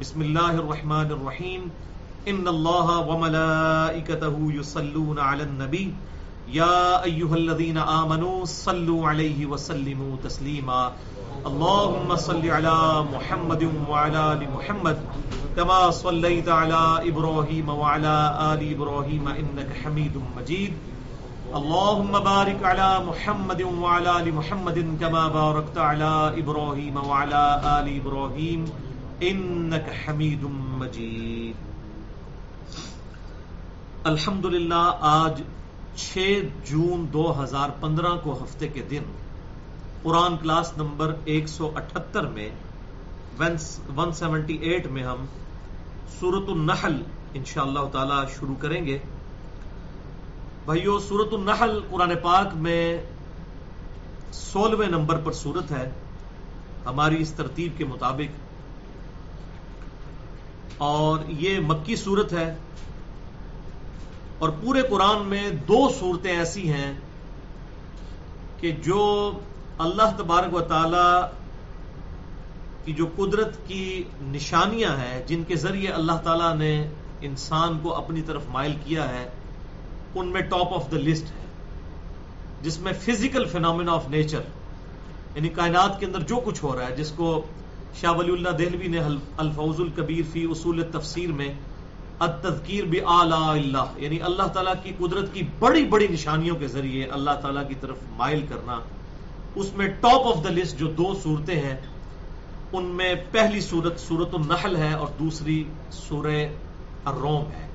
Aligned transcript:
بسم 0.00 0.22
الله 0.22 0.50
الرحمن 0.50 1.10
الرحيم 1.12 1.70
إن 2.28 2.48
الله 2.48 2.98
وملائكته 3.00 4.52
يصلون 4.52 5.18
على 5.18 5.42
النبي 5.42 5.94
يا 6.52 7.04
أيها 7.04 7.34
الذين 7.34 7.78
آمنوا 7.78 8.44
صلوا 8.44 9.08
عليه 9.08 9.46
وسلموا 9.46 10.16
تسليما 10.24 10.92
اللهم 11.46 12.16
صل 12.16 12.50
على 12.50 13.04
محمد 13.12 13.68
وعلى 13.88 14.32
آل 14.32 14.48
محمد. 14.56 14.98
كما 15.56 15.90
صليت 15.90 16.48
على 16.48 17.08
إبراهيم 17.08 17.68
وعلى 17.68 18.16
آل 18.52 18.74
إبراهيم 18.74 19.28
إنك 19.28 19.68
حميد 19.84 20.20
مجيد 20.36 20.72
اللهم 21.54 22.12
بارك 22.18 22.64
على 22.64 23.04
محمد 23.06 23.62
وعلى 23.62 24.20
آل 24.20 24.34
محمد 24.34 24.96
كما 25.00 25.28
باركت 25.28 25.78
على 25.78 26.32
إبراهيم 26.38 26.96
وعلى 26.96 27.60
آل 27.78 27.86
إبراهيم 28.00 28.64
انک 29.20 30.08
حمید 30.08 30.42
مجید 30.42 31.56
الحمد 34.04 34.44
للہ 34.44 34.98
آج 35.00 35.42
چھ 35.96 36.40
جون 36.64 37.06
دو 37.12 37.42
ہزار 37.42 37.68
پندرہ 37.80 38.16
کو 38.22 38.44
ہفتے 38.44 38.68
کے 38.68 38.82
دن، 38.90 39.02
قرآن 40.02 40.36
کلاس 40.36 40.72
نمبر 40.76 41.14
ایک 41.24 41.48
سو 41.48 41.70
اٹھتر 41.74 42.26
میں 42.26 42.48
ون 43.96 44.12
سیونٹی 44.12 44.54
ایٹ 44.54 44.86
میں 44.86 45.02
ہم 45.02 45.26
سورت 46.20 46.48
النحل 46.48 47.02
انشاء 47.34 47.62
اللہ 47.62 47.88
تعالی 47.92 48.32
شروع 48.38 48.54
کریں 48.60 48.86
گے۔ 48.86 48.98
بھائیو 50.64 50.98
سورت 50.98 51.34
النحل 51.34 51.80
قرآن 51.90 52.12
پاک 52.22 52.46
میں 52.54 52.98
سولہویں 54.32 54.88
نمبر 54.88 55.16
پر 55.24 55.32
سورت 55.32 55.70
ہے۔ 55.70 55.90
ہماری 56.86 57.22
اس 57.22 57.32
ترتیب 57.32 57.78
کے 57.78 57.84
مطابق 57.84 58.49
اور 60.80 61.18
یہ 61.38 61.58
مکی 61.60 61.96
صورت 61.96 62.32
ہے 62.32 62.48
اور 64.38 64.50
پورے 64.60 64.82
قرآن 64.90 65.26
میں 65.28 65.48
دو 65.68 65.88
صورتیں 65.98 66.30
ایسی 66.32 66.68
ہیں 66.72 66.92
کہ 68.60 68.70
جو 68.84 69.02
اللہ 69.78 70.16
تبارک 70.18 70.54
و 70.54 70.60
تعالی 70.68 71.08
کی 72.84 72.92
جو 72.92 73.06
قدرت 73.16 73.56
کی 73.66 74.02
نشانیاں 74.22 74.96
ہیں، 74.96 75.20
جن 75.26 75.42
کے 75.48 75.56
ذریعے 75.56 75.90
اللہ 75.92 76.18
تعالیٰ 76.24 76.54
نے 76.56 76.72
انسان 77.20 77.78
کو 77.82 77.94
اپنی 77.94 78.22
طرف 78.22 78.42
مائل 78.48 78.74
کیا 78.84 79.08
ہے، 79.08 79.28
ان 80.14 80.26
میں 80.28 80.40
ٹاپ 80.50 80.74
آف 80.74 80.90
دا 80.92 80.98
لسٹ 80.98 81.30
ہے، 81.30 81.46
جس 82.62 82.78
میں 82.80 82.92
فزیکل 83.02 83.44
فینومینا 83.52 83.92
آف 83.92 84.08
نیچر 84.10 84.42
یعنی 85.34 85.48
کائنات 85.56 85.98
کے 86.00 86.06
اندر 86.06 86.20
جو 86.28 86.40
کچھ 86.44 86.64
ہو 86.64 86.74
رہا 86.76 86.86
ہے، 86.88 86.96
جس 86.96 87.10
کو 87.16 87.40
شاہ 87.94 88.12
ولی 88.12 88.32
اللہ 88.32 88.48
دہلوی 88.58 88.88
نے 88.88 88.98
الفوز 89.36 89.80
القبیر 89.80 90.22
فی 90.32 90.44
اصول 90.50 90.82
تفسیر 90.92 91.32
میں 91.32 91.52
التذکیر 92.18 92.84
بھی 92.84 93.00
اللہ 93.08 93.92
یعنی 93.96 94.20
اللہ 94.22 94.48
تعالیٰ 94.54 94.72
کی 94.82 94.92
قدرت 94.98 95.32
کی 95.34 95.42
بڑی 95.58 95.84
بڑی 95.84 96.06
نشانیوں 96.08 96.56
کے 96.56 96.66
ذریعے 96.68 97.04
اللہ 97.10 97.38
تعالیٰ 97.42 97.62
کی 97.68 97.74
طرف 97.80 98.02
مائل 98.16 98.46
کرنا، 98.48 98.78
اس 99.54 99.72
میں 99.76 99.86
ٹاپ 100.00 100.26
آف 100.26 100.44
دا 100.44 100.50
لسٹ 100.50 100.78
جو 100.78 100.86
دو 100.98 101.12
صورتیں 101.22 101.54
ہیں، 101.54 101.76
ان 102.72 102.84
میں 102.96 103.14
پہلی 103.30 103.60
صورت 103.60 104.00
سورت 104.00 104.34
النحل 104.34 104.76
ہے 104.76 104.92
اور 104.92 105.06
دوسری 105.18 105.62
سورہ 105.92 106.36
الروم 107.04 107.50
ہے۔ 107.52 107.66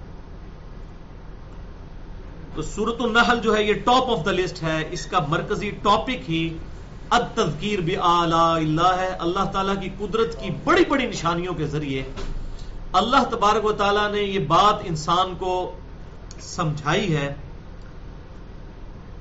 تو 2.55 2.61
سورت 2.61 3.01
النحل 3.01 3.39
جو 3.39 3.55
ہے 3.55 3.63
یہ 3.63 3.73
ٹاپ 3.85 4.09
آف 4.09 4.25
دا 4.25 4.31
لسٹ 4.31 4.63
ہے، 4.63 4.77
اس 4.91 5.05
کا 5.05 5.19
مرکزی 5.29 5.69
ٹاپک 5.83 6.29
ہی 6.29 6.47
تذکیر 7.09 7.79
بھی 7.79 7.97
اللہ 7.97 8.95
ہے۔ 8.99 9.09
اللہ 9.19 9.45
تعالیٰ 9.51 9.81
کی 9.81 9.89
قدرت 9.97 10.41
کی 10.41 10.49
بڑی 10.63 10.83
بڑی 10.89 11.05
نشانیوں 11.05 11.53
کے 11.53 11.67
ذریعے۔ 11.67 12.03
اللہ 12.93 13.23
تبارک 13.31 13.65
و 13.65 13.71
تعالیٰ 13.71 14.11
نے 14.11 14.21
یہ 14.21 14.39
بات 14.39 14.75
انسان 14.85 15.35
کو 15.39 15.77
سمجھائی 16.39 17.15
ہے 17.15 17.33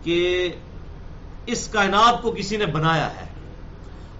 کہ 0.02 0.48
اس 1.46 1.68
کائنات 1.68 2.22
کو 2.22 2.30
کسی 2.30 2.56
نے 2.56 2.66
بنایا 2.66 3.16
ہے۔ 3.16 3.26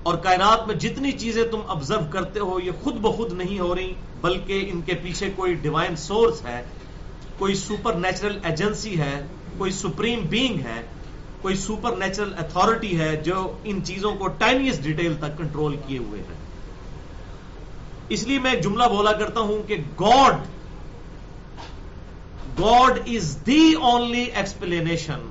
اور 0.03 0.15
کائنات 0.15 0.67
میں 0.67 0.75
جتنی 0.75 1.13
چیزیں 1.13 1.45
تم 1.45 1.61
آبزرو 1.67 2.01
کرتے 2.11 2.41
ہو، 2.41 2.61
یہ 2.61 2.71
خود 2.83 2.95
بخود 2.95 3.33
نہیں 3.33 3.59
ہو 3.59 3.75
رہی، 3.75 3.95
بلکہ 4.21 4.71
ان 4.73 4.81
کے 4.83 4.95
پیچھے 4.95 5.31
کوئی 5.37 5.55
ڈیوائن 5.55 5.97
سورس 5.97 6.47
ہے، 6.47 6.63
کوئی 7.39 7.55
سپر 7.55 7.95
نیچرل 7.95 8.39
ایجنسی 8.45 8.99
ہے، 8.99 9.27
کوئی 9.59 9.71
سپریم 9.71 10.21
بینگ 10.21 10.61
ہے۔ 10.61 10.87
کوئی 11.45 11.57
سپر 11.57 11.97
نیچرل 11.97 12.33
اتارٹی 12.39 12.99
ہے 13.01 13.15
جو 13.17 13.41
ان 13.65 13.83
چیزوں 13.85 14.15
کو 14.15 14.29
ٹائنیس 14.39 14.83
ڈیٹیل 14.83 15.15
تک 15.21 15.37
کنٹرول 15.39 15.77
کیے 15.87 15.99
ہوئے 15.99 16.21
ہیں 16.21 16.43
اس 18.09 18.23
لیے 18.23 18.39
میں 18.39 18.51
ایک 18.51 18.63
جملہ 18.65 18.85
بولا 18.89 19.13
کرتا 19.13 19.41
ہوں 19.41 19.63
کہ 19.69 19.77
God 20.01 20.47
God 22.59 22.99
is 23.07 23.37
the 23.47 23.75
only 23.83 24.23
explanation 24.23 25.29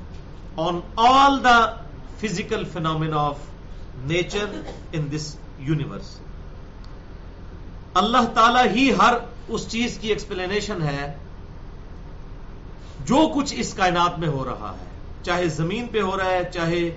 on 0.58 0.80
all 1.08 1.44
the 1.44 1.58
physical 2.20 2.64
phenomena 2.74 3.18
of 3.18 3.40
nature 4.06 4.56
in 4.92 5.12
this 5.12 5.36
universe 5.60 6.16
اللہ 7.96 8.32
تعالی 8.34 8.70
ہی 8.70 8.90
ہر 8.94 9.14
اس 9.48 9.68
چیز 9.70 9.98
کی 10.02 10.10
ایکسپلینیشن 10.10 10.82
ہے 10.82 11.14
جو 13.06 13.28
کچھ 13.36 13.54
اس 13.58 13.74
کائنات 13.74 14.20
میں 14.20 14.28
ہو 14.28 14.46
رہا 14.46 14.76
ہے۔ 14.82 14.92
چاہے 15.24 15.48
زمین 15.50 15.88
پہ 15.92 16.02
ہو 16.02 16.18
رہا 16.18 16.32
ہے، 16.32 16.44
چاہے 16.54 16.90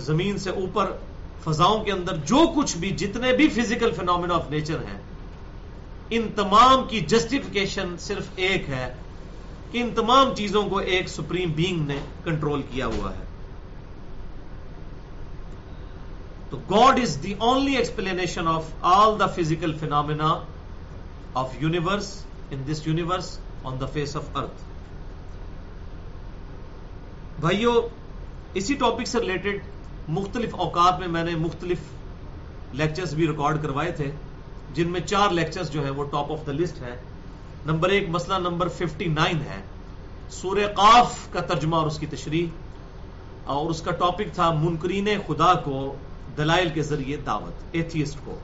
زمین 0.00 0.38
سے 0.38 0.50
اوپر 0.50 0.92
فضاؤں 1.44 1.84
کے 1.84 1.92
اندر 1.92 2.16
جو 2.26 2.46
کچھ 2.56 2.76
بھی، 2.76 2.90
جتنے 2.90 3.32
بھی 3.32 3.48
فزیکل 3.48 3.90
فینومینا 3.90 4.34
آف 4.34 4.50
نیچر 4.50 4.78
ہیں، 4.88 4.98
ان 6.10 6.28
تمام 6.34 6.84
کی 6.88 7.00
جسٹیفیکیشن 7.00 7.94
صرف 7.98 8.28
ایک 8.36 8.68
ہے 8.68 8.86
کہ 9.70 9.82
ان 9.82 9.90
تمام 9.94 10.34
چیزوں 10.34 10.62
کو 10.62 10.78
ایک 10.78 11.08
سپریم 11.08 11.52
بینگ 11.52 11.86
نے 11.86 11.98
کنٹرول 12.24 12.62
کیا 12.70 12.86
ہوا 12.86 13.10
ہے۔ 13.10 13.22
تو 16.50 16.56
God 16.70 16.98
is 17.00 17.22
the 17.22 17.34
only 17.38 17.76
explanation 17.76 18.48
of 18.48 18.64
all 18.80 19.18
the 19.20 19.26
physical 19.26 19.72
phenomena 19.80 20.34
of 21.34 21.54
universe 21.60 22.12
in 22.50 22.62
this 22.68 22.86
universe 22.86 23.38
on 23.64 23.80
the 23.80 23.86
face 23.86 24.16
of 24.16 24.36
earth 24.36 24.62
بھائیو، 27.40 27.70
اسی 28.54 28.74
ٹاپک 28.74 29.06
سے 29.06 29.20
ریلیٹڈ 29.20 30.08
مختلف 30.08 30.54
اوقات 30.56 30.98
میں 31.00 31.08
میں 31.08 31.24
نے 31.24 31.34
مختلف 31.36 31.78
لیکچرز 32.74 33.14
بھی 33.14 33.26
ریکارڈ 33.28 33.62
کروائے 33.62 33.92
تھے، 33.92 34.10
جن 34.74 34.88
میں 34.88 35.00
چار 35.02 35.30
لیکچرز 35.30 35.70
جو 35.70 35.84
ہے 35.84 35.90
وہ 35.90 36.04
ٹاپ 36.10 36.32
آف 36.32 36.46
دا 36.46 36.52
لسٹ 36.52 36.80
ہے 36.82 36.96
نمبر 37.66 37.88
ایک 37.88 38.08
مسئلہ 38.08 38.38
نمبر 38.38 38.68
ففٹی 38.68 39.06
نائن 39.10 39.40
ہے۔ 39.40 39.60
سور 40.30 40.56
قاف 40.76 41.16
کا 41.32 41.40
ترجمہ 41.42 41.76
اور 41.76 41.86
اس 41.86 41.98
کی 41.98 42.06
تشریح، 42.06 42.46
اور 43.46 43.70
اس 43.70 43.80
کا 43.82 43.90
ٹاپک 43.98 44.34
تھا 44.34 44.50
منکرین 44.54 45.08
خدا 45.26 45.52
کو، 45.64 45.94
دلائل 46.36 46.68
کے 46.74 46.82
ذریعے 46.82 47.16
دعوت 47.26 47.62
ایتھیسٹ 47.72 48.24
کو۔ 48.24 48.38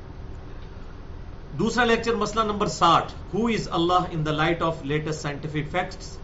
دوسرا 1.58 1.84
لیکچر 1.84 2.14
مسئلہ 2.16 2.44
نمبر 2.44 2.66
ساٹھ 2.75 3.12
who 3.34 3.46
is 3.48 3.69
Allah 3.72 4.10
in 4.10 4.26
the 4.26 4.32
light 4.32 4.62
of 4.62 4.84
latest 4.84 5.22
scientific 5.22 5.70
facts 5.70 6.16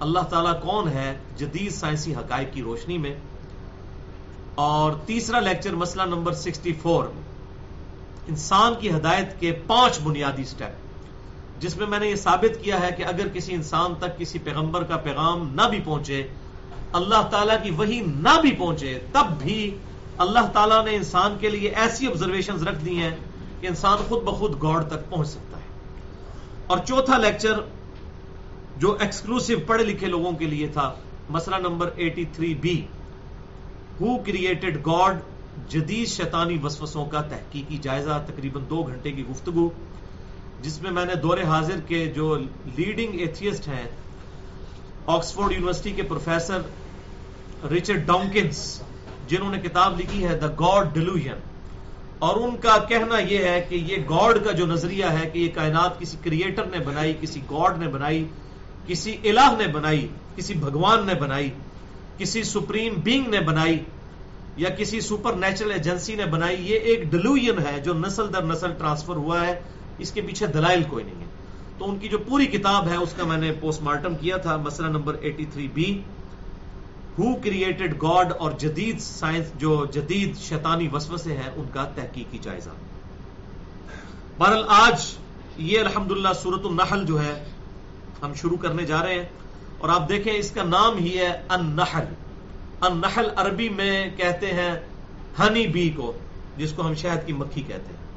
اللہ 0.00 0.20
تعالیٰ 0.20 0.60
کون 0.60 0.88
ہے 0.88 1.18
جدید 1.36 1.72
سائنسی 1.72 2.14
حقائق 2.14 2.54
کی 2.54 2.62
روشنی 2.62 2.98
میں؟ 2.98 3.14
اور 4.54 4.92
تیسرا 5.06 5.40
لیکچر 5.40 5.74
مسئلہ 5.74 6.02
نمبر 6.02 6.32
سکسٹی 6.32 6.72
فور، 6.82 7.04
انسان 8.28 8.72
کی 8.80 8.90
ہدایت 8.90 9.40
کے 9.40 9.52
پانچ 9.66 10.00
بنیادی 10.00 10.44
سٹیپ۔ 10.44 10.72
جس 11.60 11.76
میں 11.76 11.86
میں 11.86 11.98
نے 11.98 12.10
یہ 12.10 12.14
ثابت 12.14 12.64
کیا 12.64 12.80
ہے 12.80 12.88
کہ 12.96 13.04
اگر 13.04 13.28
کسی 13.28 13.54
انسان 13.54 13.94
تک 13.98 14.18
کسی 14.18 14.38
پیغمبر 14.38 14.82
کا 14.82 14.96
پیغام 14.96 15.54
نہ 15.54 15.62
بھی 15.62 15.80
پہنچے، 15.84 16.26
اللہ 16.92 17.28
تعالیٰ 17.30 17.56
کی 17.62 17.70
وہی 17.70 18.00
نہ 18.00 18.40
بھی 18.40 18.52
پہنچے، 18.52 18.98
تب 19.12 19.26
بھی 19.38 19.76
اللہ 20.18 20.46
تعالیٰ 20.52 20.84
نے 20.84 20.96
انسان 20.96 21.36
کے 21.40 21.50
لیے 21.50 21.68
ایسی 21.68 22.06
آبزرویشن 22.06 22.68
رکھ 22.68 22.84
دی 22.84 22.98
ہیں 22.98 23.16
کہ 23.60 23.66
انسان 23.66 23.98
خود 24.08 24.22
بخود 24.22 24.62
گاڈ 24.62 24.88
تک 24.88 25.10
پہنچ 25.10 25.28
سکتا 25.28 25.56
ہے۔ 25.56 25.62
اور 26.66 26.78
چوتھا 26.78 27.18
لیکچر 27.18 27.60
جو 28.78 28.96
ایکسکلوسو 29.00 29.54
پڑھے 29.66 29.84
لکھے 29.84 30.06
لوگوں 30.06 30.32
کے 30.38 30.46
لیے 30.46 30.66
تھا۔ 30.72 30.92
مسئلہ 31.30 31.56
number 31.58 31.90
eighty 31.96 32.24
three 32.32 32.54
B 32.60 32.80
who 34.00 34.16
created 34.26 34.76
God 34.86 35.18
جدید 35.70 36.08
شیطانی 36.08 36.56
وسوسوں 36.62 37.04
کا 37.04 37.20
تحقیقی 37.30 37.78
جائزہ، 37.82 38.22
تقریباً 38.26 38.62
دو 38.70 38.82
گھنٹے 38.82 39.12
کی 39.12 39.24
گفتگو، 39.30 39.68
جس 40.62 40.80
میں 40.82 40.90
میں 40.90 41.04
نے 41.04 41.14
دور 41.22 41.38
حاضر 41.48 41.80
کے 41.86 42.04
جو 42.14 42.34
لیڈنگ 42.76 43.18
ایتھیسٹ 43.20 43.68
ہیں، 43.68 43.86
آکسفورڈ 45.06 45.52
یونیورسٹی 45.52 45.92
کے 45.92 46.02
پروفیسر 46.08 47.66
ریچرڈ 47.70 48.06
ڈانکنس 48.06 48.58
جنہوں 49.28 49.50
نے 49.52 49.58
کتاب 49.60 50.00
لکھی 50.00 50.26
ہے 50.26 50.38
دا 50.40 50.48
گاڈ 50.60 50.94
ڈیلوژن 50.94 51.46
اور 52.18 52.36
ان 52.42 52.56
کا 52.56 52.76
کہنا 52.88 53.18
یہ 53.20 53.44
ہے 53.44 53.60
کہ 53.68 53.74
یہ 53.88 53.96
گاڈ 54.10 54.44
کا 54.44 54.52
جو 54.52 54.66
نظریہ 54.66 55.04
ہے، 55.12 55.28
کہ 55.32 55.38
یہ 55.38 55.48
کائنات 55.54 55.98
کسی 56.00 56.16
کریٹر 56.22 56.64
نے 56.66 56.78
بنائی، 56.84 57.14
کسی 57.20 57.40
گاڈ 57.50 57.78
نے 57.78 57.88
بنائی 57.88 58.26
کسی 58.88 59.16
الہ 59.24 59.54
نے 59.58 59.66
بنائی، 59.66 60.08
کسی 60.36 60.54
بھگوان 60.54 61.06
نے 61.06 61.14
بنائی، 61.14 61.50
کسی 62.18 62.42
سپریم 62.42 62.94
بینگ 63.04 63.28
نے 63.28 63.40
بنائی، 63.40 63.78
یا 64.56 64.68
کسی 64.68 65.00
سپر 65.00 65.32
نیچرل 65.32 65.72
ایجنسی 65.72 66.14
نے 66.14 66.24
بنائی، 66.24 66.56
یہ 66.72 66.78
ایک 66.78 67.02
ڈلوژن 67.10 67.58
ہے 67.58 67.80
جو 67.80 67.94
نسل 67.94 68.32
در 68.32 68.42
نسل 68.42 68.72
ٹرانسفر 68.72 69.16
ہوا 69.16 69.46
ہے، 69.46 69.60
اس 69.98 70.12
کے 70.12 70.20
پیچھے 70.20 70.46
دلائل 70.46 70.82
کوئی 70.90 71.04
نہیں 71.04 71.20
ہے۔ 71.20 71.26
تو 71.78 71.90
ان 71.90 71.98
کی 71.98 72.08
جو 72.08 72.18
پوری 72.18 72.46
کتاب 72.46 72.88
ہے، 72.88 72.96
اس 72.96 73.12
کا 73.16 73.24
میں 73.24 73.36
نے 73.36 73.52
پوسٹ 73.60 73.82
مارٹم 73.82 74.14
کیا 74.14 74.36
تھا، 74.36 74.56
مسئلہ 74.56 74.86
number 74.86 75.14
eighty 75.20 75.44
three 75.44 75.68
B 75.74 76.02
who 77.18 77.34
created 77.34 78.02
God 78.02 78.32
اور 78.38 78.52
جدید 78.52 79.00
سائنس 79.00 79.46
جو 79.58 79.84
جدید 79.92 80.36
شیطانی 80.38 80.88
وسوسے 80.92 81.36
ہیں، 81.36 81.50
ان 81.56 81.64
کا 81.72 81.84
تحقیقی 81.94 82.38
جائزہ۔ 82.42 82.70
بہرحال 84.38 84.64
آج 84.68 85.02
یہ 85.58 85.80
الحمدللہ 85.80 86.32
سورت 86.42 86.66
النحل 86.66 87.06
جو 87.06 87.22
ہے 87.22 87.32
ہم 88.22 88.34
شروع 88.34 88.56
کرنے 88.56 88.84
جا 88.84 89.02
رہے 89.02 89.14
ہیں 89.14 89.28
اور 89.78 89.88
آپ 89.88 90.08
دیکھیں 90.08 90.32
اس 90.32 90.50
کا 90.50 90.62
نام 90.62 90.98
ہی 90.98 91.18
ہے 91.18 91.42
النحل۔ 91.48 92.04
النحل 92.80 93.28
عربی 93.36 93.68
میں 93.68 94.10
کہتے 94.16 94.46
ہیں 94.46 94.80
ہنی 95.38 95.66
بی 95.66 95.90
کو، 95.96 96.12
جس 96.56 96.72
کو 96.72 96.86
ہم 96.86 96.94
شہد 96.94 97.26
کی 97.26 97.32
مکھی 97.32 97.62
کہتے 97.62 97.90
ہیں۔ 97.90 98.08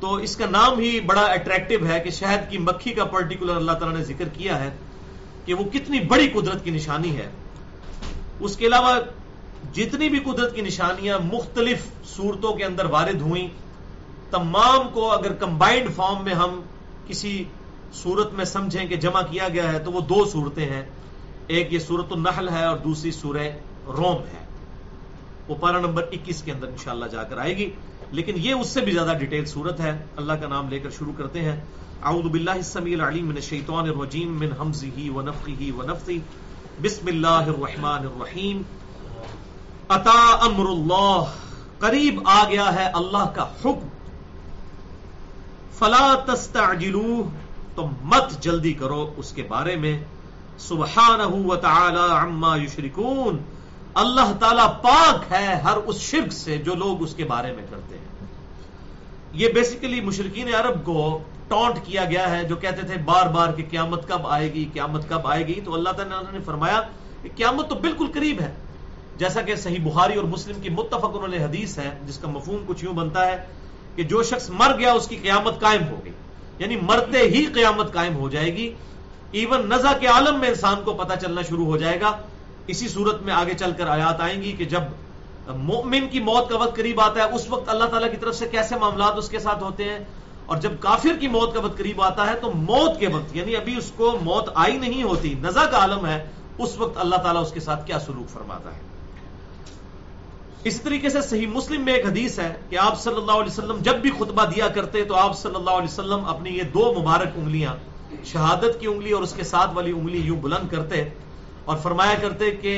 تو 0.00 0.14
اس 0.14 0.36
کا 0.36 0.46
نام 0.50 0.78
ہی 0.78 1.00
بڑا 1.00 1.22
اٹریکٹو 1.22 1.86
ہے 1.86 2.00
کہ 2.00 2.10
شہد 2.10 2.50
کی 2.50 2.58
مکھی 2.58 2.92
کا 2.92 3.04
پرٹیکولر 3.04 3.56
اللہ 3.56 3.72
تعالیٰ 3.72 3.98
نے 3.98 4.04
ذکر 4.04 4.28
کیا 4.28 4.64
ہے 4.64 4.70
کہ 5.44 5.54
وہ 5.54 5.64
کتنی 5.64 6.00
بڑی 6.00 6.28
قدرت 6.28 6.64
کی 6.64 6.70
نشانی 6.70 7.16
ہے۔ 7.16 7.28
اس 8.40 8.56
کے 8.56 8.66
علاوہ 8.66 8.98
جتنی 9.74 10.08
بھی 10.08 10.18
قدرت 10.18 10.54
کی 10.54 10.60
نشانیاں 10.60 11.18
مختلف 11.32 11.78
صورتوں 12.16 12.52
کے 12.52 12.64
اندر 12.64 12.84
وارد 12.84 13.20
ہوئیں، 13.20 13.48
تمام 14.30 14.88
کو 14.92 15.12
اگر 15.12 15.32
کمبائنڈ 15.32 15.94
فارم 15.96 16.24
میں 16.24 16.34
ہم 16.34 16.62
کسی 17.06 17.44
صورت 17.94 18.32
میں 18.32 18.44
سمجھیں 18.44 18.86
کہ 18.86 18.96
جمع 18.96 19.20
کیا 19.30 19.48
گیا 19.48 19.72
ہے 19.72 19.78
تو 19.78 19.92
وہ 19.92 20.00
دو 20.00 20.24
صورتیں 20.24 20.66
ہیں۔ 20.66 20.82
ایک 21.46 21.72
یہ 21.72 21.78
صورت 21.78 22.06
النحل 22.10 22.48
ہے 22.48 22.64
اور 22.64 22.76
دوسری 22.76 23.10
سورہ 23.10 23.48
روم 23.86 24.16
ہے۔ 24.16 24.46
وہ 25.48 25.54
پارا 25.60 25.78
نمبر 25.78 26.02
اکیس 26.12 26.42
کے 26.42 26.52
اندر 26.52 26.66
انشاءاللہ 26.66 27.04
جا 27.04 27.22
کر 27.22 27.38
آئے 27.38 27.56
گی۔ 27.56 27.70
لیکن 28.10 28.32
یہ 28.36 28.52
اس 28.52 28.66
سے 28.66 28.80
بھی 28.80 28.92
زیادہ 28.92 29.12
ڈیٹیل 29.18 29.44
صورت 29.44 29.80
ہے۔ 29.80 30.04
اللہ 30.16 30.32
کا 30.32 30.48
نام 30.48 30.68
لے 30.68 30.78
کر 30.78 30.90
شروع 30.90 31.12
کرتے 31.16 31.40
ہیں۔ 31.40 31.60
اعوذ 32.02 32.30
باللہ 32.30 32.50
السمیع 32.50 33.02
العلیم 33.02 33.26
من 33.26 33.34
الشیطان 33.34 33.88
الرجیم 33.88 34.38
من 34.38 34.48
حمزه 34.60 35.14
ونفخه 35.14 35.76
ونفثه 35.76 36.16
بسم 36.80 37.06
اللہ 37.06 37.26
الرحمن 37.26 38.06
الرحیم۔ 38.06 38.62
اتا 39.88 40.44
امر 40.44 40.66
اللہ۔ 40.66 41.24
قریب 41.78 42.20
آ 42.24 42.44
گیا 42.48 42.74
ہے 42.74 42.84
اللہ 42.84 43.30
کا 43.34 43.42
حکم۔ 43.42 43.88
فلا 45.78 46.14
تستعجلوه 46.26 47.28
تو 47.76 47.86
مت 48.02 48.42
جلدی 48.42 48.72
کرو 48.72 49.14
اس 49.16 49.32
کے 49.32 49.42
بارے 49.42 49.76
میں۔ 49.76 49.98
سبحانہ 50.58 51.22
وتعالی 51.22 52.14
عما 52.14 52.56
یشرکون۔ 52.56 53.38
اللہ 53.94 54.32
تعالیٰ 54.40 54.82
پاک 54.82 55.32
ہے 55.32 55.54
ہر 55.54 55.76
اس 55.76 55.96
شرک 55.96 56.32
سے 56.32 56.58
جو 56.58 56.74
لوگ 56.74 57.02
اس 57.02 57.14
کے 57.14 57.24
بارے 57.24 57.52
میں 57.52 57.62
کرتے 57.70 57.98
ہیں۔ 57.98 58.26
یہ 59.32 59.48
بیسیکلی 59.48 60.00
مشرقین 60.00 60.54
عرب 60.54 60.84
کو 60.84 61.18
ٹونٹ 61.48 61.78
کیا 61.84 62.04
گیا 62.04 62.30
ہے 62.30 62.44
جو 62.44 62.56
کہتے 62.56 62.86
تھے 62.86 62.96
بار 63.04 63.26
بار 63.26 63.52
کہ 63.52 63.64
قیامت 63.70 64.08
کب 64.08 64.26
آئے 64.26 64.52
گی، 64.52 64.64
قیامت 64.72 65.08
کب 65.08 65.26
آئے 65.26 65.46
گی۔ 65.46 65.60
تو 65.64 65.74
اللہ 65.74 65.90
تعالیٰ 65.90 66.22
نے 66.32 66.38
فرمایا 66.44 66.80
کہ 67.22 67.28
قیامت 67.36 67.68
تو 67.68 67.74
بالکل 67.74 68.06
قریب 68.14 68.40
ہے۔ 68.40 68.54
جیسا 69.16 69.42
کہ 69.42 69.56
صحیح 69.56 69.84
بخاری 69.84 70.14
اور 70.14 70.24
مسلم 70.24 70.60
کی 70.60 70.70
متفق 70.70 71.10
انہوں 71.14 71.28
نے 71.28 71.44
حدیث 71.44 71.78
ہے، 71.78 71.90
جس 72.06 72.18
کا 72.18 72.28
مفہوم 72.28 72.64
کچھ 72.66 72.84
یوں 72.84 72.94
بنتا 72.94 73.26
ہے 73.26 73.46
کہ 73.96 74.02
جو 74.02 74.22
شخص 74.22 74.50
مر 74.50 74.78
گیا 74.78 74.92
اس 74.92 75.08
کی 75.08 75.16
قیامت 75.16 75.60
قائم 75.60 75.82
ہو 75.90 76.00
گئی۔ 76.04 76.12
یعنی 76.58 76.76
مرتے 76.76 77.18
ہی 77.18 77.44
قیامت 77.44 77.92
قائم 77.92 78.16
ہو 78.16 78.28
جائے 78.28 78.56
گی۔ 78.56 78.74
ایون 79.32 79.68
نزا 79.68 79.92
کے 79.92 80.06
عالم 80.06 80.40
میں 80.40 80.48
انسان 80.48 80.76
کو 80.84 80.94
پتا 80.94 81.16
چلنا 81.16 81.42
شروع 81.42 81.66
ہو 81.66 81.76
جائے 81.76 82.00
گا۔ 82.00 82.12
اسی 82.66 82.88
صورت 82.88 83.22
میں 83.22 83.34
آگے 83.34 83.54
چل 83.54 83.72
کر 83.76 83.86
آیات 83.86 84.20
آئیں 84.20 84.42
گی 84.42 84.52
کہ 84.52 84.64
جب 84.64 84.80
مومن 85.46 86.08
کی 86.08 86.20
موت 86.20 86.50
کا 86.50 86.56
وقت 86.56 86.76
قریب 86.76 87.00
آتا 87.00 87.20
ہے، 87.20 87.34
اس 87.34 87.48
وقت 87.48 87.68
اللہ 87.68 87.84
تعالیٰ 87.84 88.10
کی 88.10 88.16
طرف 88.16 88.34
سے 88.34 88.46
کیسے 88.46 88.76
معاملات 88.76 89.14
اس 89.16 89.28
کے 89.28 89.38
ساتھ 89.38 89.62
ہوتے 89.62 89.84
ہیں؟ 89.84 89.98
اور 90.46 90.56
جب 90.56 90.72
کافر 90.80 91.16
کی 91.20 91.28
موت 91.28 91.54
کا 91.54 91.60
وقت 91.60 91.78
قریب 91.78 92.02
آتا 92.02 92.30
ہے 92.30 92.34
تو 92.40 92.50
موت 92.50 93.00
کے 93.00 93.06
وقت 93.06 93.36
یعنی 93.36 93.56
ابھی 93.56 93.76
اس 93.76 93.92
کو 93.96 94.18
موت 94.22 94.50
آئی 94.54 94.78
نہیں 94.78 95.02
ہوتی، 95.02 95.34
نزا 95.42 95.64
کا 95.64 95.78
عالم 95.78 96.06
ہے، 96.06 96.26
اس 96.58 96.78
وقت 96.78 96.98
اللہ 96.98 97.16
تعالیٰ 97.16 97.42
اس 97.42 97.52
کے 97.52 97.60
ساتھ 97.60 97.86
کیا 97.86 97.98
سلوک 97.98 98.30
فرماتا 98.30 98.76
ہے؟ 98.76 98.80
اسی 100.66 100.78
طریقے 100.82 101.08
سے 101.10 101.20
صحیح 101.22 101.46
مسلم 101.46 101.84
میں 101.84 101.92
ایک 101.94 102.06
حدیث 102.06 102.38
ہے 102.38 102.52
کہ 102.70 102.76
آپ 102.84 103.00
صلی 103.00 103.16
اللہ 103.16 103.32
علیہ 103.32 103.52
وسلم 103.52 103.82
جب 103.82 103.96
بھی 104.02 104.10
خطبہ 104.18 104.44
دیا 104.54 104.68
کرتے 104.74 105.02
تو 105.04 105.14
آپ 105.16 105.36
صلی 105.38 105.54
اللہ 105.54 105.76
علیہ 105.80 105.88
وسلم 105.88 106.24
اپنی 106.28 106.56
یہ 106.56 106.62
دو 106.74 106.92
مبارک 106.92 107.36
انگلیاں، 107.36 107.74
شہادت 108.24 108.80
کی 108.80 108.86
انگلی 108.86 109.12
اور 109.12 109.22
اس 109.22 109.32
کے 109.32 109.44
ساتھ 109.44 109.74
والی 109.74 109.92
انگلی 109.92 110.20
یوں 110.20 110.36
بلند 110.40 110.70
کرتے 110.70 111.02
اور 111.64 111.76
فرمایا 111.82 112.14
کرتے 112.20 112.50
کہ 112.62 112.74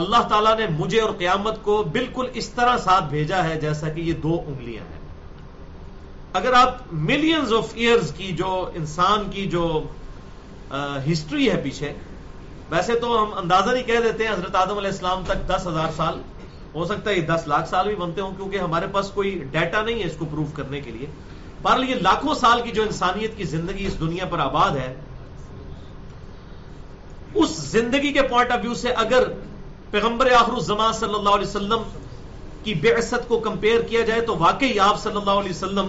اللہ 0.00 0.22
تعالیٰ 0.28 0.56
نے 0.58 0.66
مجھے 0.78 1.00
اور 1.00 1.10
قیامت 1.18 1.62
کو 1.62 1.82
بالکل 1.92 2.26
اس 2.34 2.48
طرح 2.50 2.76
ساتھ 2.84 3.04
بھیجا 3.10 3.42
ہے 3.44 3.58
جیسا 3.60 3.88
کہ 3.88 4.00
یہ 4.00 4.12
دو 4.22 4.38
انگلیاں 4.46 4.84
ہیں۔ 4.84 5.00
اگر 6.32 6.52
آپ 6.52 6.92
ملینز 7.10 7.52
آف 7.52 7.72
ایئرز 7.74 8.12
کی 8.16 8.30
جو 8.36 8.54
انسان 8.74 9.30
کی 9.30 9.46
جو 9.46 9.66
ہسٹری 11.06 11.50
ہے 11.50 11.56
پیچھے، 11.62 11.92
ویسے 12.70 12.94
تو 13.00 13.12
ہم 13.22 13.34
اندازہ 13.38 13.70
نہیں 13.70 13.82
کہہ 13.82 14.00
دیتے 14.04 14.26
ہیں 14.26 14.32
حضرت 14.32 14.56
آدم 14.56 14.78
علیہ 14.78 14.90
السلام 14.90 15.22
تک 15.26 15.46
دس 15.48 15.66
ہزار 15.66 15.90
سال 15.96 16.20
ہو 16.76 16.84
سکتا 16.84 17.10
ہے 17.10 17.14
یہ 17.16 17.26
دس 17.26 17.46
لاکھ 17.46 17.68
سال 17.68 17.86
بھی 17.86 17.94
بنتے 17.96 18.20
ہوں 18.20 18.34
کیونکہ 18.36 18.58
ہمارے 18.58 18.86
پاس 18.92 19.10
کوئی 19.10 19.30
ڈیٹا 19.50 19.82
نہیں 19.82 19.98
ہے 20.00 20.04
اس 20.04 20.16
کو 20.18 20.24
پروف 20.24 20.54
کرنے 20.54 20.80
کے 20.80 20.90
لیے۔ 20.90 21.06
بہرحال 21.62 21.90
یہ 21.90 21.94
لاکھوں 21.94 22.34
سال 22.34 22.62
کی 22.62 22.70
جو 22.70 22.82
انسانیت 22.82 23.36
کی 23.36 23.44
زندگی 23.44 23.86
اس 23.86 24.00
دنیا 24.00 24.24
پر 24.24 24.38
آباد 24.38 24.76
ہے، 24.76 24.94
اس 27.34 27.50
زندگی 27.50 28.12
کے 28.12 28.22
پوائنٹ 28.22 28.50
آف 28.52 28.58
ویو 28.62 28.74
سے 28.74 28.92
اگر 28.92 29.24
پیغمبر 29.90 30.30
آخر 30.32 30.52
الزمان 30.52 30.92
صلی 30.92 31.14
اللہ 31.14 31.30
علیہ 31.30 31.46
وسلم 31.46 31.82
کی 32.62 32.74
بعثت 32.74 33.28
کو 33.28 33.38
کمپیئر 33.38 33.80
کیا 33.80 34.00
جائے 34.00 34.20
تو 34.20 34.36
واقعی 34.38 34.78
آپ 34.78 35.02
صلی 35.02 35.16
اللہ 35.16 35.30
علیہ 35.30 35.50
وسلم 35.50 35.88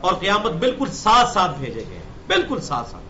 اور 0.00 0.14
قیامت 0.14 0.52
بالکل 0.52 0.90
ساتھ 0.92 1.32
ساتھ 1.32 1.58
بھیجے 1.58 1.84
گئے 1.90 2.00
بالکل 2.26 2.60
ساتھ 2.60 2.90
ساتھ۔ 2.90 3.02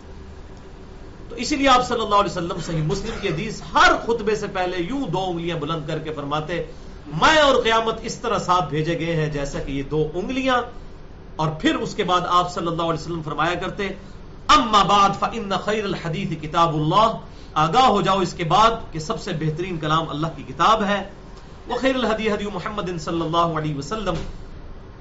تو 1.28 1.36
اسی 1.36 1.56
لیے 1.56 1.68
آپ 1.68 1.88
صلی 1.88 2.00
اللہ 2.00 2.14
علیہ 2.14 2.30
وسلم 2.30 2.60
صحیح 2.66 2.82
مسلم 2.82 3.18
کی 3.20 3.28
حدیث 3.28 3.62
ہر 3.74 3.92
خطبے 4.06 4.34
سے 4.34 4.46
پہلے 4.46 4.76
یوں 4.78 5.06
دو 5.06 5.24
انگلیاں 5.30 5.56
بلند 5.56 5.86
کر 5.86 5.98
کے 5.98 6.12
فرماتے 6.12 6.62
میں 7.06 7.38
اور 7.38 7.62
قیامت 7.62 7.98
اس 8.02 8.16
طرح 8.18 8.38
ساتھ 8.38 8.68
بھیجے 8.70 8.98
گئے 8.98 9.16
ہیں 9.16 9.28
جیسا 9.30 9.58
کہ 9.58 9.72
یہ 9.72 9.82
دو 9.82 10.10
انگلیاں، 10.14 10.56
اور 11.36 11.48
پھر 11.60 11.74
اس 11.74 11.94
کے 11.94 12.04
بعد 12.04 12.20
آپ 12.28 12.52
صلی 12.52 12.66
اللہ 12.66 12.82
علیہ 12.82 13.00
وسلم 13.00 13.22
فرمایا 13.22 13.54
کرتے، 13.54 13.88
اما 14.48 14.82
بعد 14.82 15.10
فان 15.18 15.52
خیر 15.64 15.84
الحدیث 15.84 16.40
کتاب 16.42 16.74
اللہ، 16.74 17.18
آگاہ 17.54 17.86
ہو 17.86 18.00
جاؤ 18.00 18.20
اس 18.20 18.34
کے 18.34 18.44
بعد 18.44 18.70
کہ 18.92 18.98
سب 18.98 19.20
سے 19.20 19.32
بہترین 19.32 19.78
کلام 19.78 20.08
اللہ 20.08 20.26
کی 20.36 20.42
کتاب 20.42 20.84
ہے۔ 20.84 21.02
وہ 21.68 21.76
خیر 21.80 21.94
الحدی 21.94 22.30
حدی 22.30 22.46
محمد 22.54 22.88
صلی 23.00 23.20
اللہ 23.20 23.58
علیہ 23.58 23.76
وسلم، 23.76 24.14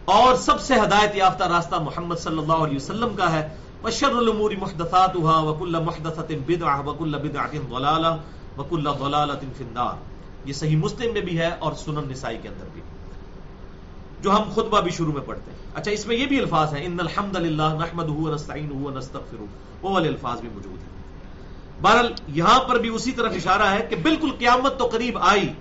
اور 0.05 0.35
سب 0.35 0.61
سے 0.61 0.75
ہدایت 0.75 1.15
یافتہ 1.15 1.43
راستہ 1.43 1.75
محمد 1.75 2.15
صلی 2.15 2.37
اللہ 2.37 2.59
علیہ 2.67 2.75
وسلم 2.75 3.15
کا 3.15 3.31
ہے۔ 3.31 3.47
وشر 3.83 4.15
الامور 4.15 4.51
محدثاتها 4.61 5.37
وكل 5.45 5.79
محدثه 5.85 6.35
بدعه 6.47 6.81
وكل 6.87 7.13
بدعه 7.17 7.61
ضلاله 7.69 8.11
وكل 8.57 8.89
ضلاله 8.99 9.53
في 9.57 9.63
النار۔ 9.63 10.10
یہ 10.45 10.53
صحیح 10.53 10.77
مسلم 10.77 11.13
میں 11.13 11.21
بھی 11.21 11.37
ہے 11.37 11.49
اور 11.59 11.73
سنن 11.73 12.09
نسائی 12.09 12.37
کے 12.41 12.47
اندر 12.47 12.65
بھی، 12.73 12.81
جو 14.21 14.31
ہم 14.31 14.43
خطبہ 14.51 14.81
بھی 14.81 14.91
شروع 14.91 15.13
میں 15.13 15.21
پڑھتے 15.21 15.51
ہیں۔ 15.51 15.57
اچھا 15.75 15.91
اس 15.91 16.07
میں 16.07 16.15
یہ 16.15 16.25
بھی 16.25 16.39
الفاظ 16.39 16.73
ہیں، 16.73 16.85
ان 16.85 16.97
الحمد 16.99 17.35
للہ 17.35 17.61
نحمده 17.61 18.15
ونستعينه 18.17 18.81
ونستغفره 18.81 19.45
وہ 19.81 19.89
والے 19.89 20.07
الفاظ 20.07 20.39
بھی 20.39 20.49
موجود 20.53 20.77
ہیں۔ 20.77 20.91
بہرحال، 21.81 22.13
یہاں 22.27 22.59
پر 22.59 22.79
بھی 22.79 22.89
اسی 22.89 23.11
طرف 23.11 23.31
اشارہ 23.35 23.61
ہے 23.61 23.85
کہ 23.89 23.95
بالکل 23.95 24.29
قیامت 24.39 24.79
تو 24.79 24.87
قریب 24.87 25.17
آئی، 25.17 25.53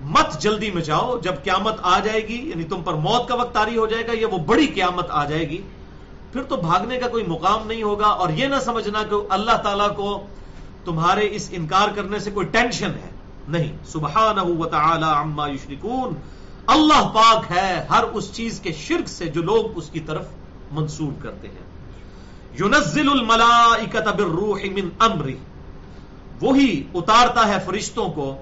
مت 0.00 0.40
جلدی 0.40 0.70
میں 0.70 0.82
جاؤ، 0.82 1.18
جب 1.18 1.34
قیامت 1.44 1.74
آ 1.82 2.00
جائے 2.00 2.28
گی 2.28 2.48
یعنی 2.48 2.64
تم 2.64 2.82
پر 2.82 2.92
موت 2.92 3.28
کا 3.28 3.34
وقت 3.34 3.54
تاری 3.54 3.76
ہو 3.76 3.86
جائے 3.86 4.06
گا، 4.06 4.12
یا 4.14 4.28
وہ 4.28 4.38
بڑی 4.38 4.66
قیامت 4.66 5.06
آ 5.10 5.24
جائے 5.24 5.48
گی، 5.48 5.62
پھر 6.32 6.42
تو 6.42 6.56
بھاگنے 6.56 6.98
کا 6.98 7.08
کوئی 7.08 7.24
مقام 7.26 7.66
نہیں 7.66 7.82
ہوگا۔ 7.82 8.06
اور 8.06 8.28
یہ 8.28 8.46
نہ 8.46 8.56
سمجھنا 8.64 9.02
کہ 9.02 9.14
اللہ 9.30 9.56
تعالیٰ 9.56 9.96
کو 9.96 10.26
تمہارے 10.84 11.28
اس 11.32 11.48
انکار 11.52 11.88
کرنے 11.94 12.18
سے 12.18 12.30
کوئی 12.30 12.46
ٹینشن 12.46 12.90
ہے۔ 12.90 13.15
نہیں۔ 13.48 13.76
سبحانہ 13.84 14.40
و 14.40 14.66
تعالی 14.66 15.04
عما 15.04 15.48
یشرکون۔ 15.48 16.14
اللہ 16.66 17.08
پاک 17.08 17.52
ہے 17.52 17.86
ہر 17.90 18.02
اس 18.02 18.32
چیز 18.32 18.60
کے 18.60 18.72
شرک 18.72 19.08
سے 19.08 19.26
جو 19.26 19.42
لوگ 19.42 19.64
اس 19.74 19.90
کی 19.90 20.00
طرف 20.00 20.26
منسوب 20.72 21.22
کرتے 21.22 21.48
ہیں۔ 21.48 21.66
یونزل 22.58 23.10
الملائکت 23.10 24.08
بالروح 24.08 24.60
من 24.62 24.88
امری۔ 24.98 25.36
وہی 26.40 26.84
اتارتا 26.94 27.48
ہے 27.48 27.56
فرشتوں 27.66 28.08
کو 28.08 28.36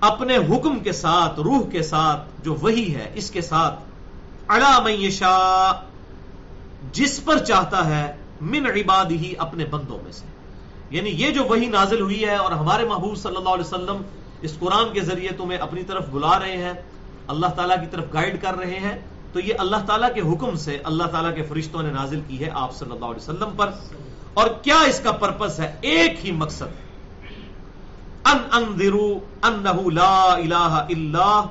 اپنے 0.00 0.36
حکم 0.36 0.78
کے 0.78 0.92
ساتھ، 0.92 1.40
روح 1.40 1.68
کے 1.70 1.82
ساتھ 1.82 2.44
جو 2.44 2.54
وہی 2.54 2.94
ہے، 2.94 3.10
اس 3.14 3.30
کے 3.30 3.40
ساتھ۔ 3.40 3.80
اڑا 4.48 5.80
جس 6.92 7.24
پر 7.24 7.38
چاہتا 7.38 7.86
ہے، 7.86 8.16
من 8.40 8.66
عباد 8.66 9.04
ہی 9.10 9.34
اپنے 9.38 9.64
بندوں 9.64 9.98
میں 10.02 10.12
سے۔ 10.12 10.37
یعنی 10.90 11.10
یہ 11.10 11.30
جو 11.30 11.44
وہی 11.44 11.66
نازل 11.66 12.00
ہوئی 12.00 12.24
ہے 12.24 12.36
اور 12.36 12.52
ہمارے 12.52 12.84
محبوب 12.84 13.16
صلی 13.16 13.36
اللہ 13.36 13.48
علیہ 13.48 13.64
وسلم 13.64 14.02
اس 14.42 14.58
قرآن 14.58 14.92
کے 14.92 15.00
ذریعے 15.00 15.28
تمہیں 15.28 15.58
اپنی 15.58 15.82
طرف 15.82 16.08
بلا 16.08 16.38
رہے 16.38 16.56
ہیں، 16.56 16.72
اللہ 17.26 17.46
تعالیٰ 17.46 17.80
کی 17.80 17.86
طرف 17.90 18.04
گائیڈ 18.12 18.42
کر 18.42 18.58
رہے 18.58 18.78
ہیں، 18.78 18.98
تو 19.32 19.40
یہ 19.40 19.54
اللہ 19.58 19.76
تعالیٰ 19.86 20.14
کے 20.14 20.20
حکم 20.20 20.56
سے 20.56 20.78
اللہ 20.84 21.04
تعالیٰ 21.04 21.34
کے 21.34 21.42
فرشتوں 21.42 21.82
نے 21.82 21.90
نازل 21.90 22.20
کی 22.28 22.44
ہے 22.44 22.50
آپ 22.54 22.76
صلی 22.76 22.90
اللہ 22.90 23.04
علیہ 23.04 23.30
وسلم 23.30 23.50
پر۔ 23.56 23.70
اور 24.34 24.48
کیا 24.62 24.80
اس 24.80 25.00
کا 25.00 25.12
پرپس 25.12 25.60
ہے؟ 25.60 25.76
ایک 25.80 26.26
ہی 26.26 26.32
مقصد۔ 26.32 26.62
ہے 26.62 26.88
ان 28.24 28.38
انذرو 28.52 29.18
انہو 29.42 29.90
لا 29.90 30.22
الہ 30.22 30.84
الا 30.88 31.42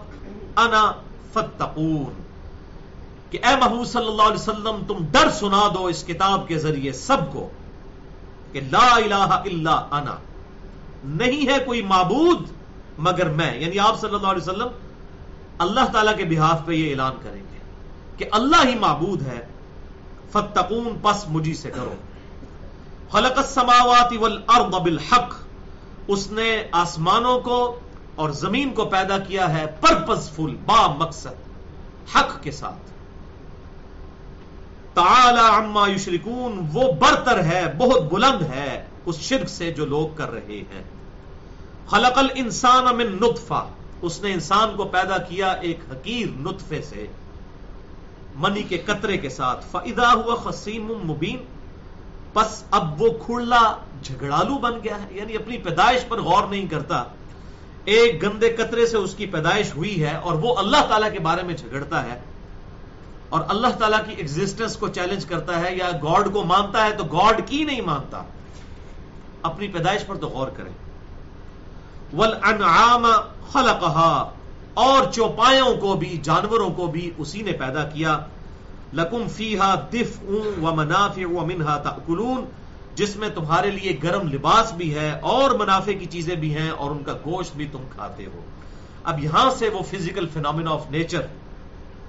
انا 0.58 0.91
فتقون 1.34 2.22
کہ 3.32 3.39
اے 3.44 3.56
محبوب 3.60 3.88
صلی 3.88 4.08
اللہ 4.08 4.22
علیہ 4.22 4.41
وسلم، 4.41 4.82
تم 4.88 5.06
ڈر 5.12 5.29
سنا 5.29 5.67
دو 5.74 5.86
اس 5.86 6.03
کتاب 6.03 6.48
کے 6.48 6.58
ذریعے 6.58 6.91
سب 6.91 7.17
کو۔ 7.32 7.50
کہ 8.51 8.62
لا 8.72 8.96
الہ 8.96 9.16
الا 9.16 9.88
انا۔ 9.92 10.16
نہیں 11.04 11.50
ہے 11.50 11.63
کوئی 11.66 11.82
معبود 11.82 12.48
مگر 12.98 13.30
میں۔ 13.30 13.60
یعنی 13.60 13.80
آپ 13.80 14.00
صلی 14.00 14.16
اللہ 14.16 14.27
علیہ 14.27 14.42
وسلم 14.42 14.68
اللہ 15.58 15.86
تعالیٰ 15.94 16.18
کے 16.18 16.25
بحاف 16.25 16.66
پہ 16.66 16.72
یہ 16.72 16.92
اعلان 16.92 17.12
کریں 17.24 17.42
گے 17.42 17.58
کہ 18.18 18.25
اللہ 18.32 18.68
ہی 18.68 18.75
معبود 18.75 19.22
ہے۔ 19.22 19.46
فتقون 20.32 21.00
پس 21.01 21.25
مجھی 21.27 21.54
سے 21.54 21.72
کرو۔ 21.72 21.94
خلق 23.12 23.38
السماوات 23.38 24.13
والارض 24.20 24.75
بالحق۔ 24.75 25.36
اس 26.08 26.32
نے 26.32 26.63
آسمانوں 26.72 27.39
کو 27.39 27.80
اور 28.16 28.30
زمین 28.30 28.74
کو 28.74 28.86
پیدا 28.86 29.18
کیا 29.18 29.54
ہے 29.54 29.66
پرپز 29.82 30.30
فل، 30.30 30.56
با 30.66 30.94
مقصد، 30.94 31.34
حق 32.16 32.44
کے 32.44 32.51
ساتھ۔ 32.51 32.97
تعالی 34.98 35.66
عما 35.66 35.89
یشرکون، 35.89 36.70
وہ 36.74 36.92
برتر 36.92 37.44
ہے، 37.44 37.74
بہت 37.77 38.01
بلند 38.01 38.42
ہے 38.42 38.86
اس 39.06 39.16
شرک 39.16 39.50
سے 39.50 39.72
جو 39.72 39.86
لوگ 39.86 40.08
کر 40.16 40.32
رہے 40.32 40.58
ہیں۔ 40.58 40.84
خلق 41.88 42.18
الانسان 42.18 42.98
من 42.98 43.08
نطفہ، 43.22 43.68
اس 44.01 44.22
نے 44.22 44.34
انسان 44.34 44.75
کو 44.75 44.84
پیدا 44.84 45.18
کیا 45.18 45.48
ایک 45.51 45.80
حقیر 45.92 46.27
نطفے 46.39 46.82
سے، 46.82 47.08
منی 48.36 48.63
کے 48.63 48.77
قطرے 48.77 49.18
کے 49.18 49.30
ساتھ۔ 49.30 49.66
فَإِذَا 49.72 50.13
ہوا 50.13 50.36
خسیم 50.36 50.86
مبین 50.86 51.38
پس 52.34 52.63
اب 52.72 53.01
وہ 53.01 53.10
کھڑلا 53.25 53.75
جھگڑالو 54.04 54.58
بن 54.58 54.74
گیا 54.84 54.96
ہے۔ 54.96 55.08
یعنی 55.12 55.36
اپنی 55.36 55.58
پیدائش 55.58 56.01
پر 56.08 56.22
غور 56.22 56.44
نہیں 56.48 56.68
کرتا۔ 56.68 57.04
ایک 57.86 58.24
گندے 58.24 58.50
قطرے 58.50 58.86
سے 58.86 58.98
اس 58.98 59.16
کی 59.16 59.25
پیدائش 59.25 59.75
ہوئی 59.75 60.04
ہے 60.04 60.16
اور 60.16 60.34
وہ 60.34 60.56
اللہ 60.56 60.86
تعالیٰ 60.89 61.12
کے 61.12 61.20
بارے 61.20 61.44
میں 61.44 61.54
جھگڑتا 61.54 62.04
ہے۔ 62.04 62.20
اور 63.29 63.41
اللہ 63.48 63.67
تعالیٰ 63.67 64.00
کی 64.05 64.12
ایگزسٹنس 64.12 64.77
کو 64.77 64.88
چیلنج 64.88 65.25
کرتا 65.25 65.60
ہے 65.60 65.75
یا 65.75 65.91
گاڈ 66.03 66.34
کو 66.34 66.43
مانتا 66.43 66.86
ہے 66.86 66.91
تو 66.91 67.03
گاڈ 67.03 67.41
کی 67.46 67.63
نہیں 67.63 67.81
مانتا؟ 67.81 68.24
اپنی 69.41 69.67
پیدائش 69.67 70.05
پر 70.07 70.15
تو 70.15 70.27
غور 70.27 70.48
کریں۔ 70.48 70.72
والانعام 72.13 73.05
خلقها۔ 73.51 74.29
اور 74.74 75.12
چوپایوں 75.12 75.75
کو 75.75 75.93
بھی، 75.93 76.19
جانوروں 76.24 76.69
کو 76.69 76.88
بھی 76.88 77.12
اسی 77.17 77.41
نے 77.41 77.51
پیدا 77.51 77.84
کیا۔ 77.84 78.19
لکم 78.93 79.27
فیہا 79.27 79.75
دفع 79.93 80.31
و 80.62 80.75
منافع 80.75 81.25
و 81.25 81.46
منہا 81.46 81.77
تأکلون 81.77 82.46
جس 82.96 83.15
میں 83.15 83.29
تمہارے 83.29 83.72
لیے 83.72 83.98
گرم 84.03 84.27
لباس 84.27 84.72
بھی 84.72 84.96
ہے 84.96 85.19
اور 85.22 85.51
منافع 85.51 85.91
کی 86.00 86.05
چیزیں 86.05 86.36
بھی 86.36 86.55
ہیں 86.55 86.69
اور 86.69 86.91
ان 86.91 87.03
کا 87.03 87.13
گوشت 87.13 87.55
بھی 87.55 87.67
تم 87.72 87.84
کھاتے 87.96 88.25
ہو۔ 88.25 88.41
اب 89.03 89.24
یہاں 89.24 89.50
سے 89.57 89.69
وہ 89.69 89.79
فزیکل 89.81 90.27
فینومینا 90.27 90.72
آف 90.72 90.91
نیچر 90.91 91.22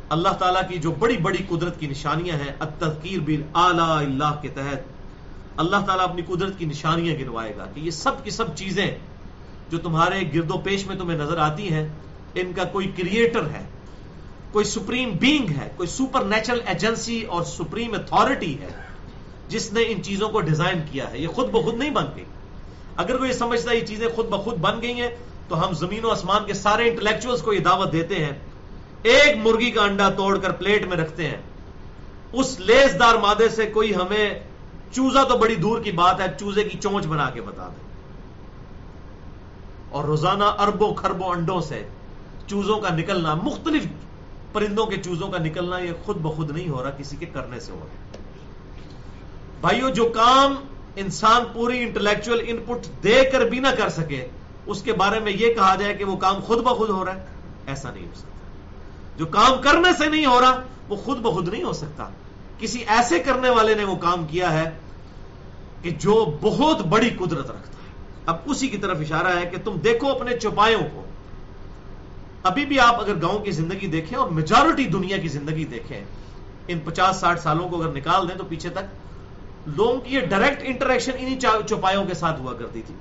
اللہ 0.08 0.28
تعالیٰ 0.28 0.62
کی 0.68 0.78
جو 0.78 0.90
بڑی 0.90 1.16
بڑی 1.16 1.38
قدرت 1.48 1.80
کی 1.80 1.86
نشانیاں 1.86 2.36
ہیں، 2.36 2.52
التذکیر 2.58 3.20
بال 3.20 3.42
اللہ 3.54 4.38
کے 4.42 4.48
تحت، 4.48 4.80
اللہ 5.56 5.76
تعالیٰ 5.86 6.04
اپنی 6.04 6.22
قدرت 6.26 6.58
کی 6.58 6.64
نشانیاں 6.64 7.14
گنوائے 7.20 7.56
گا 7.56 7.66
کہ 7.74 7.80
یہ 7.80 7.90
سب 7.90 8.24
کی 8.24 8.30
سب 8.30 8.56
چیزیں 8.56 8.98
جو 9.70 9.78
تمہارے 9.78 10.20
گرد 10.34 10.50
و 10.50 10.58
پیش 10.58 10.86
میں 10.86 10.96
تمہیں 10.96 11.18
نظر 11.18 11.36
آتی 11.36 11.72
ہیں، 11.72 11.88
ان 12.34 12.52
کا 12.56 12.64
کوئی 12.64 12.92
کریٹر 12.96 13.42
ہے، 13.42 13.64
کوئی 14.52 14.64
سپریم 14.64 15.10
بینگ 15.10 15.50
ہے، 15.50 15.70
کوئی 15.76 15.88
سپر 15.88 16.24
نیچرل 16.24 16.60
ایجنسی 16.66 17.22
اور 17.22 17.42
سپریم 17.44 17.94
اتھارٹی 17.94 18.60
ہے، 18.60 18.68
جس 19.48 19.72
نے 19.72 19.82
ان 19.88 20.02
چیزوں 20.02 20.28
کو 20.28 20.40
ڈیزائن 20.40 20.80
کیا 20.92 21.10
ہے۔ 21.10 21.18
یہ 21.18 21.28
خود 21.28 21.50
بخود 21.50 21.74
نہیں 21.74 21.90
بن 21.90 22.04
گئی۔ 22.16 22.24
اگر 22.96 23.16
کوئی 23.16 23.32
سمجھتا 23.32 23.70
ہے 23.70 23.76
یہ 23.76 23.86
چیزیں 23.86 24.08
خود 24.14 24.26
بخود 24.26 24.54
بن 24.54 24.82
گئی 24.82 24.92
ہیں، 24.92 25.10
تو 25.48 25.66
ہم 25.66 25.72
زمین 25.72 26.04
و 26.04 26.10
آسمان 26.10 26.44
کے 26.46 26.54
سارے 26.54 26.90
انٹلیکچوئلس 26.90 27.42
کو 27.42 27.52
یہ 27.52 27.58
دعوت 27.58 27.92
دیتے 27.92 28.24
ہیں 28.24 28.32
ایک 29.02 29.36
مرغی 29.36 29.70
کا 29.70 29.82
انڈا 29.82 30.08
توڑ 30.08 30.38
کر 30.38 30.52
پلیٹ 30.52 30.86
میں 30.86 30.96
رکھتے 30.96 31.26
ہیں۔ 31.26 31.40
اس 32.32 32.60
لیس 32.60 33.00
دار 33.00 33.14
مادے 33.14 33.48
سے 33.48 33.66
کوئی 33.66 33.94
ہمیں 33.94 34.38
چوزا 34.92 35.22
تو 35.24 35.38
بڑی 35.38 35.54
دور 35.54 35.80
کی 35.80 35.90
بات 35.90 36.20
ہے، 36.20 36.26
چوزے 36.40 36.64
کی 36.64 36.78
چونچ 36.78 37.06
بنا 37.06 37.30
کے 37.30 37.40
بتا 37.40 37.68
دیں 37.68 37.86
اور 39.88 40.04
روزانہ 40.04 40.44
اربوں 40.44 40.94
خربوں 40.94 41.30
انڈوں 41.30 41.60
سے 41.60 41.82
چوزوں 42.46 42.76
کا 42.76 42.94
نکلنا، 42.94 43.34
مختلف 43.34 43.86
پرندوں 44.52 44.86
کے 44.86 44.96
چوزوں 44.96 45.28
کا 45.28 45.38
نکلنا، 45.38 45.78
یہ 45.78 45.92
خود 46.04 46.16
بخود 46.16 46.50
نہیں 46.50 46.68
ہو 46.68 46.82
رہا، 46.82 46.90
کسی 46.90 47.16
کے 47.16 47.26
کرنے 47.26 47.60
سے 47.60 47.72
ہو 47.72 47.78
رہا۔ 47.78 48.16
بھائیو، 49.60 49.88
جو 49.88 50.08
کام 50.08 50.54
انسان 50.96 51.42
پوری 51.52 51.82
انٹلیکچوئل 51.82 52.40
ان 52.46 52.56
پٹ 52.66 53.04
دے 53.04 53.22
کر 53.32 53.40
بھی 53.40 53.58
نہ 53.58 53.68
کر 53.78 53.88
سکے، 53.88 54.28
اس 54.66 54.82
کے 54.82 54.92
بارے 54.92 55.20
میں 55.20 55.32
یہ 55.32 55.54
کہا 55.54 55.74
جائے 55.74 55.94
کہ 55.94 56.04
وہ 56.04 56.16
کام 56.16 56.40
خود 56.40 56.58
بخود 56.58 56.90
ہو 56.90 57.04
رہا 57.04 57.14
ہے، 57.14 57.24
ایسا 57.66 57.90
نہیں 57.90 58.06
ہو 58.06 58.14
سکتا۔ 58.14 58.37
جو 59.18 59.26
کام 59.26 59.62
کرنے 59.62 59.88
سے 59.98 60.08
نہیں 60.08 60.26
ہو 60.26 60.40
رہا، 60.40 60.62
وہ 60.88 60.96
خود 60.96 61.18
بخود 61.18 61.48
نہیں 61.48 61.62
ہو 61.62 61.72
سکتا۔ 61.72 62.08
کسی 62.58 62.84
ایسے 62.86 63.18
کرنے 63.18 63.50
والے 63.50 63.74
نے 63.74 63.84
وہ 63.84 63.96
کام 63.96 64.26
کیا 64.26 64.52
ہے 64.52 64.70
کہ 65.82 65.90
جو 65.90 66.38
بہت 66.40 66.86
بڑی 66.86 67.10
قدرت 67.10 67.50
رکھتا 67.50 67.76
اب 68.26 68.36
اسی 68.44 68.68
کی 68.68 68.76
طرف 68.76 68.96
اشارہ 69.00 69.38
ہے 69.38 69.46
کہ 69.46 69.56
تم 69.64 69.76
دیکھو 69.76 70.08
اپنے 70.08 70.38
چوپایوں 70.38 70.80
کو۔ 70.94 71.04
ابھی 72.42 72.64
بھی 72.64 72.80
آپ 72.80 73.00
اگر 73.00 73.14
گاؤں 73.22 73.38
کی 73.38 73.50
زندگی 73.50 73.86
دیکھیں 73.86 74.18
اور 74.18 74.28
میجورٹی 74.28 74.84
دنیا 74.84 75.16
کی 75.16 75.28
زندگی 75.28 75.64
دیکھیں، 75.64 76.04
ان 76.68 76.78
پچاس 76.78 77.16
ساٹھ 77.16 77.40
سالوں 77.40 77.68
کو 77.68 77.82
اگر 77.82 77.92
نکال 77.92 78.28
دیں 78.28 78.36
تو 78.36 78.44
پیچھے 78.44 78.68
تک 78.68 79.68
لوگوں 79.76 80.00
کی 80.00 80.14
یہ 80.14 80.20
ڈائریکٹ 80.20 80.62
انٹریکشن 80.64 81.12
انہی 81.18 81.38
چوپایوں 81.68 82.04
کے 82.04 82.14
ساتھ 82.14 82.40
ہوا 82.40 82.52
کرتی 82.52 82.82
تھی۔ 82.86 82.94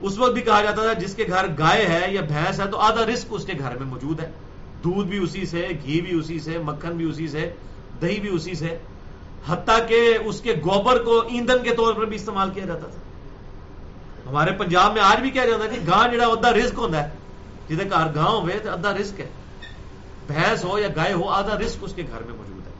اس 0.00 0.18
وقت 0.18 0.32
بھی 0.32 0.42
کہا 0.42 0.62
جاتا 0.62 0.82
تھا، 0.82 0.92
جس 0.92 1.14
کے 1.14 1.24
گھر 1.28 1.46
گائے 1.58 1.86
ہے 1.86 2.06
یا 2.08 2.20
بھینس 2.20 2.60
ہے 2.60 2.66
تو 2.66 2.78
آدھا 2.78 3.06
رسک 3.06 3.26
اس 3.30 3.44
کے 3.44 3.52
گھر 3.58 3.76
میں 3.76 3.86
موجود 3.86 4.20
ہے۔ 4.20 4.30
دودھ 4.84 5.08
بھی 5.08 5.18
اسی 5.18 5.46
سے 5.46 5.68
گھی 5.84 6.00
بھی 6.00 6.18
اسی 6.18 6.40
سے 6.40 6.58
مکھن 6.58 6.96
بھی 6.96 7.04
اسی 7.04 7.28
سے 7.28 7.52
دہی 8.02 8.20
بھی 8.20 8.28
اسی 8.28 8.54
سے 8.54 8.78
حتیٰ 9.48 9.88
کہ 9.88 10.18
اس 10.24 10.40
کے 10.40 10.54
گوبر 10.54 11.02
کو 11.02 11.22
ایندھن 11.28 11.62
کے 11.62 11.74
طور 11.74 11.94
پر 11.94 12.04
بھی 12.04 12.16
استعمال 12.16 12.50
کیا 12.50 12.64
جاتا 12.64 12.86
تھا۔ 12.86 12.98
ہمارے 14.30 14.50
پنجاب 14.52 14.92
میں 14.92 15.02
آج 15.02 15.20
بھی 15.20 15.30
کیا 15.30 15.44
جاتا 15.44 15.64
ہے 15.64 15.68
کہ 15.68 15.90
گاں 15.90 16.08
جڑا 16.08 16.26
ادھا 16.26 16.52
رسک 16.52 16.74
ہوتا 16.78 17.02
ہے۔ 17.02 17.08
جہد 17.68 17.90
گھر 17.90 18.14
گاں 18.14 18.30
ہوئے 18.30 18.58
تو 18.58 18.72
ادھا 18.72 18.94
رسک 18.94 19.20
ہے۔ 19.20 19.28
بھینس 20.26 20.64
ہو 20.64 20.78
یا 20.78 20.88
گائے 20.96 21.12
ہو 21.12 21.28
آدھا 21.28 21.58
رسک 21.58 21.78
اس 21.80 21.94
کے 21.94 22.02
گھر 22.02 22.20
میں 22.22 22.34
موجود 22.36 22.66
ہے۔ 22.66 22.72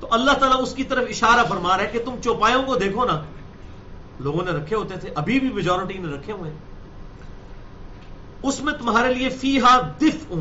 تو 0.00 0.06
اللہ 0.10 0.30
تعالیٰ 0.30 0.62
اس 0.62 0.74
کی 0.74 0.84
طرف 0.84 1.04
اشارہ 1.08 1.46
فرما 1.48 1.76
رہا 1.76 1.84
ہے 1.84 1.88
کہ 1.92 2.04
تم 2.04 2.14
چوپایوں 2.24 2.62
کو 2.62 2.74
دیکھو 2.74 3.04
نا۔ 3.04 3.20
لوگوں 4.20 4.44
نے 4.44 4.50
رکھے 4.50 4.76
ہوتے 4.76 4.94
تھے، 4.96 5.10
ابھی 5.14 5.40
بھی 5.40 5.48
میجورٹی 5.52 5.98
نے 5.98 6.16
رکھے 6.16 6.32
ہوئے 6.32 6.50
ہیں۔ 6.50 6.58
اس 8.44 8.60
میں 8.60 8.72
تمہارے 8.72 9.14
لیے 9.14 9.28
فی 9.28 9.60
ہا 9.60 9.80
دف 10.00 10.32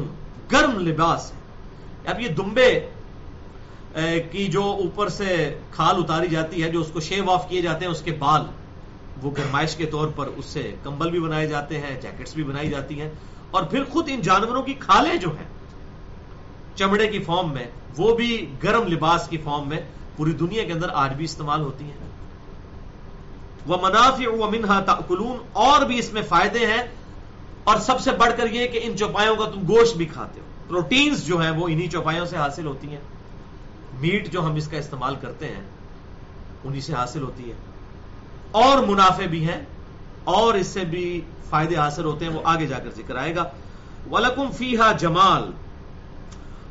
گرم 0.51 0.79
لباس 0.79 1.31
ہے۔ 1.31 2.11
اب 2.11 2.21
یہ 2.21 2.27
دمبے 2.27 2.89
کی 4.31 4.47
جو 4.47 4.63
اوپر 4.63 5.09
سے 5.09 5.59
کھال 5.71 5.95
اتاری 5.97 6.27
جاتی 6.27 6.63
ہے، 6.63 6.69
جو 6.69 6.81
اس 6.81 6.89
کو 6.93 6.99
شیو 6.99 7.31
آف 7.31 7.49
کیے 7.49 7.61
جاتے 7.61 7.85
ہیں، 7.85 7.91
اس 7.91 8.01
کے 8.01 8.11
بال، 8.11 8.41
وہ 9.21 9.31
گرمائش 9.31 9.75
کے 9.75 9.85
طور 9.85 10.07
پر 10.15 10.27
اس 10.27 10.45
سے 10.45 10.75
کمبل 10.83 11.11
بھی 11.11 11.19
بنائے 11.19 11.47
جاتے 11.47 11.79
ہیں 11.79 12.01
جیکٹس 12.01 12.33
بھی 12.33 12.43
بنائی 12.43 12.69
جاتی 12.69 13.01
ہیں۔ 13.01 13.11
اور 13.51 13.63
پھر 13.63 13.83
خود 13.83 14.09
ان 14.11 14.21
جانوروں 14.21 14.61
کی 14.61 14.73
کھالیں 14.73 15.15
جو 15.15 15.29
ہیں، 15.29 15.47
چمڑے 16.75 17.07
کی 17.07 17.19
فارم 17.19 17.53
میں، 17.53 17.67
وہ 17.97 18.15
بھی 18.15 18.45
گرم 18.63 18.87
لباس 18.87 19.27
کی 19.27 19.37
فارم 19.37 19.69
میں 19.69 19.79
پوری 20.17 20.31
دنیا 20.31 20.63
کے 20.63 20.73
اندر 20.73 20.87
آج 20.93 21.13
بھی 21.13 21.25
استعمال 21.25 21.61
ہوتی 21.61 21.85
ہیں۔ 21.85 22.03
وہ 23.67 23.77
منافع 23.81 24.29
و 24.29 24.49
منہا 24.49 24.79
تاکلون 24.79 25.37
اور 25.53 25.85
بھی 25.85 25.99
اس 25.99 26.13
میں 26.13 26.21
فائدے 26.21 26.59
ہیں۔ 26.59 26.83
اور 27.63 27.77
سب 27.77 27.99
سے 27.99 28.11
بڑھ 28.11 28.33
کر 28.37 28.49
یہ 28.51 28.67
کہ 28.67 28.79
ان 28.83 28.97
چوپایوں 28.97 29.35
کا 29.35 29.45
تم 29.45 29.61
گوشت 29.61 29.97
بھی 29.97 30.05
کھاتے 30.05 30.39
ہو۔ 30.39 30.45
پروٹینز 30.67 31.25
جو 31.25 31.37
ہیں 31.41 31.51
وہ 31.51 31.67
انہی 31.67 31.87
چوپایوں 31.87 32.25
سے 32.25 32.37
حاصل 32.37 32.65
ہوتی 32.65 32.87
ہیں۔ 32.87 33.01
میٹ 33.93 34.31
جو 34.31 34.45
ہم 34.45 34.55
اس 34.55 34.67
کا 34.67 34.77
استعمال 34.77 35.15
کرتے 35.15 35.47
ہیں، 35.47 35.61
انہی 36.63 36.81
سے 36.81 36.93
حاصل 36.93 37.21
ہوتی 37.21 37.49
ہے۔ 37.49 37.55
اور 38.51 38.83
منافع 38.83 39.25
بھی 39.25 39.47
ہیں، 39.47 39.61
اور 40.23 40.53
اس 40.53 40.67
سے 40.67 40.79
بھی 40.79 41.21
فائدے 41.49 41.75
حاصل 41.75 42.03
ہوتے 42.03 42.25
ہیں، 42.25 42.33
وہ 42.33 42.41
آگے 42.43 42.67
جا 42.67 42.79
کر 42.79 42.89
ذکر 42.89 43.15
آئے 43.15 43.35
گا۔ 43.35 43.43
ولکم 44.11 44.51
فیحا 44.51 44.91
جمال۔ 44.91 45.51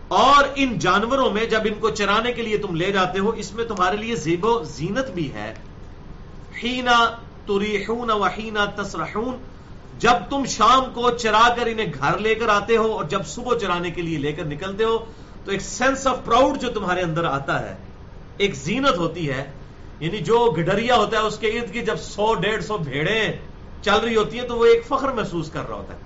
اور 0.09 0.45
ان 0.55 0.79
جانوروں 0.79 1.31
میں 1.31 1.47
جب 1.47 1.61
ان 1.65 1.75
کو 1.75 1.91
چرانے 1.91 2.33
کے 2.33 2.43
لیے 2.43 2.59
تم 2.59 2.75
لے 2.75 2.93
جاتے 2.93 3.19
ہو، 3.19 3.29
اس 3.29 3.53
میں 3.55 3.65
تمہارے 3.65 3.97
لیے 3.97 4.17
زیب 4.17 4.45
و 4.45 4.63
زینت 4.63 5.11
بھی 5.11 5.33
ہے۔ 5.33 5.55
ہینا 6.63 7.17
تریحون 7.47 8.11
و 8.11 8.25
ہینا 8.25 8.65
تسرحون۔ 8.65 9.52
جب 9.99 10.13
تم 10.31 10.45
شام 10.45 10.85
کو 10.95 11.11
چرا 11.11 11.55
کر 11.57 11.67
انہیں 11.67 11.93
گھر 11.99 12.19
لے 12.19 12.35
کر 12.35 12.49
آتے 12.49 12.77
ہو 12.77 12.93
اور 12.93 13.05
جب 13.05 13.27
صبح 13.27 13.59
چرانے 13.59 13.91
کے 13.91 14.03
لیے 14.03 14.19
لے 14.19 14.33
کر 14.33 14.45
نکلتے 14.45 14.85
ہو، 14.85 14.99
تو 15.45 15.51
ایک 15.51 15.61
سینس 15.61 16.07
آف 16.07 16.17
پراؤڈ 16.25 16.61
جو 16.61 16.71
تمہارے 16.71 17.01
اندر 17.01 17.25
آتا 17.25 17.71
ہے، 17.71 17.77
ایک 18.37 18.55
زینت 18.55 18.99
ہوتی 18.99 19.31
ہے۔ 19.31 19.51
یعنی 20.01 20.19
جو 20.19 20.55
گڈریا 20.57 20.97
ہوتا 20.97 21.17
ہے، 21.17 21.23
اس 21.23 21.39
کے 21.39 21.47
ارد 21.47 21.73
کی 21.73 21.81
جب 21.81 21.97
سو، 21.97 22.35
ڈیڑھ 22.35 22.65
سو 22.65 22.79
بھیڑے 22.79 23.37
چل 23.83 23.97
رہی 24.05 24.17
ہوتی 24.17 24.41
ہیں، 24.41 24.49
تو 24.49 24.57
وہ 24.57 24.65
ایک 24.65 24.87
فخر 24.89 25.13
محسوس 25.13 25.51
کر 25.51 25.69
رہا 25.69 25.77
ہوتا 25.77 25.95
ہے۔ 25.95 25.99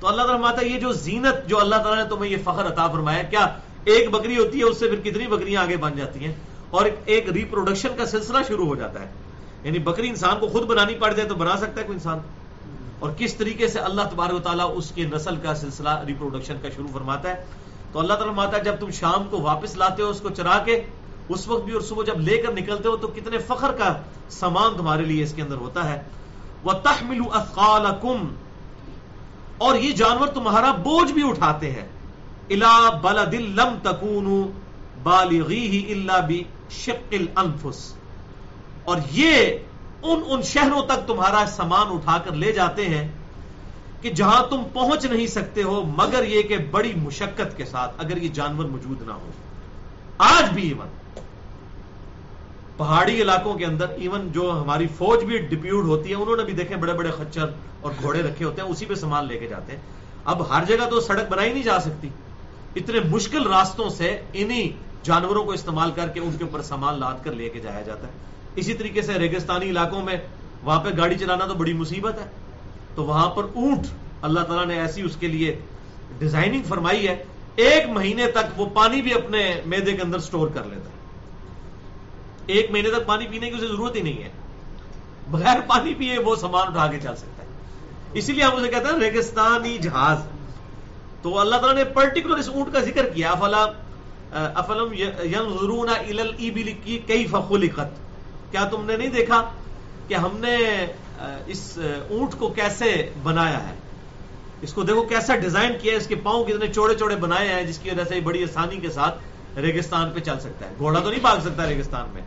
تو 0.00 0.08
اللہ 0.08 0.22
تعالیٰ 0.22 0.40
ماتا 0.40 0.64
یہ 0.64 0.80
جو 0.80 0.92
زینت 0.92 1.48
جو 1.48 1.60
اللہ 1.60 1.76
تعالیٰ 1.76 2.04
نے 2.04 2.10
تمہیں 2.10 2.32
یہ 2.32 2.36
فخر 2.44 2.66
عطا 2.66 2.86
فرمایا، 2.86 3.22
کیا 3.22 3.46
ایک 3.84 4.10
بکری 4.10 4.38
ہوتی 4.38 4.58
ہے، 4.58 4.64
اس 4.64 4.78
سے 4.78 4.88
پھر 4.88 5.10
کتنی 5.10 5.26
بکریاں 5.26 5.62
آگے 5.62 5.76
بن 5.76 5.96
جاتی 5.96 6.24
ہیں؟ 6.24 6.32
اور 6.70 6.86
ایک 7.04 7.32
ریپروڈکشن 7.32 7.88
کا 7.98 8.06
سلسلہ 8.06 8.38
شروع 8.48 8.66
ہو 8.66 8.74
جاتا 8.74 9.00
ہے۔ 9.00 9.06
یعنی 9.62 9.78
بکری 9.78 10.08
انسان 10.08 10.38
کو 10.40 10.48
خود 10.48 10.62
بنانی 10.62 10.94
پڑ 10.94 11.12
جائے 11.12 11.28
تو 11.28 11.34
بنا 11.34 11.56
سکتا 11.56 11.80
ہے 11.80 11.86
کوئی 11.86 11.94
انسان؟ 11.94 12.18
اور 12.98 13.10
کس 13.16 13.34
طریقے 13.34 13.68
سے 13.68 13.78
اللہ 13.78 14.02
تبارک 14.10 14.34
و 14.34 14.38
تعالیٰ 14.38 14.70
اس 14.74 14.92
کے 14.94 15.04
نسل 15.04 15.36
کا 15.36 15.54
سلسلہ 15.54 16.04
ریپروڈکشن 16.06 16.56
کا 16.62 16.68
شروع 16.76 16.88
فرماتا 16.92 17.28
ہے؟ 17.28 17.44
تو 17.92 17.98
اللہ 17.98 18.14
تعالیٰ 18.14 18.34
ماتا 18.34 18.58
جب 18.58 18.74
تم 18.80 18.90
شام 18.90 19.24
کو 19.30 19.40
واپس 19.40 19.76
لاتے 19.76 20.02
ہو 20.02 20.08
اس 20.08 20.20
کو 20.20 20.28
چرا 20.30 20.58
کے، 20.58 20.86
اس 21.28 21.48
وقت 21.48 21.64
بھی 21.64 21.72
اور 21.72 21.80
صبح 21.80 22.04
جب 22.04 22.20
لے 22.20 22.36
کر 22.36 22.52
نکلتے 22.52 22.88
ہو 22.88 22.96
تو 22.96 23.08
کتنے 23.08 23.38
فخر 23.38 23.72
کا 23.72 23.96
سامان 24.30 24.76
تمہارے 24.76 25.04
لیے 25.04 25.22
اس 25.22 25.32
کے 25.32 25.42
اندر 25.42 25.56
ہوتا 25.56 25.90
ہے۔ 25.90 26.02
وہ 26.64 26.72
تخمل 26.72 27.18
اور 29.58 29.76
یہ 29.76 29.92
جانور 29.92 30.26
تمہارا 30.26 30.72
بوجھ 30.72 31.12
بھی 31.12 31.28
اٹھاتے 31.28 31.70
ہیں۔ 31.70 31.88
الا 32.50 32.90
بل 32.90 33.32
دل 33.32 33.56
لم 33.56 33.78
تکون 33.82 34.50
بالغی 35.02 35.66
ہی 35.66 35.92
اللہ 35.92 36.26
بھی 36.26 36.44
شکل 36.70 37.26
انفس 37.36 37.94
اور 38.84 38.96
یہ 39.12 39.58
ان 40.02 40.22
ان 40.28 40.42
شہروں 40.42 40.82
تک 40.82 41.06
تمہارا 41.06 41.44
سامان 41.46 41.86
اٹھا 41.90 42.18
کر 42.18 42.32
لے 42.32 42.52
جاتے 42.52 42.88
ہیں 42.88 43.08
کہ 44.00 44.10
جہاں 44.10 44.42
تم 44.50 44.62
پہنچ 44.72 45.04
نہیں 45.04 45.26
سکتے 45.26 45.62
ہو، 45.62 45.82
مگر 45.96 46.24
یہ 46.24 46.42
کہ 46.42 46.56
بڑی 46.70 46.92
مشقت 46.96 47.56
کے 47.56 47.64
ساتھ 47.64 47.94
اگر 47.98 48.16
یہ 48.16 48.28
جانور 48.28 48.64
موجود 48.64 49.02
نہ 49.02 49.12
ہو۔ 49.12 49.30
آج 50.18 50.52
بھی 50.54 50.68
ایون، 50.68 50.88
پہاڑی 52.76 53.22
علاقوں 53.22 53.54
کے 53.54 53.64
اندر 53.64 53.88
ایون 53.88 54.32
جو 54.32 54.62
ہماری 54.62 54.86
فوج 54.98 55.24
بھی 55.24 55.38
ڈپیوڈ 55.38 55.84
ہوتی 55.84 56.10
ہے، 56.10 56.14
انہوں 56.14 56.36
نے 56.36 56.44
بھی 56.44 56.52
دیکھے 56.52 56.76
بڑے 56.76 56.92
بڑے 56.92 57.10
خچر 57.10 57.46
اور 57.80 57.92
گھوڑے 58.02 58.22
رکھے 58.22 58.44
ہوتے 58.44 58.62
ہیں، 58.62 58.68
اسی 58.68 58.86
پہ 58.86 58.94
سامان 58.94 59.26
لے 59.26 59.38
کے 59.38 59.46
جاتے 59.46 59.72
ہیں۔ 59.72 59.82
اب 60.24 60.48
ہر 60.50 60.64
جگہ 60.64 60.88
تو 60.90 61.00
سڑک 61.00 61.28
بنائی 61.28 61.52
نہیں 61.52 61.62
جا 61.62 61.78
سکتی۔ 61.78 62.08
اتنے 62.76 63.00
مشکل 63.00 63.46
راستوں 63.46 63.88
سے 63.88 64.22
انہی 64.32 64.72
جانوروں 65.02 65.44
کو 65.44 65.52
استعمال 65.52 65.90
کر 65.90 66.08
کے 66.08 66.20
ان 66.20 66.36
کے 66.38 66.44
اوپر 66.44 66.62
سامان 66.62 66.98
لاد 67.00 67.24
کر 67.24 67.32
لے 67.32 67.48
کے 67.48 67.60
جایا 67.60 67.82
جاتا 67.82 68.06
ہے۔ 68.06 68.12
اسی 68.58 68.74
طریقے 68.74 69.02
سے 69.02 69.14
ریگستانی 69.14 69.70
علاقوں 69.70 70.02
میں 70.02 70.16
وہاں 70.62 70.80
پہ 70.80 70.88
گاڑی 70.96 71.18
چلانا 71.18 71.46
تو 71.46 71.54
بڑی 71.54 71.72
مصیبت 71.72 72.18
ہے۔ 72.18 72.26
تو 72.94 73.04
وہاں 73.04 73.30
پر 73.30 73.44
اونٹ 73.54 73.86
اللہ 74.22 74.40
تعالیٰ 74.40 74.66
نے 74.66 74.80
ایسی 74.80 75.02
اس 75.02 75.16
کے 75.16 75.26
لیے 75.26 75.60
ڈیزائننگ 76.18 76.62
فرمائی 76.62 77.08
ہے، 77.08 77.24
ایک 77.56 77.88
مہینے 77.88 78.26
تک 78.26 78.60
وہ 78.60 78.66
پانی 78.66 79.02
بھی 79.02 79.14
اپنے 79.14 79.60
میدے 79.66 79.92
کے 79.92 80.02
اندر 80.02 80.18
سٹور 80.18 80.48
کر 80.48 80.64
لیتا 80.64 80.90
ہے۔ 80.90 80.96
ایک 82.46 82.70
مہینے 82.70 82.90
تک 82.90 83.06
پانی 83.06 83.26
پینے 83.26 83.50
کی 83.50 83.56
اسے 83.56 83.66
ضرورت 83.66 83.96
ہی 83.96 84.00
نہیں 84.00 84.22
ہے۔ 84.22 84.28
بغیر 85.30 85.60
پانی 85.66 85.94
پیے 85.94 86.18
وہ 86.18 86.36
سامان 86.36 86.66
اٹھا 86.68 86.86
کے 86.86 86.98
چل 87.02 87.16
سکتا 87.16 87.42
ہے۔ 87.42 87.48
اسی 88.12 88.32
لیے 88.32 88.42
ہم 88.42 88.56
اسے 88.56 88.68
کہتے 88.68 88.92
ہیں 88.92 89.10
ریگستانی 89.10 89.78
جہاز۔ 89.78 90.18
تو 91.22 91.38
اللہ 91.38 91.56
تعالیٰ 91.56 91.74
نے 91.74 91.84
پرٹیکولر 91.84 92.36
اس 92.36 92.48
اونٹ 92.48 92.72
کا 92.72 92.80
ذکر 92.80 93.08
کیا، 93.08 93.30
افلا 93.30 93.66
افلم 94.54 94.92
ینظرون 95.22 95.88
الى 95.88 96.20
الابل 96.20 96.72
کی 96.84 96.98
کئی 97.06 97.26
فخلقت 97.26 98.07
کیا 98.50 98.64
تم 98.64 98.84
نے 98.84 98.96
نہیں 98.96 99.08
دیکھا 99.08 99.50
کہ 100.08 100.14
ہم 100.14 100.36
نے 100.38 100.56
اس 101.46 101.78
اونٹ 102.10 102.34
کو 102.38 102.48
کیسے 102.48 103.10
بنایا 103.22 103.68
ہے؟ 103.68 103.74
اس 104.62 104.72
کو 104.72 104.82
دیکھو 104.82 105.02
کیسا 105.02 105.36
ڈیزائن 105.36 105.72
کیا 105.82 105.92
ہے، 105.92 105.96
اس 105.96 106.06
کے 106.06 106.14
پاؤں 106.14 106.44
کتنے 106.44 106.72
چوڑے 106.72 106.94
چوڑے 106.94 107.16
بنائے 107.16 107.48
ہیں، 107.48 107.62
جس 107.62 107.78
کی 107.78 107.90
وجہ 107.90 108.04
سے 108.04 108.20
بڑی 108.20 108.42
آسانی 108.42 108.76
کے 108.76 108.90
ساتھ 108.90 109.18
ریگستان 109.58 110.10
پہ 110.10 110.20
چل 110.20 110.40
سکتا 110.40 110.66
ہے۔ 110.66 110.74
گھوڑا 110.78 111.00
تو 111.00 111.10
نہیں 111.10 111.20
بھاگ 111.20 111.36
سکتا 111.38 111.68
ریگستان 111.68 112.08
میں۔ 112.14 112.22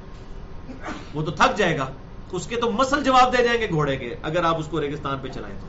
وہ 1.14 1.22
تو 1.22 1.32
تھک 1.32 1.58
جائے 1.58 1.78
گا۔ 1.78 1.88
اس 2.32 2.48
کے 2.48 2.56
تو 2.56 2.72
مسل 2.72 3.04
جواب 3.04 3.38
دے 3.38 3.44
جائیں 3.44 3.62
گے 3.62 3.70
گھوڑے 3.70 3.98
کے، 3.98 4.16
اگر 4.24 4.44
آپ 4.44 4.60
اس 4.60 4.66
کو 4.66 4.82
ریگستان 4.82 5.18
پہ 5.22 5.28
چلائیں 5.28 5.56
تو۔ 5.62 5.68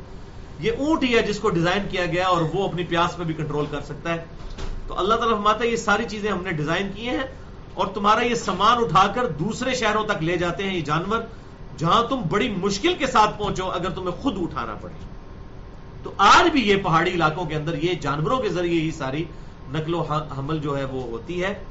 یہ 0.60 0.72
اونٹ 0.78 1.02
ہی 1.02 1.16
ہے 1.16 1.22
جس 1.22 1.38
کو 1.38 1.50
ڈیزائن 1.50 1.82
کیا 1.90 2.06
گیا 2.06 2.26
اور 2.26 2.42
وہ 2.54 2.68
اپنی 2.68 2.84
پیاس 2.84 3.16
پہ 3.16 3.24
بھی 3.24 3.34
کنٹرول 3.34 3.66
کر 3.70 3.80
سکتا 3.80 4.14
ہے۔ 4.14 4.24
تو 4.86 4.98
اللہ 4.98 5.14
تعالیٰ 5.14 5.36
فرماتا 5.36 5.64
ہے 5.64 5.68
یہ 5.68 5.76
ساری 5.76 6.04
چیزیں 6.08 6.30
ہم 6.30 6.42
نے 6.42 6.52
ڈیزائن 6.52 6.90
کیے 6.94 7.10
ہیں۔ 7.10 7.26
اور 7.74 7.86
تمہارا 7.86 8.24
یہ 8.24 8.34
سامان 8.34 8.78
اٹھا 8.78 9.06
کر 9.06 9.26
دوسرے 9.26 9.74
شہروں 9.74 10.04
تک 10.04 10.22
لے 10.22 10.36
جاتے 10.36 10.62
ہیں 10.62 10.76
یہ 10.76 10.80
جانور، 10.80 11.18
جہاں 11.76 12.02
تم 12.02 12.22
بڑی 12.30 12.48
مشکل 12.48 12.94
کے 12.98 13.06
ساتھ 13.06 13.38
پہنچو 13.38 13.70
اگر 13.70 13.90
تمہیں 13.90 14.22
خود 14.22 14.34
اٹھانا 14.42 14.74
پڑے۔ 14.74 14.92
تو 16.02 16.12
آج 16.16 16.50
بھی 16.50 16.60
یہ 16.68 16.76
پہاڑی 16.76 17.10
علاقوں 17.10 17.44
کے 17.44 17.54
اندر 17.56 17.82
یہ 17.82 17.94
جانوروں 17.94 18.38
کے 18.38 18.48
ذریعے 18.48 18.80
ہی 18.80 18.90
ساری 18.90 19.24
نقل 19.68 19.94
و 19.94 20.02
حمل 20.38 20.58
جو 20.58 20.78
ہے 20.78 20.84
وہ 20.84 21.02
ہوتی 21.02 21.42
ہے۔ 21.42 21.64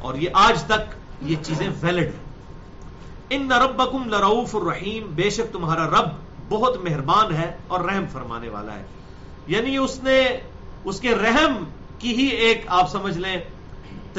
اور 0.00 0.14
یہ 0.14 0.28
آج 0.32 0.62
تک 0.62 0.94
یہ 1.22 1.36
چیزیں 1.42 1.68
ویلڈ 1.82 2.02
ہیں۔ 2.02 2.24
ان 3.30 3.52
ربکم 3.52 4.08
لروف 4.08 4.56
الرحیم 4.56 5.06
بے 5.14 5.30
شک 5.30 5.52
تمہارا 5.52 5.86
رب 5.86 6.08
بہت 6.48 6.76
مہربان 6.84 7.34
ہے 7.34 7.56
اور 7.66 7.80
رحم 7.80 8.04
فرمانے 8.12 8.48
والا 8.48 8.74
ہے۔ 8.74 8.84
یعنی 9.46 9.76
اس 9.76 10.02
نے، 10.02 10.28
اس 10.84 11.00
کے 11.00 11.14
رحم 11.14 11.64
کی 11.98 12.14
ہی 12.16 12.26
ایک، 12.26 12.64
آپ 12.66 12.90
سمجھ 12.90 13.18
لیں 13.18 13.36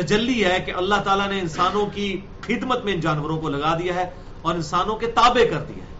تجلی 0.02 0.46
ہے 0.46 0.60
کہ 0.66 0.72
اللہ 0.72 0.96
تعالیٰ 0.96 1.28
نے 1.28 1.40
انسانوں 1.40 1.86
کی 1.86 2.20
خدمت 2.42 2.86
میں 2.86 2.94
ان 2.94 3.00
جانوروں 3.00 3.42
کو 3.42 3.50
لگا 3.50 3.78
دیا 3.78 3.94
ہے 3.94 4.10
اور 4.42 4.56
انسانوں 4.56 4.96
کے 4.96 5.08
تابع 5.08 5.46
کر 5.54 5.60
دیا 5.60 5.84
ہے۔ 5.84 5.96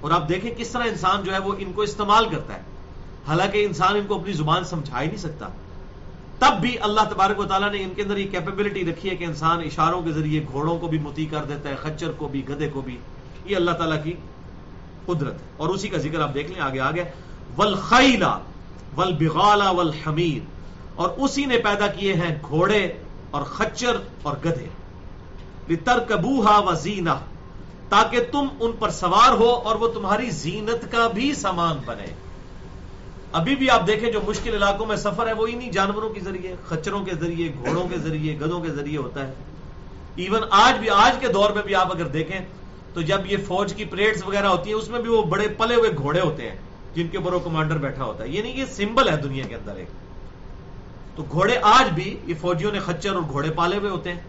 اور 0.00 0.10
آپ 0.10 0.28
دیکھیں 0.28 0.54
کس 0.54 0.68
طرح 0.68 0.82
انسان 0.82 1.24
جو 1.24 1.32
ہے 1.32 1.38
وہ 1.38 1.54
ان 1.58 1.72
کو 1.72 1.82
استعمال 1.82 2.28
کرتا 2.28 2.54
ہے۔ 2.54 2.62
حالانکہ 3.28 3.64
انسان 3.64 3.96
ان 3.96 4.06
کو 4.06 4.20
اپنی 4.20 4.32
زبان 4.32 4.64
سمجھا 4.64 5.00
ہی 5.00 5.06
نہیں 5.06 5.16
سکتا۔ 5.16 5.48
تب 6.38 6.60
بھی 6.60 6.78
اللہ 6.78 7.00
تبارک 7.10 7.38
و 7.38 7.44
تعالیٰ 7.44 7.72
نے 7.72 7.82
ان 7.82 7.90
کے 7.96 8.02
اندر 8.02 8.16
یہ 8.16 8.30
کیپیبلٹی 8.30 8.90
رکھی 8.90 9.10
ہے 9.10 9.16
کہ 9.16 9.24
انسان 9.24 9.60
اشاروں 9.60 10.02
کے 10.02 10.12
ذریعے 10.12 10.44
گھوڑوں 10.52 10.78
کو 10.78 10.86
بھی 10.86 10.98
متی 10.98 11.26
کر 11.26 11.44
دیتا 11.44 11.68
ہے، 11.68 11.74
خچر 11.76 12.12
کو 12.12 12.28
بھی 12.28 12.48
گدے 12.48 12.68
کو 12.68 12.80
بھی۔ 12.80 12.98
یہ 13.44 13.56
اللہ 13.56 13.70
تعالیٰ 13.70 14.04
کی 14.04 14.12
قدرت 15.06 15.32
ہے۔ 15.32 15.46
اور 15.56 15.68
اسی 15.68 15.88
کا 15.88 15.98
ذکر 15.98 16.20
آپ 16.20 16.34
دیکھ 16.34 16.52
لیں 16.52 16.60
آگے 16.60 16.80
آگے۔ 16.80 17.04
ول 17.56 17.74
ول 18.96 19.12
بغالا 19.12 19.70
اور 20.94 21.08
اسی 21.18 21.44
نے 21.44 21.58
پیدا 21.58 21.86
کیے 21.86 22.14
ہیں 22.14 22.38
گھوڑے 22.48 22.92
اور 23.34 23.42
خچر 23.42 23.96
اور 24.22 24.36
گدھے۔ 24.44 24.68
ترکبوہا 25.84 26.58
و 26.58 26.74
زینا 26.74 27.18
تاکہ 27.88 28.20
تم 28.32 28.46
ان 28.60 28.72
پر 28.78 28.90
سوار 28.90 29.32
ہو 29.32 29.50
اور 29.50 29.76
وہ 29.76 29.88
تمہاری 29.88 30.30
زینت 30.30 30.92
کا 30.92 31.08
بھی 31.14 31.34
سامان 31.34 31.76
بنے۔ 31.86 32.06
ابھی 33.32 33.56
بھی 33.56 33.70
آپ 33.70 33.86
دیکھیں 33.86 34.12
جو 34.12 34.20
مشکل 34.26 34.54
علاقوں 34.54 34.86
میں 34.86 34.96
سفر 34.96 35.26
ہے، 35.26 35.32
وہ 35.32 35.46
انہی 35.46 35.70
جانوروں 35.70 36.10
کے 36.10 36.20
ذریعے، 36.20 36.54
خچروں 36.68 37.04
کے 37.04 37.14
ذریعے، 37.20 37.52
گھوڑوں 37.64 37.88
کے 37.88 37.98
ذریعے 37.98 38.38
گدوں 38.40 38.60
کے 38.60 38.70
ذریعے 38.70 38.98
ہوتا 38.98 39.26
ہے۔ 39.26 39.32
ایون 40.16 40.42
آج 40.50 40.78
بھی، 40.78 40.90
آج 40.90 41.18
کے 41.20 41.28
دور 41.28 41.50
میں 41.50 41.62
بھی 41.62 41.74
آپ 41.74 41.94
اگر 41.94 42.06
دیکھیں، 42.08 42.40
تو 42.94 43.02
جب 43.02 43.20
یہ 43.26 43.36
فوج 43.46 43.74
کی 43.74 43.84
پریڈز 43.84 44.24
وغیرہ 44.26 44.46
ہوتی 44.46 44.70
ہیں، 44.70 44.76
اس 44.76 44.88
میں 44.88 45.00
بھی 45.00 45.10
وہ 45.10 45.22
بڑے 45.22 45.48
پلے 45.48 45.74
ہوئے 45.74 45.90
گھوڑے 45.96 46.20
ہوتے 46.20 46.50
ہیں، 46.50 46.56
جن 46.94 47.08
کے 47.08 47.18
اوپر 47.18 47.32
وہ 47.32 47.40
کمانڈر 47.40 47.78
بیٹھا 47.78 48.04
ہوتا 48.04 48.24
ہے۔ 48.24 48.28
یہ 48.28 48.42
نہیں 48.42 48.56
یہ 48.56 48.64
سمبل 48.64 49.08
ہے 49.08 49.16
دنیا 49.16 49.44
کے 49.48 49.54
اندر 49.54 49.74
ایک۔ 49.74 50.03
تو 51.16 51.24
گھوڑے 51.30 51.58
آج 51.62 51.92
بھی 51.94 52.16
یہ 52.24 52.34
فوجیوں 52.40 52.72
نے 52.72 52.80
خچر 52.80 53.14
اور 53.14 53.22
گھوڑے 53.30 53.50
پالے 53.50 53.76
ہوئے 53.76 53.90
ہوتے 53.90 54.12
ہیں۔ 54.12 54.20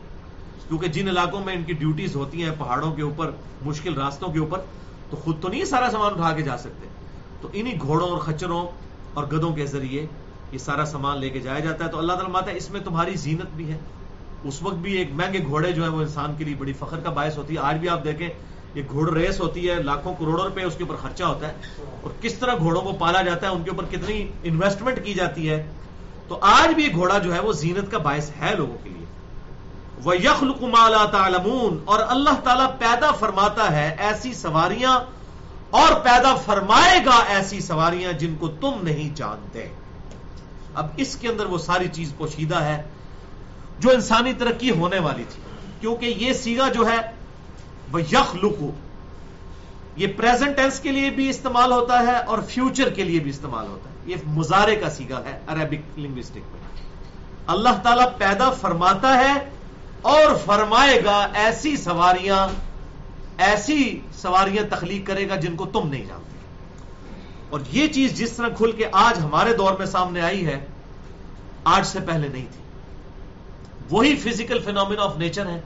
کیونکہ 0.68 0.88
جن 0.88 1.08
علاقوں 1.08 1.44
میں 1.46 1.54
ان 1.54 1.64
کی 1.64 1.74
ڈیوٹیز 1.74 2.16
ہوتی 2.16 2.44
ہیں، 2.44 2.52
پہاڑوں 2.58 2.92
کے 2.92 3.02
اوپر، 3.02 3.32
مشکل 3.62 3.94
راستوں 3.94 4.28
کے 4.28 4.40
اوپر، 4.40 4.60
تو 5.10 5.18
خود 5.18 5.42
تو 5.42 5.48
نہیں 5.48 5.66
سارا 5.66 5.90
سامان 5.92 6.14
اٹھا 6.14 6.32
کے 6.32 6.42
جا 6.42 6.58
سکتے۔ 6.58 6.88
تو 7.42 7.48
انہی 7.54 7.72
گھوڑوں 7.82 8.10
اور 8.10 8.18
خچروں 8.18 8.68
اور 9.14 9.24
گدوں 9.24 9.54
کے 9.54 9.66
ذریعے 9.66 10.06
یہ 10.52 10.58
سارا 10.58 10.86
سامان 10.86 11.20
لے 11.20 11.30
کے 11.30 11.40
جایا 11.40 11.60
جاتا 11.60 11.86
ہے۔ 11.86 11.90
تو 11.90 11.98
اللہ 11.98 12.14
تعالیٰ 12.14 12.32
ماتا 12.32 12.52
ہے، 12.52 12.58
اس 12.58 12.72
میں 12.72 12.80
تمہاری 12.80 13.16
زینت 13.16 13.56
بھی 13.56 13.72
ہے۔ 13.72 13.78
اس 14.44 14.64
وقت 14.64 14.76
بھی 14.76 14.94
ایک 14.94 15.10
مہنگے 15.14 15.40
گھوڑے 15.46 15.72
جو 15.72 15.84
ہیں 15.84 15.90
وہ 15.90 16.02
انسان 16.02 16.36
کے 16.38 16.44
لیے 16.44 16.56
بڑی 16.56 16.74
فخر 16.74 17.00
کا 17.00 17.10
باعث 17.10 17.38
ہوتی 17.38 17.54
ہے۔ 17.54 17.60
آج 17.60 17.76
بھی 17.76 17.90
آپ 17.90 18.04
دیکھیں، 18.04 18.30
یہ 18.76 18.82
گھوڑ 18.92 19.14
ریس 19.18 19.40
ہوتی 19.40 19.70
ہے، 19.70 19.76
لاکھوں 19.76 20.14
کروڑوں 20.20 20.44
روپے 20.44 20.64
اس 20.64 20.76
کے 20.76 20.84
اوپر 20.84 20.96
خرچہ 20.96 21.24
ہوتا 21.24 21.48
ہے۔ 21.48 21.54
اور 22.02 22.12
کس 22.22 22.34
طرح 22.34 22.54
گھوڑوں 22.58 22.82
کو 22.82 22.92
پالا 22.92 23.22
جاتا 23.22 23.48
ہے، 23.48 23.52
ان 23.52 23.64
کے 23.64 23.70
اوپر 23.70 23.86
کتنی 23.92 24.28
انویسٹمنٹ 24.44 25.06
کی 25.06 25.14
جاتی 25.14 25.50
ہے۔ 25.50 25.72
تو 26.28 26.38
آج 26.42 26.74
بھی 26.74 26.94
گھوڑا 26.94 27.18
جو 27.18 27.34
ہے 27.34 27.40
وہ 27.40 27.54
زینت 27.54 27.92
کا 27.92 27.98
باعث 27.98 28.32
ہے 28.42 28.56
لوگوں 28.56 28.78
کے 28.84 28.90
لیے۔ 28.90 29.06
وہ 30.04 30.18
یخل 30.18 30.54
کمالا 30.54 31.06
تعلمون۔ 31.06 31.80
اور 31.86 32.00
اللہ 32.08 32.40
تعالیٰ 32.44 32.78
پیدا 32.80 33.12
فرماتا 33.12 33.72
ہے 33.72 33.96
ایسی 34.00 34.34
سواریاں 34.34 35.00
اور 35.70 35.94
پیدا 35.94 36.36
فرمائے 36.36 37.06
گا 37.06 37.24
ایسی 37.28 37.60
سواریاں 37.60 38.14
جن 38.14 38.36
کو 38.36 38.48
تم 38.48 38.72
نہیں 38.82 39.16
جانتے۔ 39.16 39.68
اب 40.76 40.88
اس 40.98 41.16
کے 41.16 41.28
اندر 41.28 41.46
وہ 41.46 41.58
ساری 41.58 41.88
چیز 41.88 42.14
پوشیدہ 42.18 42.56
ہے 42.56 42.84
جو 43.80 43.90
انسانی 43.90 44.34
ترقی 44.34 44.72
ہونے 44.72 45.00
والی 45.00 45.24
تھی۔ 45.30 45.44
کیونکہ 45.82 46.06
یہ 46.06 46.34
سیگا 46.34 46.68
جو 46.68 46.88
ہے 46.88 47.12
وہ 47.92 48.02
یخ 48.02 48.36
لکو 48.36 48.72
یہ 49.96 50.08
پریزنٹ 50.18 50.56
ٹینس 50.56 50.80
کے 50.80 50.92
لیے 50.92 51.10
بھی 51.10 51.30
استعمال 51.30 51.72
ہوتا 51.72 52.00
ہے 52.00 52.18
اور 52.18 52.40
فیوچر 52.50 52.90
کے 52.90 53.04
لیے 53.04 53.20
بھی 53.20 53.30
استعمال 53.30 53.68
ہوتا 53.68 53.90
ہے۔ 53.90 53.96
یہ 54.06 54.16
مظاہرے 54.26 54.76
کا 54.76 54.90
سیگا 54.90 55.22
ہے 55.26 55.40
عربک 55.48 56.00
لنگوسٹک 56.00 56.38
میں۔ 56.38 56.82
اللہ 57.48 57.70
تعالیٰ 57.84 58.18
پیدا 58.18 58.50
فرماتا 58.50 59.18
ہے 59.18 59.50
اور 60.02 60.36
فرمائے 60.46 61.04
گا 61.06 61.28
ایسی 61.34 61.78
سواریاں 61.78 62.48
ایسی 63.38 64.00
سواریاں 64.14 64.64
تخلیق 64.76 65.08
کرے 65.08 65.30
گا 65.30 65.36
جن 65.36 65.56
کو 65.56 65.66
تم 65.66 65.88
نہیں 65.90 66.06
جانتے۔ 66.06 66.36
اور 67.50 67.60
یہ 67.72 67.88
چیز 67.88 68.14
جس 68.14 68.32
طرح 68.32 68.48
کھل 68.58 68.72
کے 68.72 68.86
آج 68.92 69.20
ہمارے 69.20 69.54
دور 69.54 69.74
میں 69.78 69.86
سامنے 69.86 70.22
آئی 70.22 70.46
ہے، 70.46 70.66
آج 71.64 71.86
سے 71.86 72.00
پہلے 72.00 72.28
نہیں 72.28 72.46
تھی۔ 72.52 72.64
وہی 73.92 74.16
فزیکل 74.16 74.60
فینومینا 74.60 75.04
آف 75.04 75.18
نیچر 75.18 75.46
ہے، 75.46 75.62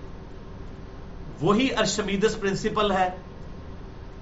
وہی 1.41 1.67
ارشمیدس 1.77 2.39
پرنسپل 2.39 2.91
ہے 2.91 3.09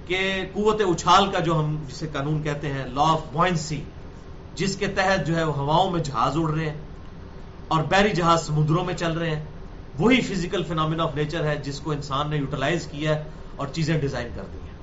کہ 0.08 0.18
قوت 0.52 0.80
اچھال 0.80 1.30
کا 1.30 1.38
جو 1.38 1.58
ہم 1.58 1.76
جسے 1.88 2.06
قانون 2.12 2.42
کہتے 2.42 2.72
ہیں 2.72 2.84
لا 2.86 3.02
آف 3.02 3.20
بوائنسی 3.32 3.80
جس 4.54 4.76
کے 4.76 4.86
تحت 4.86 5.26
جو 5.26 5.36
ہے 5.36 5.44
وہ 5.44 5.56
ہواؤں 5.56 5.90
میں 5.90 6.02
جہاز 6.02 6.36
اڑ 6.36 6.50
رہے 6.50 6.68
ہیں 6.70 6.76
اور 7.68 7.82
بحری 7.82 8.10
جہاز 8.10 8.46
سمندروں 8.46 8.84
میں 8.84 8.94
چل 8.94 9.12
رہے 9.12 9.30
ہیں، 9.30 9.44
وہی 9.98 10.20
فزیکل 10.20 10.62
فینومینا 10.62 11.04
آف 11.04 11.14
نیچر 11.14 11.44
ہے 11.44 11.56
جس 11.56 11.80
کو 11.80 11.90
انسان 11.90 12.30
نے 12.30 12.36
یوٹیلائز 12.36 12.86
کیا 12.86 13.14
ہے 13.14 13.22
اور 13.56 13.66
چیزیں 13.72 13.98
ڈیزائن 14.00 14.28
کر 14.34 14.44
دی 14.52 14.58
ہیں۔ 14.58 14.76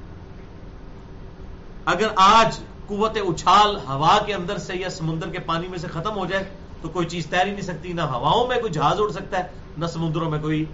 اگر 1.85 2.07
آج 2.15 2.59
قوت 2.87 3.17
اچھال 3.17 3.75
ہوا 3.87 4.17
کے 4.25 4.33
اندر 4.33 4.57
سے 4.57 4.75
یا 4.75 4.89
سمندر 4.89 5.29
کے 5.29 5.39
پانی 5.39 5.67
میں 5.67 5.77
سے 5.77 5.87
ختم 5.87 6.17
ہو 6.17 6.25
جائے 6.25 6.43
تو 6.81 6.89
کوئی 6.89 7.07
چیز 7.07 7.25
تیر 7.25 7.45
ہی 7.45 7.51
نہیں 7.51 7.61
سکتی، 7.61 7.93
نہ 7.93 8.01
ہواؤں 8.01 8.47
میں 8.47 8.59
کوئی 8.61 8.71
جہاز 8.71 8.99
اڑ 8.99 9.09
سکتا 9.11 9.37
ہے، 9.37 9.47
نہ 9.77 9.85
سمندروں 9.85 10.29
میں 10.29 10.39
کوئی 10.39 10.65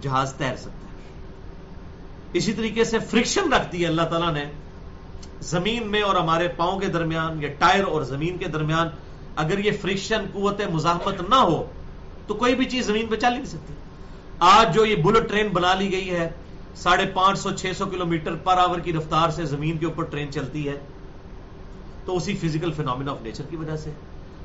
جہاز 0.00 0.34
تیر 0.34 0.56
سکتا 0.56 0.70
ہے۔ 0.70 0.79
اسی 2.32 2.52
طریقے 2.52 2.84
سے 2.84 2.98
فرکشن 2.98 3.52
رکھتی 3.52 3.82
ہے 3.82 3.86
اللہ 3.86 4.02
تعالیٰ 4.02 4.32
نے 4.32 4.44
زمین 5.40 5.90
میں 5.90 6.02
اور 6.02 6.14
ہمارے 6.14 6.48
پاؤں 6.48 6.80
کے 6.80 6.86
درمیان 6.86 7.42
یا 7.42 7.48
ٹائر 7.58 7.84
اور 7.84 8.02
زمین 8.02 8.36
کے 8.38 8.48
درمیان 8.48 8.88
اگر 9.36 9.58
یہ 9.58 9.70
فرکشن 9.80 10.24
قوت 10.32 10.60
مزاحمت 10.72 11.20
نہ 11.28 11.34
ہو، 11.34 11.62
تو 12.26 12.34
کوئی 12.34 12.54
بھی 12.54 12.64
چیز 12.64 12.86
زمین 12.86 13.06
پہ 13.06 13.16
چل 13.16 13.32
نہیں 13.32 13.44
سکتی۔ 13.44 13.74
آج 14.40 14.74
جو 14.74 14.84
یہ 14.84 14.96
بلٹ 14.96 15.28
ٹرین 15.28 15.48
بنا 15.48 15.74
لی 15.74 15.90
گئی 15.92 16.10
ہے، 16.10 16.28
ساڑھے 16.76 17.04
پانچ 17.14 17.38
سو، 17.38 17.50
چھ 17.50 17.72
سو 17.78 17.86
کلو 17.86 18.06
میٹر 18.06 18.34
پر 18.34 18.58
آور 18.58 18.78
کی 18.78 18.92
رفتار 18.92 19.28
سے 19.28 19.44
زمین 19.44 19.78
کے 19.78 19.86
اوپر 19.86 20.04
ٹرین 20.04 20.32
چلتی 20.32 20.68
ہے، 20.68 20.78
تو 22.04 22.16
اسی 22.16 22.36
فزیکل 22.36 22.72
فینومینا 22.72 23.12
آف 23.12 23.22
نیچر 23.22 23.44
کی 23.50 23.56
وجہ 23.56 23.76
سے۔ 23.76 23.90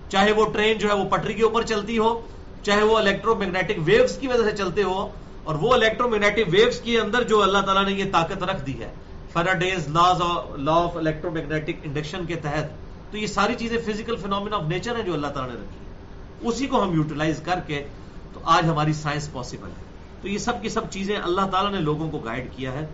چاہے 0.10 0.32
وہ 0.32 0.45
ٹرین 0.54 0.78
جو 0.78 0.89
ہے 0.89 0.93
وہ 0.93 1.10
پٹری 1.10 1.34
کے 1.34 1.43
اوپر 1.43 1.63
چلتی 1.63 1.98
ہو، 1.98 2.21
چاہے 2.63 2.84
وہ 2.84 2.98
الیکٹرو 2.98 3.36
میگنیٹک 3.36 3.80
ویوز 3.86 4.17
کی 4.17 4.28
وجہ 4.28 4.50
سے 4.50 4.58
چلتے 4.58 4.84
ہو 4.84 5.08
اور 5.45 5.55
وہ 5.55 5.73
الیکٹرو 5.73 6.10
میگنیٹک 6.10 6.49
ویوز 6.51 6.79
کے 6.81 6.99
اندر 6.99 7.23
جو 7.23 7.41
اللہ 7.43 7.58
تعالیٰ 7.58 7.86
نے 7.86 7.91
یہ 7.91 8.12
طاقت 8.12 8.43
رکھ 8.43 8.65
دی 8.67 8.79
ہے 8.79 8.91
Faraday's 9.34 9.88
laws 9.88 10.21
law 10.58 10.75
of 10.75 10.97
electromagnetic 11.31 11.79
induction 11.84 12.25
کے 12.25 12.36
تحت، 12.36 12.65
تو 13.12 13.17
یہ 13.17 13.27
ساری 13.27 13.55
چیزیں 13.55 13.77
فزیکل 13.86 14.15
فینومینا 14.15 14.55
آف 14.55 14.63
نیچر 14.63 14.95
ہیں 14.95 15.03
جو 15.03 15.13
اللہ 15.13 15.27
تعالیٰ 15.27 15.55
نے 15.55 15.62
رکھی 15.62 15.79
ہے 15.79 16.49
اسی 16.49 16.67
کو 16.67 16.84
ہم 16.84 16.93
یوٹیلائز 16.93 17.41
کر 17.45 17.60
کے 17.67 17.88
تو 18.34 18.39
آج 18.43 18.65
ہماری 18.65 18.93
سائنس 18.93 19.34
پاسبل 19.34 19.67
ہے۔ 19.67 19.84
تو 20.21 20.27
یہ 20.27 20.38
سب 20.38 20.62
کی 20.62 20.69
سب 20.69 20.89
چیزیں 20.89 21.17
اللہ 21.17 21.41
تعالیٰ 21.51 21.71
نے 21.71 21.79
لوگوں 21.79 22.12
کو 22.12 22.17
گائیڈ 22.17 22.47
کیا 22.55 22.71
ہے۔ 22.71 22.88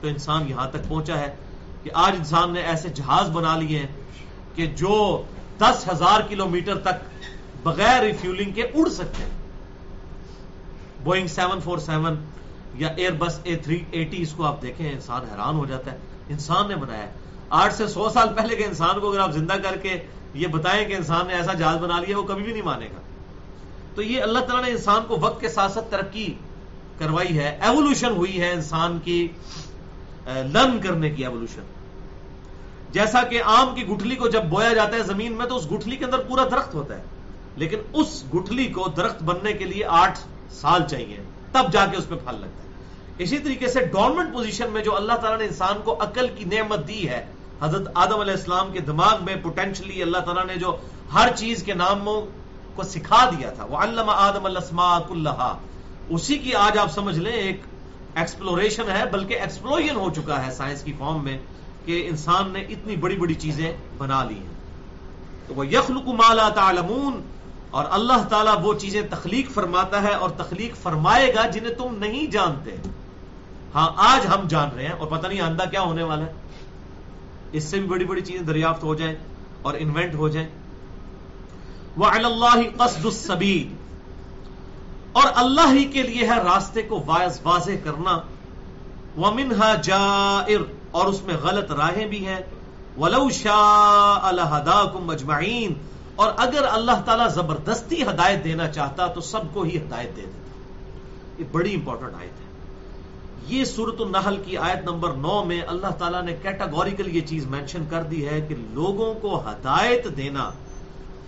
تو 0.00 0.08
انسان 0.08 0.48
یہاں 0.48 0.70
تک 0.70 0.88
پہنچا 0.88 1.18
ہے 1.18 1.34
کہ 1.82 1.90
آج 1.94 2.14
انسان 2.18 2.52
نے 2.52 2.60
ایسے 2.60 2.88
جہاز 2.88 3.30
بنا 3.30 3.56
لیے 3.56 3.78
ہیں 3.78 3.86
کہ 4.54 4.66
جو 4.66 5.22
دس 5.58 5.88
ہزار 5.92 6.20
کلو 6.28 6.48
میٹر 6.48 6.78
تک 6.78 7.26
بغیر 7.62 8.02
ریفیولنگ 8.02 8.52
کے 8.52 8.62
اڑ 8.62 8.88
سکتے 8.88 9.22
ہیں۔ 9.22 9.41
بوئنگ 11.04 11.26
سیون 11.26 11.60
فور 11.60 11.78
سیون 11.78 12.24
یا 12.74 12.88
ایئر 12.88 13.12
بس 13.12 13.38
اے 13.42 13.56
تھری 13.56 13.84
ایٹی 13.90 14.22
اس 14.22 14.32
کو 14.32 14.44
آپ 14.44 14.62
دیکھیں، 14.62 14.92
انسان 14.92 15.22
حیران 15.32 15.54
ہو 15.54 15.66
جاتا 15.66 15.92
ہے۔ 15.92 15.98
انسان 16.28 16.68
نے 16.68 16.76
بنایا 16.76 17.02
ہے۔ 17.02 17.12
آٹھ 17.50 17.74
سے 17.74 17.86
سو 17.86 18.08
سال 18.08 18.28
پہلے 18.36 18.56
کے 18.56 18.64
انسان 18.64 19.00
کو 19.00 19.10
اگر 19.10 19.20
آپ 19.20 19.32
زندہ 19.32 19.52
کر 19.52 19.76
کے 19.76 20.00
یہ 20.34 20.46
بتائیں 20.46 20.88
کہ 20.88 20.94
انسان 20.94 21.26
نے 21.26 21.34
ایسا 21.34 21.52
جہاز 21.52 21.76
بنا 21.76 22.00
لیا، 22.00 22.18
وہ 22.18 22.22
کبھی 22.22 22.42
بھی 22.42 22.52
نہیں 22.52 22.62
مانے 22.62 22.86
گا۔ 22.86 23.00
تو 23.94 24.02
یہ 24.02 24.22
اللہ 24.22 24.38
تعالیٰ 24.38 24.64
نے 24.64 24.70
انسان 24.70 25.02
کو 25.08 25.16
وقت 25.20 25.40
کے 25.40 25.48
ساتھ 25.48 25.72
ساتھ 25.72 25.90
ترقی 25.90 26.34
کروائی 26.98 27.38
ہے 27.38 27.58
ایوولوشن 27.60 28.10
ہوئی 28.10 28.40
ہے 28.40 28.52
انسان 28.52 28.98
کی 29.04 29.28
لرن 30.26 30.80
کرنے 30.80 31.10
کی 31.10 31.22
ایوولوشن 31.22 31.62
جیسا 32.90 33.22
کہ 33.22 33.42
آم 33.44 33.74
کی 33.74 33.86
گٹھلی 33.86 34.16
کو 34.16 34.28
جب 34.28 34.44
بویا 34.44 34.72
جاتا 34.72 34.96
ہے 34.96 35.02
زمین 35.02 35.32
میں، 35.32 35.46
تو 35.46 35.56
اس 35.56 35.72
گٹھلی 35.72 35.96
کے 35.96 36.04
اندر 36.04 36.18
پورا 36.18 36.44
درخت 36.44 36.74
ہوتا 36.74 36.96
ہے۔ 36.96 37.02
لیکن 37.56 37.78
اس 37.92 38.24
گٹھلی 38.34 38.66
کو 38.66 38.88
درخت 38.96 39.22
بننے 39.22 39.52
کے 39.52 39.64
لیے 39.64 39.84
آٹھ 39.84 40.18
سال 40.52 40.82
چاہیے، 40.90 41.16
تب 41.52 41.72
جا 41.72 41.86
کے 41.86 41.96
اس 41.96 42.08
پہ 42.08 42.14
پھل 42.14 42.34
لگتا 42.34 42.62
ہے۔ 42.62 42.62
اسی 43.18 43.38
طریقے 43.38 43.68
سے 43.68 43.80
ڈورمنٹ 43.80 44.32
پوزیشن 44.32 44.70
میں 44.70 44.82
جو 44.82 44.96
اللہ 44.96 45.12
تعالیٰ 45.12 45.38
نے 45.38 45.44
انسان 45.44 45.74
کو 45.84 45.96
عقل 46.00 46.26
کی 46.28 46.44
نعمت 46.44 46.88
دی 46.88 47.08
ہے، 47.08 47.26
حضرت 47.62 47.88
آدم 47.94 48.20
علیہ 48.20 48.32
السلام 48.32 48.72
کے 48.72 48.80
دماغ 48.80 49.24
میں 49.24 49.36
پوٹینشلی 49.42 50.02
اللہ 50.02 50.18
تعالیٰ 50.18 50.46
نے 50.46 50.56
جو 50.56 50.76
ہر 51.14 51.28
چیز 51.36 51.62
کے 51.62 51.74
ناموں 51.74 52.22
کو 52.74 52.82
سکھا 52.82 53.30
دیا 53.30 53.50
تھا 53.50 53.64
وہ 53.64 53.76
علامہ 53.76 54.12
آدم 54.14 54.46
اللہ 54.46 55.56
اسی 56.08 56.38
کی 56.38 56.54
آج 56.54 56.78
آپ 56.78 56.92
سمجھ 56.92 57.18
لیں، 57.18 57.32
ایک 57.32 57.60
ایکسپلوریشن 58.14 58.90
ہے، 58.90 59.02
بلکہ 59.12 59.34
ایکسپلوژن 59.34 59.96
ہو 59.96 60.10
چکا 60.10 60.46
ہے 60.46 60.50
سائنس 60.50 60.82
کی 60.82 60.92
فارم 60.98 61.24
میں 61.24 61.38
کہ 61.84 62.06
انسان 62.08 62.50
نے 62.50 62.60
اتنی 62.60 62.96
بڑی 62.96 63.16
بڑی 63.16 63.34
چیزیں 63.34 63.76
بنا 63.98 64.24
لی 64.24 64.34
ہیں۔ 64.34 64.54
تو 65.46 65.54
وہ 65.54 65.66
یخلق 65.66 66.08
مالا 66.08 66.48
تعلمون۔ 66.48 67.22
اور 67.72 67.84
اللہ 67.90 68.28
تعالیٰ 68.28 68.54
وہ 68.62 68.74
چیزیں 68.74 69.02
تخلیق 69.10 69.50
فرماتا 69.50 70.02
ہے 70.02 70.12
اور 70.14 70.30
تخلیق 70.30 70.76
فرمائے 70.76 71.34
گا 71.34 71.46
جنہیں 71.46 71.74
تم 71.74 71.94
نہیں 71.94 72.26
جانتے۔ 72.26 72.70
ہاں 73.74 73.88
آج 73.96 74.26
ہم 74.26 74.48
جان 74.48 74.68
رہے 74.76 74.84
ہیں 74.84 74.92
اور 74.92 75.06
پتہ 75.06 75.26
نہیں 75.26 75.40
آندہ 75.40 75.62
کیا 75.70 75.80
ہونے 75.80 76.02
والا 76.02 76.26
ہے۔ 76.26 76.32
اس 77.52 77.64
سے 77.64 77.78
بھی 77.78 77.88
بڑی 77.88 78.04
بڑی 78.04 78.20
چیزیں 78.20 78.46
دریافت 78.46 78.82
ہو 78.82 78.94
جائیں 78.94 79.14
اور 79.62 79.74
انوینٹ 79.78 80.14
ہو 80.14 80.28
جائیں۔ 80.28 80.48
وہ 81.96 82.06
اللہ 82.06 82.60
قصد 82.76 83.04
السبیل 83.04 83.76
اور 85.12 85.24
اللہ 85.34 85.72
ہی 85.72 85.84
کے 85.84 86.02
لیے 86.02 86.26
ہے 86.26 86.36
راستے 86.36 86.82
کو 86.82 87.02
واضح 87.06 87.70
کرنا۔ 87.84 88.20
وہ 89.16 89.30
منہا 89.30 89.74
جائر۔ 89.74 90.60
اور 90.90 91.06
اس 91.06 91.22
میں 91.22 91.34
غلط 91.34 91.72
راہیں 91.72 92.06
بھی 92.06 92.26
ہیں۔ 92.26 92.40
ولو 92.98 93.30
شاء 93.30 94.18
اللہ 94.22 94.84
مجمعین 94.94 95.74
اور 96.16 96.32
اگر 96.36 96.66
اللہ 96.70 97.02
تعالیٰ 97.04 97.28
زبردستی 97.28 98.02
ہدایت 98.02 98.44
دینا 98.44 98.68
چاہتا 98.68 99.06
تو 99.06 99.20
سب 99.20 99.40
کو 99.52 99.62
ہی 99.62 99.76
ہدایت 99.76 100.16
دے 100.16 100.22
دیتا۔ 100.22 100.42
یہ 101.38 101.44
بڑی 101.52 101.74
امپورٹنٹ 101.74 102.14
آیت 102.14 102.40
ہے۔ 102.40 102.42
یہ 103.46 103.64
سورت 103.64 104.00
النحل 104.00 104.36
کی 104.44 104.56
آیت 104.56 104.84
نمبر 104.84 105.12
نو 105.12 105.44
میں 105.44 105.62
اللہ 105.66 105.86
تعالیٰ 105.86 106.22
نے 106.22 106.36
کیٹاگوریکل 106.42 107.16
یہ 107.16 107.20
چیز 107.20 107.46
مینشن 107.46 107.84
کر 107.90 108.02
دی 108.02 108.28
ہے 108.28 108.40
کہ 108.40 108.54
لوگوں 108.70 109.14
کو 109.14 109.40
ہدایت 109.40 110.16
دینا 110.16 110.50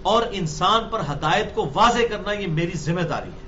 اور 0.02 0.22
انسان 0.30 0.88
پر 0.90 1.00
ہدایت 1.00 1.54
کو 1.54 1.70
واضح 1.74 2.00
کرنا 2.10 2.32
یہ 2.32 2.46
میری 2.46 2.76
ذمہ 2.76 3.00
داری 3.00 3.28
ہے۔ 3.28 3.44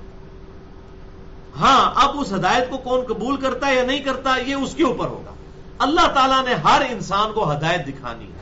ہاں 1.61 1.93
اب 1.95 2.21
اس 2.21 2.33
ہدایت 2.33 2.71
کو 2.71 2.79
کون 2.79 3.01
قبول 3.05 3.37
کرتا 3.37 3.67
ہے 3.67 3.75
یا 3.75 3.83
نہیں 3.83 3.99
کرتا، 3.99 4.37
یہ 4.47 4.55
اس 4.55 4.75
کے 4.75 4.85
اوپر 4.85 5.07
ہوگا۔ 5.07 5.33
اللہ 5.79 6.07
تعالیٰ 6.15 6.45
نے 6.45 6.55
ہر 6.55 6.83
انسان 6.91 7.33
کو 7.33 7.53
ہدایت 7.53 7.87
دکھانی 7.87 8.25
ہے۔ 8.25 8.36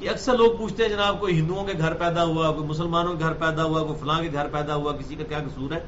کہ 0.00 0.08
اکثر 0.08 0.34
لوگ 0.34 0.50
پوچھتے 0.58 0.82
ہیں 0.82 0.90
جناب 0.90 1.20
کوئی 1.20 1.38
ہندوؤں 1.38 1.64
کے 1.64 1.72
گھر 1.78 1.94
پیدا 1.94 2.24
ہوا، 2.24 2.50
کوئی 2.52 2.66
مسلمانوں 2.66 3.14
کے 3.14 3.24
گھر 3.24 3.32
پیدا 3.32 3.64
ہوا، 3.64 3.82
کوئی 3.82 3.98
فلاں 4.00 4.20
کے 4.22 4.28
گھر 4.32 4.46
پیدا 4.46 4.74
ہوا، 4.74 4.92
کسی 4.92 5.14
کا 5.14 5.24
کیا 5.24 5.38
قصور 5.38 5.72
ہے؟ 5.72 5.80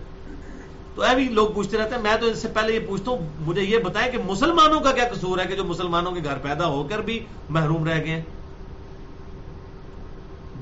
تو 0.94 1.03
ابھی 1.03 1.25
لوگ 1.29 1.48
پوچھتے 1.55 1.79
رہتے 1.79 1.94
ہیں۔ 1.94 2.03
میں 2.03 2.16
تو 2.20 2.27
اس 2.27 2.38
سے 2.38 2.48
پہلے 2.48 2.72
یہ 2.72 2.87
پوچھتا 2.88 3.11
ہوں، 3.11 3.18
مجھے 3.40 3.62
یہ 3.62 3.79
بتائیں 3.79 4.11
کہ 4.12 4.18
مسلمانوں 4.25 4.81
کا 4.81 4.92
کیا 4.92 5.09
قصور 5.12 5.38
ہے 5.38 5.46
کہ 5.46 5.57
جو 5.57 5.64
مسلمانوں 5.64 6.12
کے 6.12 6.20
گھر 6.25 6.38
پیدا 6.42 6.66
ہو 6.66 6.83
کر 6.90 6.98
بھی 6.98 7.18
محروم 7.51 7.85
رہ 7.85 8.05
گئے 8.05 8.22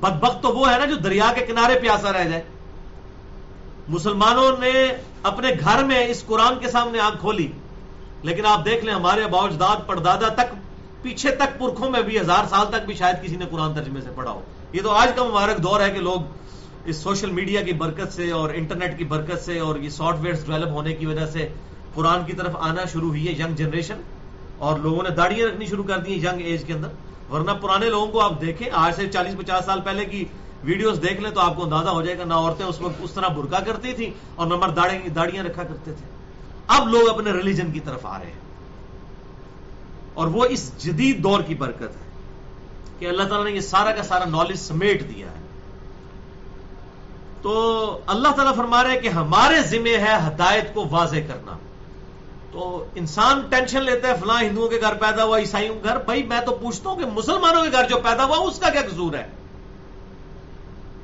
بدبخت 0.00 0.42
تو 0.42 0.48
وہ 0.48 0.70
ہے 0.72 0.78
نا 0.78 0.84
جو 0.84 0.96
دریا 0.96 1.32
کے 1.34 1.46
کنارے 1.46 1.78
پیاسا 1.80 2.12
رہ 2.12 2.24
جائے۔ 2.24 2.42
مسلمانوں 3.88 4.50
نے 4.60 4.72
اپنے 5.22 5.48
گھر 5.60 5.84
میں 5.84 6.06
اس 6.06 6.24
قرآن 6.26 6.58
کے 6.58 6.70
سامنے 6.70 7.00
آنکھ 7.00 7.20
کھولی، 7.20 7.50
لیکن 8.22 8.46
آپ 8.46 8.64
دیکھ 8.64 8.84
لیں 8.84 8.94
ہمارے 8.94 9.26
باوجداد 9.26 9.86
پردادا 9.86 10.28
تک 10.34 10.54
پیچھے 11.02 11.30
تک 11.30 11.58
پرکھوں 11.58 11.90
میں 11.90 12.02
بھی 12.02 12.20
ہزار 12.20 12.44
سال 12.50 12.66
تک 12.66 12.86
بھی 12.86 12.94
شاید 12.94 13.16
کسی 13.22 13.36
نے 13.36 13.44
قرآن 13.50 13.74
ترجمے 13.74 14.00
سے 14.00 14.10
پڑھا 14.14 14.30
ہو۔ 14.30 14.40
یہ 14.72 14.82
تو 14.82 14.90
آج 14.90 15.08
کا 15.16 15.24
مبارک 15.24 15.62
دور 15.62 15.80
ہے 15.80 15.90
کہ 15.90 16.00
لوگ 16.00 16.20
اس 16.84 16.96
سوشل 16.96 17.30
میڈیا 17.30 17.62
کی 17.62 17.72
برکت 17.72 18.12
سے 18.12 18.30
اور 18.30 18.50
انٹرنیٹ 18.50 18.98
کی 18.98 19.04
برکت 19.04 19.44
سے 19.44 19.58
اور 19.58 19.76
یہ 19.76 19.88
سافٹ 19.88 20.18
ویئر 20.20 20.34
ڈیولپ 20.34 20.68
ہونے 20.68 20.92
کی 20.92 21.06
وجہ 21.06 21.26
سے 21.26 21.48
قرآن 21.94 22.24
کی 22.24 22.32
طرف 22.32 22.56
آنا 22.60 22.84
شروع 22.92 23.08
ہوئی 23.08 23.28
ہے 23.28 23.32
ینگ 23.32 23.54
جنریشن۔ 23.54 24.00
اور 24.58 24.78
لوگوں 24.78 25.02
نے 25.02 25.10
داڑیاں 25.10 25.48
رکھنی 25.48 25.66
شروع 25.66 25.84
کر 25.84 25.98
دی 25.98 26.12
ینگ 26.12 26.40
ایج 26.40 26.64
کے 26.64 26.72
اندر۔ 26.72 26.88
ورنہ 27.32 27.50
پرانے 27.50 27.90
لوگوں 27.90 28.06
کو 28.06 28.20
آپ 28.20 28.40
دیکھیں، 28.40 28.68
آج 28.72 28.94
سے 28.94 29.08
چالیس 29.08 29.34
پچاس 29.38 29.64
سال 29.64 29.80
پہلے 29.80 30.04
کی 30.04 30.24
ویڈیوز 30.64 31.02
دیکھ 31.02 31.20
لیں 31.20 31.30
تو 31.30 31.40
آپ 31.40 31.56
کو 31.56 31.64
اندازہ 31.64 31.88
ہو 31.88 32.02
جائے 32.02 32.18
گا 32.18 32.24
نہ 32.24 32.34
عورتیں 32.34 32.66
اس 32.66 32.80
وقت 32.80 32.94
اس 33.00 33.12
طرح 33.12 33.28
برکا 33.28 33.60
کرتی 33.60 33.92
تھی 33.92 34.10
اور 34.34 34.46
نہ 34.46 34.54
داڑیاں 35.14 35.44
رکھا 35.44 35.62
کرتے 35.62 35.92
تھے۔ 35.92 36.06
اب 36.66 36.88
لوگ 36.88 37.08
اپنے 37.08 37.32
ریلیجن 37.32 37.72
کی 37.72 37.80
طرف 37.80 38.06
آ 38.06 38.18
رہے 38.18 38.26
ہیں۔ 38.26 38.49
اور 40.20 40.26
وہ 40.26 40.44
اس 40.44 40.78
جدید 40.78 41.22
دور 41.22 41.40
کی 41.40 41.54
برکت 41.54 41.82
ہے 41.82 42.08
کہ 42.98 43.06
اللہ 43.06 43.22
تعالیٰ 43.22 43.44
نے 43.44 43.52
یہ 43.52 43.60
سارا 43.60 43.92
کا 43.92 44.02
سارا 44.02 44.24
نالج 44.24 44.56
سمیٹ 44.56 45.08
دیا 45.14 45.26
ہے۔ 45.26 45.40
تو 47.42 47.52
اللہ 48.06 48.28
تعالیٰ 48.28 48.54
فرما 48.54 48.84
رہے 48.84 49.00
کہ 49.00 49.08
ہمارے 49.08 49.62
ذمہ 49.62 49.96
ہے 49.98 50.16
ہدایت 50.26 50.74
کو 50.74 50.88
واضح 50.90 51.16
کرنا۔ 51.28 51.58
تو 52.52 52.84
انسان 52.94 53.40
ٹینشن 53.50 53.82
لیتا 53.82 54.08
ہے، 54.08 54.12
فلاں 54.20 54.42
ہندوؤں 54.42 54.68
کے 54.68 54.80
گھر 54.80 54.94
پیدا 54.94 55.24
ہوا، 55.24 55.38
عیسائیوں 55.38 55.74
کے 55.74 55.88
گھر۔ 55.88 55.96
بھائی، 55.96 56.22
میں 56.22 56.40
تو 56.40 56.52
پوچھتا 56.54 56.90
ہوں 56.90 56.96
کہ 56.96 57.04
مسلمانوں 57.06 57.64
کے 57.64 57.72
گھر 57.72 57.88
جو 57.88 57.96
پیدا 57.96 58.24
ہوا، 58.24 58.36
اس 58.36 58.58
کا 58.58 58.70
کیا 58.70 58.82
قصور 58.82 59.14
ہے؟ 59.14 59.26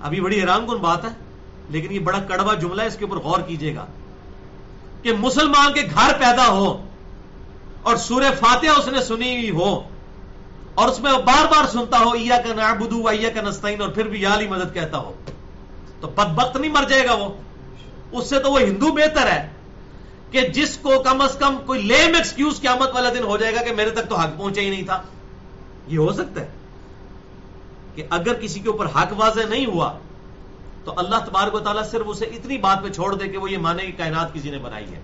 ابھی 0.01 0.21
بڑی 0.21 0.41
حیران 0.41 0.67
کن 0.67 0.77
بات 0.77 1.05
ہے، 1.05 1.09
لیکن 1.69 1.93
یہ 1.93 1.99
بڑا 1.99 2.19
کڑوا 2.19 2.55
جملہ 2.55 2.83
ہے، 2.83 2.87
اس 2.87 2.97
کے 2.97 3.05
اوپر 3.05 3.17
غور 3.17 3.41
کیجیے 3.41 3.75
گا 3.75 3.87
کہ 5.03 5.13
مسلمان 5.13 5.73
کے 5.73 5.83
گھر 5.83 6.13
پیدا 6.19 6.49
ہو 6.49 6.86
اور 7.87 7.97
سورہ 7.97 8.31
فاتحہ 8.41 8.79
اس 8.79 8.89
نے 8.89 9.03
سنی 9.03 9.35
ہوئی 9.37 9.51
ہو 9.51 9.71
اور 10.75 10.89
اس 10.89 11.01
میں 11.01 11.13
بار 11.25 11.47
بار 11.47 11.67
سنتا 11.67 11.99
ہو 11.99 12.11
ایا 12.11 12.37
کا 12.37 12.55
نعبدو 12.55 13.03
و 13.03 13.09
ایا 13.09 13.31
کا 13.31 13.41
نستعین، 13.41 13.81
اور 13.81 13.89
پھر 13.89 14.09
بھی 14.09 14.21
یا 14.23 14.35
علی 14.35 14.49
مدد 14.49 14.75
کہتا 14.75 14.99
ہو۔ 14.99 15.13
تو 16.01 16.09
بدبخت 16.09 16.57
نہیں 16.57 16.73
مر 16.73 16.89
جائے 16.89 17.07
گا 17.07 17.15
وہ۔ 17.15 17.29
اس 18.13 18.29
سے 18.31 18.39
تو 18.39 18.53
وہ 18.53 18.61
ہندو 18.61 18.93
بہتر 18.93 19.27
ہے 19.27 19.49
کہ 20.31 20.41
جس 20.49 20.77
کو 20.83 20.99
کم 21.03 21.21
از 21.21 21.37
کم 21.39 21.57
کوئی 21.67 21.83
لیم 21.83 22.15
ایکسکیوز 22.15 22.61
قیامت 22.61 22.95
والا 22.95 23.11
دن 23.15 23.23
ہو 23.23 23.37
جائے 23.37 23.55
گا 23.55 23.63
کہ 23.63 23.75
میرے 23.75 23.91
تک 23.91 24.09
تو 24.09 24.17
حق 24.17 24.37
پہنچا 24.39 24.61
ہی 24.61 24.71
نہیں 24.71 24.83
تھا۔ 24.83 25.03
یہ 25.89 25.99
ہو 25.99 26.13
سکتا 26.13 26.41
ہے 26.41 26.49
کہ 27.95 28.03
اگر 28.11 28.35
کسی 28.35 28.61
کے 28.61 28.69
اوپر 28.69 28.87
حق 28.87 29.13
واضح 29.17 29.49
نہیں 29.49 29.67
ہوا، 29.67 29.93
تو 30.85 30.93
اللہ 30.97 31.17
تبارک 31.27 31.55
و 31.55 31.59
تعالیٰ 31.59 31.85
صرف 31.91 32.07
اسے 32.07 32.25
اتنی 32.25 32.59
بات 32.59 32.83
پہ 32.83 32.89
چھوڑ 32.89 33.15
دے 33.15 33.29
کہ 33.29 33.39
وہ 33.39 33.51
یہ 33.51 33.59
مانے 33.59 33.87
کہ 33.87 33.99
کائنات 33.99 34.35
کسی 34.35 34.51
نے 34.51 34.59
بنائی 34.59 34.89
ہے۔ 34.93 35.01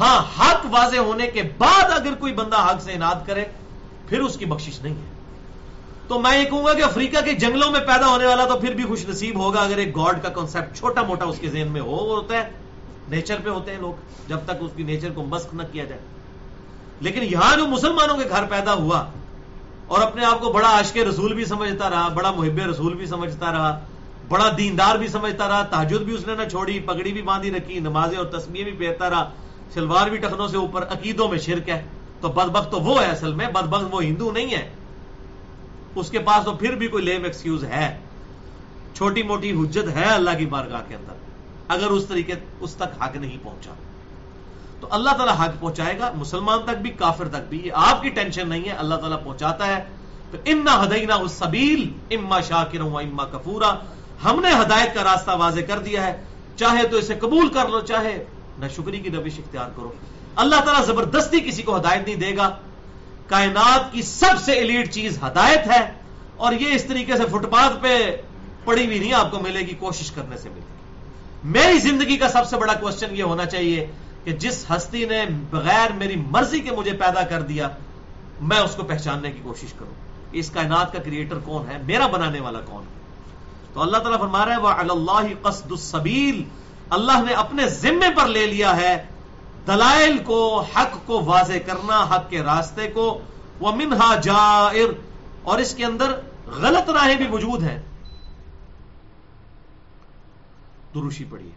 ہاں 0.00 0.24
حق 0.38 0.66
واضح 0.70 0.96
ہونے 0.96 1.26
کے 1.26 1.42
بعد 1.58 1.84
اگر 1.84 2.14
کوئی 2.14 2.32
بندہ 2.32 2.56
حق 2.56 2.82
سے 2.82 2.92
اناد 2.92 3.26
کرے، 3.26 3.44
پھر 4.08 4.20
اس 4.20 4.36
کی 4.36 4.44
بخشش 4.44 4.82
نہیں 4.82 4.94
ہے۔ 4.94 5.14
تو 6.08 6.20
میں 6.20 6.38
یہ 6.38 6.44
کہوں 6.44 6.64
گا 6.64 6.74
کہ 6.74 6.82
افریقہ 6.82 7.24
کے 7.24 7.32
جنگلوں 7.32 7.70
میں 7.70 7.80
پیدا 7.80 8.06
ہونے 8.06 8.26
والا 8.26 8.44
تو 8.44 8.58
پھر 8.58 8.74
بھی 8.74 8.84
خوش 8.84 9.08
نصیب 9.08 9.38
ہوگا 9.38 9.60
اگر 9.60 9.76
ایک 9.76 9.96
گاڈ 9.96 10.22
کا 10.22 10.28
کانسیپٹ 10.28 10.76
چھوٹا 10.76 11.02
موٹا 11.02 11.24
اس 11.24 11.38
کے 11.38 11.48
ذہن 11.48 11.68
میں 11.70 11.80
ہو، 11.80 11.90
وہ 11.90 12.16
ہوتا 12.16 12.34
ہے۔ 12.34 12.50
نیچر 13.08 13.36
پہ 13.44 13.50
ہوتے 13.50 13.70
ہیں 13.70 13.78
لوگ، 13.78 13.92
جب 14.28 14.38
تک 14.44 14.52
اس 14.60 14.70
کی 14.76 14.82
نیچر 14.82 15.10
کو 15.14 15.24
مسک 15.24 15.54
نہ 15.54 15.62
کیا 15.72 15.84
جائے۔ 15.84 16.00
لیکن 17.00 17.22
یہاں 17.22 17.56
جو 17.56 17.66
مسلمانوں 17.66 18.16
کے 18.16 18.24
گھر 18.28 18.44
پیدا 18.44 18.72
ہوا 18.72 19.04
اور 19.86 20.00
اپنے 20.00 20.24
آپ 20.24 20.40
کو 20.40 20.52
بڑا 20.52 20.68
عاشق 20.68 20.96
رسول 20.96 21.34
بھی 21.34 21.44
سمجھتا 21.44 21.90
رہا، 21.90 22.08
بڑا 22.08 22.30
محب 22.30 22.58
رسول 22.58 22.94
بھی 22.94 23.06
سمجھتا 23.06 23.52
رہا، 23.52 23.80
بڑا 24.28 24.50
دیندار 24.58 24.96
بھی 24.96 25.08
سمجھتا 25.08 25.48
رہا 25.48 25.62
تاجد 25.62 26.02
بھی 26.02 26.14
اس 26.14 26.26
نے 26.26 26.34
نہ 26.34 26.48
چھوڑی، 26.48 26.80
پگڑی 26.80 27.12
بھی 27.12 27.22
باندھی 27.22 27.50
رکھی، 27.50 27.78
نمازیں 27.78 28.18
اور 28.18 28.26
تسمیہ 28.26 28.64
بھی 28.64 28.72
پہنتا 28.72 29.10
رہا 29.10 29.30
شلوار 29.74 30.08
بھی 30.08 30.18
ٹخنوں 30.18 30.48
سے 30.48 30.56
اوپر 30.56 30.82
عقیدوں 30.82 31.28
میں 31.28 31.38
شرک 31.38 31.68
ہے، 31.68 31.82
تو 32.20 32.28
بدبخت 32.28 32.70
تو 32.70 32.80
وہ 32.80 33.00
ہے 33.00 33.06
اصل 33.06 33.34
میں، 33.34 33.46
بدبخت 33.46 33.84
وہ 33.90 34.04
ہندو 34.04 34.32
نہیں 34.32 34.54
ہے۔ 34.54 34.70
اس 35.94 36.10
کے 36.10 36.18
پاس 36.18 36.44
تو 36.44 36.52
پھر 36.52 36.74
بھی 36.74 36.88
کوئی 36.88 37.04
لیم 37.04 37.24
ایکسکیوز 37.24 37.64
ہے۔ 37.64 37.98
چھوٹی 38.94 39.22
موٹی 39.22 39.50
حجت 39.50 39.88
ہے 39.88 40.04
اللہ 40.04 40.30
کی 40.38 40.46
بارگاہ 40.46 40.80
کے 40.88 40.94
اندر۔ 40.94 41.14
اگر 41.68 41.86
اس 41.86 42.06
طریقے، 42.06 42.32
اس 42.60 42.74
تک 42.74 43.02
حق 43.02 43.16
نہیں 43.16 43.36
پہنچا۔ 43.42 43.72
تو 44.80 44.86
اللہ 44.90 45.10
تعالیٰ 45.10 45.40
حق 45.40 45.60
پہنچائے 45.60 45.98
گا، 45.98 46.12
مسلمان 46.14 46.58
تک 46.64 46.82
بھی، 46.82 46.90
کافر 46.90 47.28
تک 47.28 47.48
بھی۔ 47.48 47.60
یہ 47.64 47.72
آپ 47.74 48.02
کی 48.02 48.08
ٹینشن 48.08 48.48
نہیں 48.48 48.64
ہے، 48.64 48.70
اللہ 48.70 48.94
تعالیٰ 48.94 49.24
پہنچاتا 49.24 49.66
ہے۔ 49.66 49.84
تو 50.30 50.38
امنا 50.46 50.82
ہدینا 50.82 51.14
اس 51.14 51.32
سبیل 51.32 51.92
اما 52.10 52.40
شاکر 52.40 52.80
اما 52.80 53.24
کفورا 53.24 53.74
ہم 54.24 54.40
نے 54.40 54.48
ہدایت 54.62 54.94
کا 54.94 55.04
راستہ 55.04 55.30
واضح 55.30 55.60
کر 55.60 55.78
دیا 55.78 56.06
ہے۔ 56.06 56.24
چاہے 56.56 56.88
تو 56.88 56.96
اسے 56.96 57.14
قبول 57.14 57.48
کر 57.48 57.68
لو، 57.68 57.80
چاہے 57.80 58.24
نہ 58.58 58.64
شکری 58.68 58.98
کی 58.98 59.10
روش 59.10 59.38
اختیار 59.38 59.68
کرو۔ 59.76 59.92
اللہ 60.36 60.56
تعالیٰ 60.56 60.84
زبردستی 60.84 61.40
کسی 61.40 61.62
کو 61.62 61.76
ہدایت 61.76 62.06
نہیں 62.06 62.16
دے 62.16 62.36
گا۔ 62.36 62.56
کائنات 63.26 63.92
کی 63.92 64.02
سب 64.02 64.40
سے 64.44 64.52
ایلیٹ 64.52 64.92
چیز 64.92 65.18
ہدایت 65.22 65.66
ہے 65.66 65.92
اور 66.36 66.52
یہ 66.52 66.74
اس 66.74 66.84
طریقے 66.84 67.16
سے 67.16 67.22
فٹ 67.24 67.50
پاتھ 67.50 67.76
پہ 67.82 68.16
پڑی 68.64 68.86
ہوئی 68.86 68.98
نہیں 68.98 69.12
آپ 69.12 69.30
کو 69.30 69.40
ملے 69.40 69.60
گی، 69.60 69.74
کوشش 69.74 70.10
کرنے 70.10 70.36
سے 70.36 70.48
ملے 70.48 70.60
گی۔ 70.60 70.74
میری 71.44 71.78
زندگی 71.78 72.16
کا 72.16 72.28
سب 72.28 72.46
سے 72.46 72.56
بڑا 72.56 72.74
کوشچن 72.74 73.06
یہ 73.10 73.22
ہونا 73.22 73.46
چاہیے 73.46 73.86
کہ 74.24 74.32
جس 74.32 74.64
ہستی 74.70 75.04
نے 75.04 75.24
بغیر 75.50 75.92
میری 75.92 76.16
مرضی 76.16 76.60
کے 76.60 76.70
مجھے 76.70 76.92
پیدا 76.92 77.22
کر 77.22 77.42
دیا، 77.42 77.68
میں 78.40 78.58
اس 78.58 78.74
کو 78.74 78.82
پہچاننے 78.82 79.30
کی 79.30 79.38
کوشش 79.42 79.72
کروں۔ 79.72 79.94
اس 80.32 80.50
کائنات 80.50 80.92
کا 80.92 80.98
کریٹر 80.98 81.38
کون 81.44 81.70
ہے؟ 81.70 81.78
میرا 81.86 82.06
بنانے 82.06 82.40
والا 82.40 82.60
کون 82.60 82.82
ہے؟ 82.82 83.04
تو 83.74 83.82
اللہ 83.82 83.96
تعالیٰ 83.96 84.20
فرما 84.20 84.46
رہا 84.46 84.52
ہے 84.52 84.60
وہ 84.60 84.68
اللہ 84.68 85.26
قصد 85.42 85.70
السبیل 85.70 86.44
اللہ 86.90 87.22
نے 87.26 87.32
اپنے 87.32 87.68
ذمے 87.68 88.06
پر 88.16 88.26
لے 88.26 88.46
لیا 88.46 88.76
ہے 88.76 89.06
دلائل 89.66 90.18
کو، 90.18 90.64
حق 90.76 91.06
کو 91.06 91.24
واضح 91.24 91.52
کرنا، 91.66 92.02
حق 92.02 92.30
کے 92.30 92.42
راستے 92.42 92.88
کو۔ 92.88 93.20
وہ 93.60 93.72
منہا 93.72 94.14
جائر، 94.14 94.88
اور 95.42 95.58
اس 95.58 95.74
کے 95.74 95.84
اندر 95.84 96.12
غلط 96.46 96.90
راہیں 96.90 97.16
بھی 97.16 97.28
موجود 97.28 97.62
ہیں۔ 97.62 97.82
دروشی 100.94 101.24
پڑھیے۔ 101.30 101.50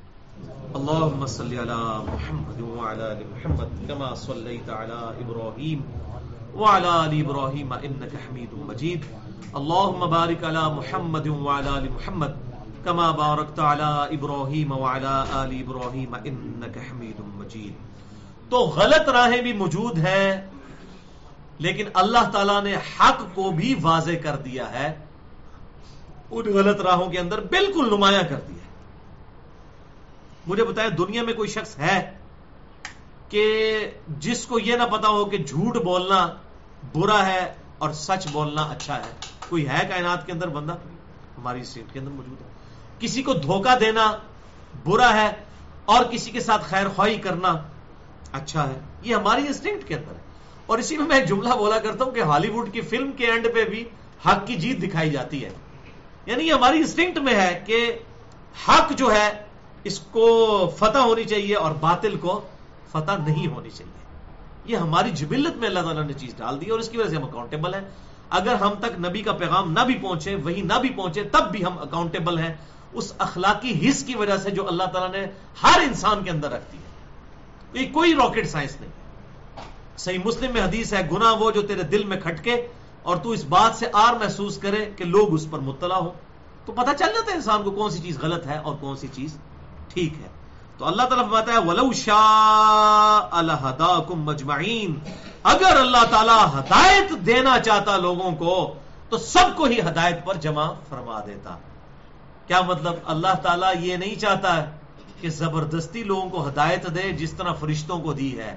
اللهم 0.73 1.25
صل 1.25 1.59
على 1.59 2.05
محمد 2.11 2.61
وعلى 2.61 3.03
ال 3.03 3.23
محمد 3.29 3.87
كما 3.87 4.15
صليت 4.15 4.69
على 4.69 5.23
ابراهيم 5.23 5.81
وعلى 6.59 6.87
ال 6.87 7.25
ابراهيم 7.25 7.73
انك 7.73 8.15
حميد 8.15 8.53
مجيد 8.53 9.01
اللهم 9.53 10.09
بارك 10.09 10.43
على 10.43 10.73
محمد 10.75 11.27
وعلى 11.27 11.69
ال 11.69 11.89
محمد۔ 11.89 12.56
كما 12.83 13.11
باركت 13.11 13.59
على 13.59 14.17
ابراهيم 14.17 14.71
وعلى 14.71 15.23
ال 15.29 15.63
ابراهيم 15.63 16.15
انك 16.23 16.77
حميد 16.77 17.19
مجيد۔ 17.19 17.73
تو 18.49 18.57
غلط 18.57 19.09
راہیں 19.09 19.41
بھی 19.41 19.53
موجود 19.53 19.97
ہیں، 19.97 20.49
لیکن 21.59 21.87
اللہ 21.93 22.29
تعالی 22.33 22.61
نے 22.63 22.75
حق 22.75 23.35
کو 23.35 23.51
بھی 23.51 23.75
واضح 23.81 24.11
کر 24.23 24.35
دیا 24.35 24.73
ہے۔ 24.73 25.05
ان 26.31 26.45
غلط 26.53 26.81
راہوں 26.81 27.09
کے 27.09 27.19
اندر 27.19 27.39
بالکل 27.39 27.87
نمایاں 27.95 28.23
کر 28.29 28.39
دیا 28.47 28.57
مجھے 30.47 30.63
بتائیں، 30.63 30.89
دنیا 30.89 31.23
میں 31.23 31.33
کوئی 31.33 31.49
شخص 31.49 31.79
ہے 31.79 32.17
کہ 33.29 33.45
جس 34.07 34.45
کو 34.45 34.59
یہ 34.59 34.75
نہ 34.75 34.83
پتا 34.83 35.07
ہو 35.07 35.25
کہ 35.25 35.37
جھوٹ 35.37 35.77
بولنا 35.77 36.27
برا 36.93 37.25
ہے 37.25 37.53
اور 37.77 37.89
سچ 37.93 38.27
بولنا 38.31 38.61
اچھا 38.61 38.97
ہے؟ 38.97 39.11
کوئی 39.49 39.69
ہے 39.69 39.87
کائنات 39.89 40.25
کے 40.25 40.31
اندر 40.31 40.47
بندہ؟ 40.47 40.73
ہماری 41.37 41.63
سیٹ 41.63 41.93
کے 41.93 41.99
اندر 41.99 42.11
موجود 42.11 42.41
ہے۔ 42.41 42.56
کسی 42.99 43.23
کو 43.23 43.33
دھوکہ 43.33 43.79
دینا 43.79 44.17
برا 44.85 45.13
ہے 45.13 45.31
اور 45.85 46.05
کسی 46.05 46.31
کے 46.31 46.39
ساتھ 46.39 46.65
خیر 46.65 46.87
خواہی 46.95 47.17
کرنا 47.17 47.53
اچھا 48.31 48.69
ہے، 48.69 48.79
یہ 49.01 49.15
ہماری 49.15 49.47
انسٹنکٹ 49.47 49.87
کے 49.87 49.95
اندر 49.95 50.11
ہے۔ 50.11 50.27
اور 50.65 50.77
اسی 50.77 50.97
میں 50.97 51.07
میں 51.07 51.19
ایک 51.19 51.29
جملہ 51.29 51.49
بولا 51.49 51.79
کرتا 51.79 52.05
ہوں 52.05 52.11
کہ 52.11 52.19
ہالی 52.19 52.49
ووڈ 52.49 52.73
کی 52.73 52.81
فلم 52.81 53.11
کے 53.11 53.25
اینڈ 53.25 53.47
پہ 53.53 53.63
بھی 53.63 53.85
حق 54.25 54.47
کی 54.47 54.55
جیت 54.55 54.81
دکھائی 54.83 55.11
جاتی 55.11 55.45
ہے۔ 55.45 55.49
یعنی 56.25 56.47
یہ 56.47 56.53
ہماری 56.53 56.77
انسٹنکٹ 56.77 57.17
میں 57.17 57.35
ہے 57.35 57.63
کہ 57.65 57.99
حق 58.67 58.91
جو 58.91 59.13
ہے، 59.13 59.45
اس 59.83 59.99
کو 59.99 60.71
فتح 60.79 60.97
ہونی 60.97 61.23
چاہیے 61.23 61.55
اور 61.55 61.71
باطل 61.71 62.17
کو 62.17 62.41
فتح 62.91 63.11
نہیں 63.27 63.47
ہونی 63.47 63.69
چاہیے۔ 63.69 64.07
یہ 64.65 64.77
ہماری 64.77 65.11
جبلت 65.11 65.55
میں 65.55 65.67
اللہ 65.67 65.79
تعالیٰ 65.79 66.03
نے 66.03 66.13
چیز 66.13 66.33
ڈال 66.37 66.61
دی 66.61 66.69
اور 66.69 66.79
اس 66.79 66.89
کی 66.89 66.97
وجہ 66.97 67.09
سے 67.09 67.15
ہم 67.15 67.23
اکاؤنٹیبل 67.23 67.73
ہیں۔ 67.73 67.89
اگر 68.29 68.55
ہم 68.55 68.73
تک 68.79 68.99
نبی 68.99 69.21
کا 69.21 69.31
پیغام 69.31 69.71
نہ 69.71 69.79
بھی 69.79 69.95
پہنچے، 69.95 70.35
وہی 70.35 70.61
نہ 70.61 70.73
بھی 70.81 70.89
پہنچے، 70.89 71.23
تب 71.23 71.51
بھی 71.51 71.65
ہم 71.65 71.79
اکاؤنٹیبل 71.79 72.39
ہیں۔ 72.39 72.55
اس 72.93 73.13
اخلاقی 73.17 73.89
حص 73.89 74.03
کی 74.03 74.15
وجہ 74.15 74.37
سے 74.37 74.51
جو 74.51 74.67
اللہ 74.67 74.83
تعالیٰ 74.83 75.21
نے 75.21 75.27
ہر 75.63 75.79
انسان 75.81 76.23
کے 76.23 76.29
اندر 76.29 76.51
رکھتی 76.51 76.77
ہے۔ 76.77 76.87
یہ 77.79 77.93
کوئی 77.93 78.15
راکٹ 78.15 78.47
سائنس 78.47 78.81
نہیں۔ 78.81 78.91
صحیح 79.97 80.19
مسلم 80.25 80.53
میں 80.53 80.61
حدیث 80.61 80.93
ہے 80.93 81.09
گنا 81.11 81.31
وہ 81.31 81.51
جو 81.51 81.61
تیرے 81.61 81.83
دل 81.83 82.03
میں 82.03 82.17
کھٹکے 82.17 82.67
اور 83.03 83.17
تو 83.17 83.31
اس 83.31 83.43
بات 83.43 83.75
سے 83.75 83.85
آر 83.93 84.13
محسوس 84.13 84.57
کرے 84.57 84.91
کہ 84.97 85.05
لوگ 85.05 85.33
اس 85.33 85.47
پر 85.51 85.59
مطلع 85.59 85.95
ہو 85.95 86.11
تو 86.65 86.71
پتہ 86.71 86.89
چل 86.99 87.05
جاتا 87.05 87.31
ہے 87.31 87.35
انسان 87.35 87.63
کو 87.63 87.71
کون 87.71 87.91
سی 87.91 87.99
چیز 87.99 88.19
غلط 88.21 88.47
ہے 88.47 88.57
اور 88.57 88.75
کون 88.79 88.95
سی 88.95 89.07
چیز 89.13 89.37
ٹھیک 89.93 90.13
ہے۔ 90.23 90.27
تو 90.77 90.85
اللہ 90.85 91.01
تعالیٰ 91.01 91.25
فرماتا 91.25 91.51
ہے، 91.53 91.57
ولو 91.57 91.93
شاء 91.93 93.27
الہداکم 93.31 94.21
مجمعین 94.21 94.99
اگر 95.43 95.77
اللہ 95.77 96.03
تعالیٰ 96.11 96.45
ہدایت 96.45 97.25
دینا 97.25 97.59
چاہتا 97.59 97.97
لوگوں 97.97 98.31
کو، 98.31 98.73
تو 99.09 99.17
سب 99.17 99.57
کو 99.57 99.63
ہی 99.63 99.79
ہدایت 99.79 100.25
پر 100.25 100.35
جمع 100.35 100.71
فرما 100.89 101.19
دیتا۔ 101.27 101.57
کیا 102.47 102.61
مطلب 102.61 102.93
اللہ 103.05 103.33
تعالیٰ 103.43 103.73
یہ 103.79 103.97
نہیں 103.97 104.15
چاہتا 104.15 104.65
کہ 105.21 105.29
زبردستی 105.29 106.03
لوگوں 106.03 106.29
کو 106.29 106.47
ہدایت 106.47 106.95
دے 106.95 107.11
جس 107.11 107.31
طرح 107.31 107.53
فرشتوں 107.53 107.99
کو 107.99 108.13
دی 108.13 108.39
ہے، 108.39 108.55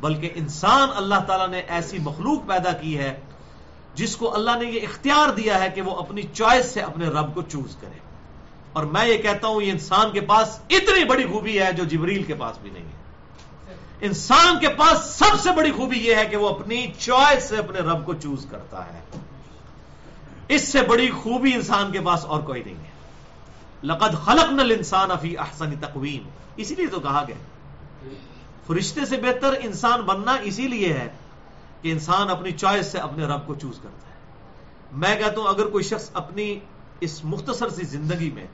بلکہ 0.00 0.30
انسان 0.34 0.88
اللہ 0.96 1.14
تعالیٰ 1.26 1.48
نے 1.48 1.58
ایسی 1.58 1.98
مخلوق 1.98 2.48
پیدا 2.48 2.72
کی 2.72 2.98
ہے 2.98 3.20
جس 3.94 4.16
کو 4.16 4.34
اللہ 4.34 4.50
نے 4.62 4.70
یہ 4.70 4.80
اختیار 4.82 5.28
دیا 5.28 5.60
ہے 5.60 5.68
کہ 5.74 5.82
وہ 5.82 5.96
اپنی 5.96 6.22
چوائس 6.22 6.66
سے 6.66 6.80
اپنے 6.80 7.08
رب 7.08 7.34
کو 7.34 7.42
چوز 7.42 7.76
کرے۔ 7.80 7.98
اور 8.72 8.84
میں 8.84 9.06
یہ 9.06 9.18
کہتا 9.18 9.48
ہوں، 9.48 9.62
یہ 9.62 9.70
انسان 9.70 10.10
کے 10.12 10.20
پاس 10.20 10.58
اتنی 10.70 11.04
بڑی 11.04 11.24
خوبی 11.24 11.62
ہے 11.62 11.72
جو 11.72 11.84
جبریل 11.84 12.22
کے 12.22 12.34
پاس 12.34 12.58
بھی 12.58 12.70
نہیں 12.70 12.84
ہے۔ 12.84 13.00
انسان 14.00 14.58
کے 14.58 14.68
پاس 14.68 14.98
سب 15.04 15.40
سے 15.40 15.48
بڑی 15.56 15.72
خوبی 15.72 15.98
یہ 15.98 16.14
ہے 16.14 16.24
کہ 16.24 16.36
وہ 16.36 16.48
اپنی 16.48 16.86
چوائس 16.98 17.44
سے 17.44 17.56
اپنے 17.56 17.78
رب 17.78 18.06
کو 18.06 18.14
چوز 18.14 18.46
کرتا 18.50 18.84
ہے۔ 18.84 19.00
اس 20.48 20.68
سے 20.68 20.82
بڑی 20.82 21.10
خوبی 21.10 21.54
انسان 21.54 21.92
کے 21.92 22.00
پاس 22.00 22.24
اور 22.24 22.42
کوئی 22.42 22.62
نہیں 22.64 22.74
ہے۔ 22.74 22.89
لقد 23.82 24.14
خلق 24.24 24.52
نل 24.52 24.70
انسان 24.70 25.10
افی 25.10 25.38
احسن 25.38 25.70
تقویم۔ 25.80 26.28
اسی 26.56 26.74
لیے 26.74 26.86
تو 26.86 27.00
کہا 27.00 27.24
گیا 27.28 27.36
فرشتے 28.66 29.04
سے 29.04 29.16
بہتر 29.16 29.54
انسان 29.60 30.00
بننا 30.00 30.32
اسی 30.32 30.68
لیے 30.68 30.92
ہے 30.92 31.08
کہ 31.82 31.92
انسان 31.92 32.30
اپنی 32.30 32.52
چوائس 32.52 32.86
سے 32.86 32.98
اپنے 32.98 33.24
رب 33.24 33.46
کو 33.46 33.54
چوز 33.54 33.78
کرتا 33.82 34.06
ہے۔ 34.06 34.10
میں 34.92 35.16
کہتا 35.16 35.40
ہوں، 35.40 35.48
اگر 35.48 35.66
کوئی 35.66 35.84
شخص 35.84 36.10
اپنی 36.12 36.58
اس 37.00 37.24
مختصر 37.24 37.68
سی 37.68 37.84
زندگی 37.84 38.30
میں 38.30 38.46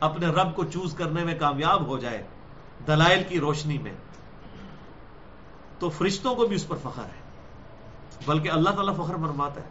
اپنے 0.00 0.26
رب 0.26 0.56
کو 0.56 0.64
چوز 0.64 0.94
کرنے 0.94 1.24
میں 1.24 1.34
کامیاب 1.38 1.86
ہو 1.86 1.98
جائے 1.98 2.26
دلائل 2.86 3.22
کی 3.28 3.40
روشنی 3.40 3.78
میں، 3.78 3.92
تو 5.78 5.88
فرشتوں 5.88 6.34
کو 6.34 6.46
بھی 6.46 6.56
اس 6.56 6.68
پر 6.68 6.76
فخر 6.76 7.04
ہے۔ 7.04 7.18
بلکہ 8.26 8.50
اللہ 8.50 8.70
تعالیٰ 8.70 8.94
فخر 8.94 9.14
فرماتا 9.14 9.60
ہے۔ 9.60 9.68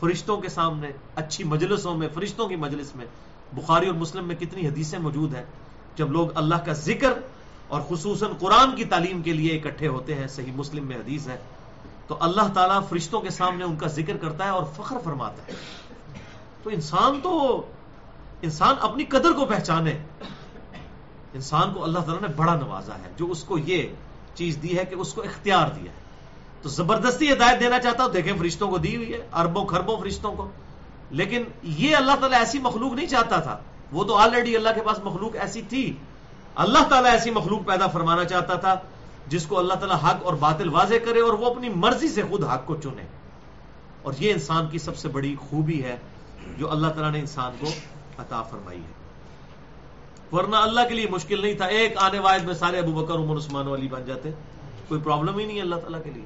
فرشتوں 0.00 0.40
کے 0.40 0.48
سامنے، 0.48 0.90
اچھی 1.14 1.44
مجلسوں 1.44 1.96
میں، 1.96 2.08
فرشتوں 2.14 2.48
کی 2.48 2.56
مجلس 2.56 2.96
میں 2.96 3.06
بخاری 3.54 3.86
اور 3.86 3.94
مسلم 3.94 4.26
میں 4.26 4.36
کتنی 4.36 4.68
حدیثیں 4.68 4.98
موجود 4.98 5.34
ہیں 5.34 5.44
جب 5.96 6.12
لوگ 6.12 6.28
اللہ 6.34 6.54
کا 6.54 6.72
ذکر 6.72 7.12
اور 7.68 7.80
خصوصاً 7.88 8.30
قرآن 8.38 8.76
کی 8.76 8.84
تعلیم 8.84 9.22
کے 9.22 9.32
لیے 9.32 9.56
اکٹھے 9.56 9.88
ہوتے 9.88 10.14
ہیں، 10.14 10.26
صحیح 10.26 10.52
مسلم 10.54 10.86
میں 10.86 10.96
حدیث 10.96 11.28
ہے، 11.28 11.36
تو 12.06 12.16
اللہ 12.20 12.52
تعالیٰ 12.54 12.80
فرشتوں 12.88 13.20
کے 13.20 13.30
سامنے 13.30 13.64
ان 13.64 13.76
کا 13.76 13.86
ذکر 13.86 14.16
کرتا 14.16 14.44
ہے 14.44 14.50
اور 14.50 14.64
فخر 14.76 14.96
فرماتا 15.04 15.42
ہے۔ 15.48 15.52
تو 16.62 16.70
انسان 16.70 17.20
تو 17.22 17.62
انسان 18.42 18.74
اپنی 18.80 19.04
قدر 19.04 19.32
کو 19.32 19.46
پہچانے۔ 19.46 19.98
انسان 21.34 21.74
کو 21.74 21.84
اللہ 21.84 21.98
تعالیٰ 21.98 22.28
نے 22.28 22.34
بڑا 22.36 22.54
نوازا 22.54 22.94
ہے، 22.94 23.08
جو 23.16 23.30
اس 23.30 23.44
کو 23.44 23.58
یہ 23.58 23.88
چیز 24.34 24.58
دی 24.62 24.78
ہے 24.78 24.84
کہ 24.84 24.94
اس 24.94 25.14
کو 25.14 25.22
اختیار 25.22 25.68
دیا 25.68 25.92
ہے۔ 25.92 25.96
تو 26.62 26.68
زبردستی 26.68 27.32
ہدایت 27.32 27.60
دینا 27.60 27.78
چاہتا 27.78 28.04
ہوں، 28.04 28.10
دیکھیں 28.10 28.32
فرشتوں 28.38 28.70
کو 28.70 28.78
دی 28.78 28.96
ہوئی 28.96 29.12
ہے، 29.12 29.28
اربوں 29.32 29.64
خربوں 29.66 29.96
فرشتوں 30.00 30.34
کو۔ 30.34 30.50
لیکن 31.12 31.44
یہ 31.62 31.96
اللہ 31.96 32.12
تعالیٰ 32.20 32.38
ایسی 32.38 32.58
مخلوق 32.58 32.92
نہیں 32.92 33.06
چاہتا 33.06 33.40
تھا۔ 33.40 33.58
وہ 33.92 34.04
تو 34.04 34.14
آلریڈی 34.14 34.56
اللہ 34.56 34.68
کے 34.74 34.80
پاس 34.80 34.98
مخلوق 35.04 35.36
ایسی 35.40 35.62
تھی۔ 35.62 35.96
اللہ 36.54 36.78
تعالیٰ 36.88 37.10
ایسی 37.10 37.30
مخلوق 37.30 37.66
پیدا 37.66 37.86
فرمانا 37.86 38.24
چاہتا 38.24 38.54
تھا 38.54 38.74
جس 39.26 39.46
کو 39.46 39.58
اللہ 39.58 39.74
تعالیٰ 39.74 39.96
حق 39.96 40.24
اور 40.24 40.34
باطل 40.34 40.68
واضح 40.68 40.94
کرے 41.04 41.20
اور 41.20 41.32
وہ 41.32 41.54
اپنی 41.54 41.68
مرضی 41.68 42.08
سے 42.08 42.22
خود 42.30 42.44
حق 42.44 42.66
کو 42.66 42.76
چنے۔ 42.76 43.02
اور 44.02 44.12
یہ 44.18 44.32
انسان 44.32 44.68
کی 44.68 44.78
سب 44.78 44.96
سے 44.96 45.08
بڑی 45.08 45.36
خوبی 45.50 45.84
ہے 45.84 45.96
جو 46.58 46.70
اللہ 46.70 46.86
تعالیٰ 46.86 47.12
نے 47.12 47.20
انسان 47.20 47.52
کو 47.60 47.66
عطا 48.18 48.42
فرمائی 48.42 48.80
ہے۔ 48.80 48.92
ورنہ 50.36 50.56
اللہ 50.56 50.80
کے 50.88 50.94
لیے 50.94 51.06
مشکل 51.10 51.40
نہیں 51.40 51.54
تھا۔ 51.54 51.64
ایک 51.64 51.94
آنے 51.96 52.18
واحد 52.18 52.40
میں 52.40 52.54
سارے 52.54 52.78
ابو 52.78 52.92
بکر، 52.92 53.14
عمر، 53.14 53.36
عثمان 53.36 53.66
والی 53.66 53.88
بن 53.88 54.04
جاتے۔ 54.04 54.30
کوئی 54.88 55.00
پرابلم 55.00 55.38
ہی 55.38 55.46
نہیں 55.46 55.56
ہے 55.56 55.62
اللہ 55.62 55.76
تعالیٰ 55.76 56.02
کے 56.04 56.10
لیے۔ 56.10 56.24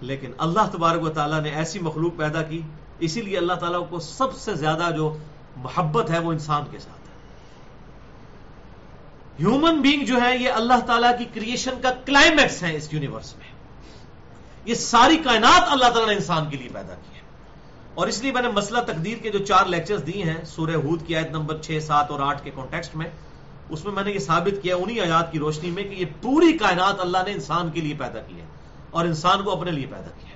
لیکن 0.00 0.32
اللہ 0.38 0.60
تبارک 0.72 1.02
و 1.02 1.08
تعالیٰ 1.08 1.40
نے 1.40 1.50
ایسی 1.50 1.78
مخلوق 1.78 2.12
پیدا 2.16 2.42
کی 2.42 2.62
اسی 2.98 3.22
لیے 3.22 3.38
اللہ 3.38 3.52
تعالیٰ 3.52 3.88
کو 3.88 4.00
سب 4.00 4.36
سے 4.36 4.54
زیادہ 4.54 4.90
جو 4.96 5.16
محبت 5.56 6.10
ہے 6.10 6.18
وہ 6.18 6.32
انسان 6.32 6.62
کے 6.70 6.78
ساتھ 6.78 7.08
ہے۔ 7.08 7.14
ہیومن 9.40 9.80
بینگ 9.80 10.04
جو 10.04 10.16
ہے 10.22 10.36
یہ 10.38 10.50
اللہ 10.50 10.80
تعالیٰ 10.86 11.18
کی 11.18 11.24
کریشن 11.24 11.74
کا 11.82 11.90
کلائمیکس 11.90 12.62
ہے 12.62 12.76
اس 12.76 12.92
یونیورس 12.92 13.36
میں۔ 13.36 13.46
یہ 14.64 14.74
ساری 14.74 15.16
کائنات 15.16 15.62
اللہ 15.70 15.84
تعالیٰ 15.84 16.06
نے 16.06 16.14
انسان 16.14 16.50
کے 16.50 16.56
لیے 16.56 16.68
پیدا 16.72 16.94
کی 16.94 17.14
ہے۔ 17.14 17.20
اور 17.94 18.06
اس 18.06 18.22
لیے 18.22 18.32
میں 18.32 18.42
نے 18.42 18.48
مسئلہ 18.48 18.78
تقدیر 18.78 19.18
کے 19.18 19.30
جو 19.30 19.38
چار 19.38 19.66
لیکچرز 19.66 20.02
دیے 20.06 20.22
ہیں، 20.22 20.44
سورہ 20.44 20.74
ہود 20.74 21.06
کی 21.06 21.16
آیت 21.16 21.30
نمبر 21.30 21.58
چھ، 21.62 21.78
سات 21.82 22.10
اور 22.10 22.20
آٹھ 22.20 22.44
کے 22.44 22.50
کانٹیکسٹ 22.50 22.96
میں، 22.96 23.06
اس 23.68 23.84
میں 23.84 23.92
میں 23.92 24.04
نے 24.04 24.12
یہ 24.12 24.18
ثابت 24.18 24.62
کیا 24.62 24.76
انہی 24.76 25.00
آیات 25.00 25.32
کی 25.32 25.38
روشنی 25.38 25.70
میں 25.70 25.82
کہ 25.82 25.94
یہ 25.94 26.04
پوری 26.22 26.58
کائنات 26.58 27.00
اللہ 27.00 27.18
نے 27.26 27.32
انسان 27.32 27.70
کے 27.70 27.80
لیے 27.80 27.94
پیدا 27.94 28.20
کی 28.20 28.40
ہے 28.40 28.46
اور 28.90 29.04
انسان 29.04 29.44
کو 29.44 29.52
اپنے 29.52 29.70
لیے 29.70 29.86
پیدا 29.86 30.08
کیا 30.20 30.33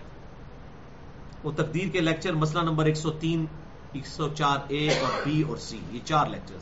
وہ 1.44 1.52
تقدیر 1.56 1.88
کے 1.88 2.00
لیکچر 2.00 2.32
مسئلہ 2.32 2.62
نمبر 2.62 2.84
ایک 2.84 2.96
سو 2.96 3.10
تین، 3.10 3.46
ایک 3.92 4.06
سو 4.06 4.28
چار 4.28 4.56
اے 4.68 4.88
اور 4.88 5.10
بی 5.24 5.42
اور 5.42 5.56
سی 5.56 5.78
یہ 5.92 6.00
چار 6.04 6.26
لیکچر 6.26 6.54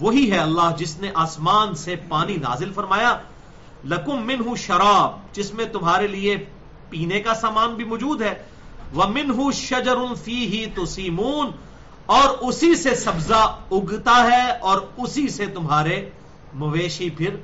وہی 0.00 0.30
ہے 0.32 0.38
اللہ 0.38 0.70
جس 0.76 1.00
نے 1.00 1.10
آسمان 1.14 1.74
سے 1.74 1.96
پانی 2.08 2.36
نازل 2.36 2.72
فرمایا۔ 2.72 3.16
لکم 3.84 4.26
من 4.26 4.56
شراب، 4.56 5.34
جس 5.34 5.54
میں 5.54 5.64
تمہارے 5.72 6.06
لیے 6.06 6.44
پینے 6.90 7.20
کا 7.20 7.34
سامان 7.34 7.74
بھی 7.74 7.84
موجود 7.84 8.22
ہے۔ 8.22 8.42
وہ 8.94 9.04
من 9.04 9.30
ہوں 9.30 9.52
شجر 9.52 10.14
فی 10.24 10.46
ہی 10.46 10.66
تو 10.66 10.86
سیمون 10.86 11.50
اور 12.06 12.28
اسی 12.40 12.74
سے 12.74 12.94
سبزہ 12.94 13.58
اگتا 13.70 14.28
ہے 14.32 14.50
اور 14.50 14.80
اسی 14.96 15.28
سے 15.28 15.46
تمہارے 15.46 16.10
مویشی 16.54 17.10
پھر 17.10 17.36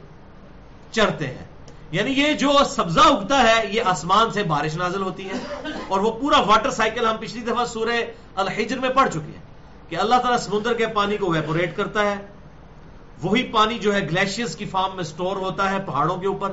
چرتے 0.90 1.26
ہیں۔ 1.26 1.44
یعنی 1.90 2.10
یہ 2.10 2.32
جو 2.32 2.52
سبزہ 2.70 3.00
اگتا 3.00 3.42
ہے، 3.42 3.66
یہ 3.68 3.82
آسمان 3.84 4.30
سے 4.30 4.42
بارش 4.42 4.76
نازل 4.76 5.02
ہوتی 5.02 5.28
ہے۔ 5.28 5.32
اور 5.88 6.00
وہ 6.00 6.10
پورا 6.10 6.40
واٹر 6.40 6.70
سائیکل 6.70 7.06
ہم 7.06 7.16
پچھلی 7.16 7.42
دفعہ 7.42 7.64
سورہ 7.64 8.00
الحجر 8.34 8.78
میں 8.78 8.88
پڑھ 8.88 9.10
چکے 9.10 9.32
ہیں 9.34 9.42
کہ 9.88 9.96
اللہ 9.96 10.14
تعالیٰ 10.14 10.38
سمندر 10.38 10.74
کے 10.74 10.86
پانی 10.86 11.16
کو 11.16 11.26
ویپوریٹ 11.26 11.76
کرتا 11.76 12.02
ہے۔ 12.02 12.26
وہی 13.22 13.42
پانی 13.42 13.78
جو 13.78 13.94
ہے 13.94 14.00
گلیشیئرز 14.00 14.56
کی 14.56 14.64
فارم 14.64 14.96
میں 14.96 15.04
سٹور 15.04 15.36
ہوتا 15.36 15.70
ہے 15.70 15.76
پہاڑوں 15.86 16.16
کے 16.16 16.26
اوپر۔ 16.26 16.52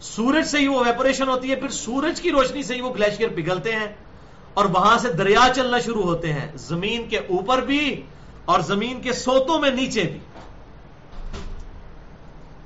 سورج 0.00 0.46
سے 0.46 0.58
ہی 0.58 0.66
وہ 0.66 0.80
ویپوریشن 0.86 1.28
ہوتی 1.28 1.50
ہے، 1.50 1.56
پھر 1.56 1.68
سورج 1.68 2.20
کی 2.20 2.30
روشنی 2.30 2.62
سے 2.62 2.74
ہی 2.74 2.80
وہ 2.80 2.94
گلیشیئر 2.94 3.28
پگھلتے 3.28 3.72
ہیں۔ 3.72 3.86
اور 4.54 4.64
وہاں 4.64 4.98
سے 4.98 5.12
دریا 5.12 5.48
چلنا 5.56 5.78
شروع 5.78 6.02
ہوتے 6.02 6.32
ہیں، 6.32 6.46
زمین 6.54 7.08
کے 7.08 7.18
اوپر 7.18 7.60
بھی 7.60 8.02
اور 8.44 8.60
زمین 8.60 9.00
کے 9.00 9.12
سوتوں 9.12 9.58
میں 9.58 9.70
نیچے 9.70 10.02
بھی۔ 10.02 10.18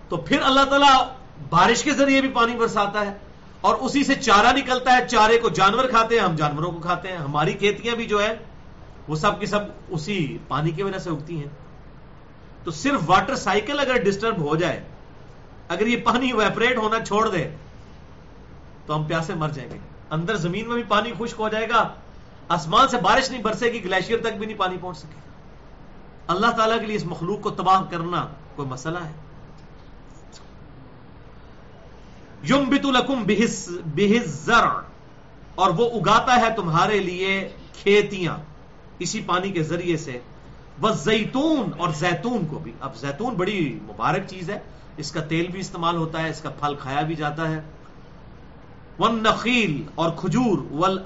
تو 0.08 0.16
پھر 0.16 0.42
اللہ 0.42 0.64
تعالیٰ 0.64 1.06
بارش 1.50 1.82
کے 1.82 1.92
ذریعے 1.92 2.20
بھی 2.20 2.28
پانی 2.28 2.56
برساتا 2.56 3.06
ہے 3.06 3.12
اور 3.60 3.74
اسی 3.74 4.04
سے 4.04 4.14
چارہ 4.14 4.56
نکلتا 4.56 4.96
ہے، 4.96 5.08
چارے 5.08 5.38
کو 5.38 5.48
جانور 5.48 5.84
کھاتے 5.84 6.18
ہیں، 6.18 6.22
ہم 6.22 6.36
جانوروں 6.36 6.72
کو 6.72 6.80
کھاتے 6.80 7.08
ہیں، 7.08 7.16
ہماری 7.16 7.52
کھیتیاں 7.52 7.94
بھی 7.94 8.06
جو 8.06 8.22
ہے، 8.22 8.36
وہ 9.08 9.16
سب 9.16 9.40
کی 9.40 9.46
سب 9.46 9.60
اسی 9.88 10.38
پانی 10.48 10.70
کی 10.70 10.82
وجہ 10.82 10.98
سے 10.98 11.10
اگتی 11.10 11.36
ہیں۔ 11.36 11.48
تو 12.64 12.70
صرف 12.70 13.00
واٹر 13.06 13.36
سائیکل 13.36 13.80
اگر 13.80 13.96
ڈسٹرب 13.96 14.38
ہو 14.38 14.56
جائے، 14.56 14.84
اگر 15.68 15.86
یہ 15.86 15.96
پانی 16.04 16.32
ویپریٹ 16.32 16.76
ہونا 16.76 17.04
چھوڑ 17.04 17.28
دے، 17.28 17.48
تو 18.86 18.96
ہم 18.96 19.04
پیاسے 19.04 19.34
مر 19.34 19.48
جائیں 19.48 19.70
گے۔ 19.70 19.78
اندر 20.10 20.36
زمین 20.36 20.66
میں 20.66 20.74
بھی 20.74 20.82
پانی 20.82 21.12
خشک 21.18 21.40
ہو 21.40 21.48
جائے 21.48 21.68
گا، 21.68 21.88
آسمان 22.48 22.88
سے 22.88 22.96
بارش 22.96 23.30
نہیں 23.30 23.42
برسے 23.42 23.66
گی 23.66 23.84
گلیشیئر 23.84 24.18
تک 24.20 24.36
بھی 24.38 24.46
نہیں 24.46 24.58
پانی 24.58 24.76
پہنچ 24.80 24.98
سکے۔ 24.98 25.20
اللہ 26.28 26.46
تعالیٰ 26.46 26.80
کے 26.80 26.86
لیے 26.86 26.96
اس 26.96 27.04
مخلوق 27.04 27.40
کو 27.40 27.50
تباہ 27.50 27.82
کرنا 27.90 28.26
کوئی 28.56 28.68
مسئلہ 28.68 28.98
ہے؟ 28.98 29.12
یم 32.44 32.68
بت 32.68 32.86
الکم 32.86 33.22
بہز 33.96 34.50
اور 35.54 35.70
وہ 35.70 35.90
اگاتا 35.90 36.40
ہے 36.40 36.48
تمہارے 36.56 37.00
لیے 37.00 37.48
کھیتیاں، 37.82 38.36
اسی 38.98 39.20
پانی 39.26 39.52
کے 39.52 39.62
ذریعے 39.62 39.96
سے۔ 39.96 40.18
وہ 40.80 40.90
زیتون، 40.90 41.70
اور 41.76 41.88
زیتون 41.88 42.46
کو 42.46 42.58
بھی۔ 42.58 42.72
اب 42.80 42.96
زیتون 42.96 43.34
بڑی 43.34 43.78
مبارک 43.82 44.28
چیز 44.28 44.50
ہے، 44.50 44.58
اس 44.96 45.12
کا 45.12 45.20
تیل 45.20 45.46
بھی 45.46 45.60
استعمال 45.60 45.96
ہوتا 45.96 46.22
ہے، 46.22 46.30
اس 46.30 46.40
کا 46.40 46.50
پھل 46.50 46.74
کھایا 46.74 47.00
بھی 47.00 47.14
جاتا 47.14 47.50
ہے۔ 47.50 47.60
ون 48.98 49.22
نقیل 49.22 49.82
اور 49.94 50.10
کھجور 50.16 50.58
ول 50.70 50.98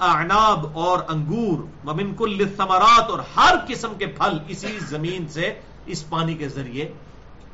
اور 0.73 0.99
انگور۔ 1.07 1.87
ومن 1.87 2.15
کل 2.15 2.43
ثمرات 2.57 3.09
اور 3.09 3.19
ہر 3.35 3.55
قسم 3.67 3.93
کے 3.99 4.05
پھل 4.05 4.37
اسی 4.47 4.79
زمین 4.79 5.27
سے 5.27 5.53
اس 5.85 6.09
پانی 6.09 6.33
کے 6.33 6.47
ذریعے 6.47 6.91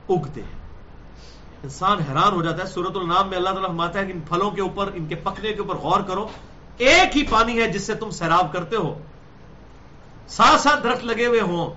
اگتے 0.10 0.42
ہیں۔ 0.42 0.59
انسان 1.63 2.00
حیران 2.00 2.34
ہو 2.34 2.43
جاتا 2.43 2.63
ہے 2.63 2.67
سورت 2.67 2.95
النام 2.95 3.28
میں 3.28 3.38
اللہ 3.38 3.50
تعالیٰ 3.50 3.67
فرماتا 3.67 4.00
ہے 4.00 4.06
کہ 4.06 4.12
ان 4.12 4.19
پھلوں 4.19 4.52
کے 4.52 4.62
اوپر، 4.62 4.91
ان 4.95 5.06
کے 5.06 5.15
پکنے 5.15 5.54
کے 5.54 5.60
اوپر 5.60 5.76
غور 5.76 6.02
کرو، 6.02 6.28
ایک 6.78 7.17
ہی 7.17 7.24
پانی 7.30 7.60
ہے 7.60 7.67
جس 7.72 7.82
سے 7.82 7.95
تم 7.95 8.10
سیراب 8.10 8.54
کرتے 8.54 8.76
ہو۔ 8.76 9.00
ساتھ 10.28 10.62
ساتھ 10.62 10.84
درخت 10.84 11.06
لگے 11.06 11.26
ہوئے 11.26 11.41
ہوں۔ 11.41 11.69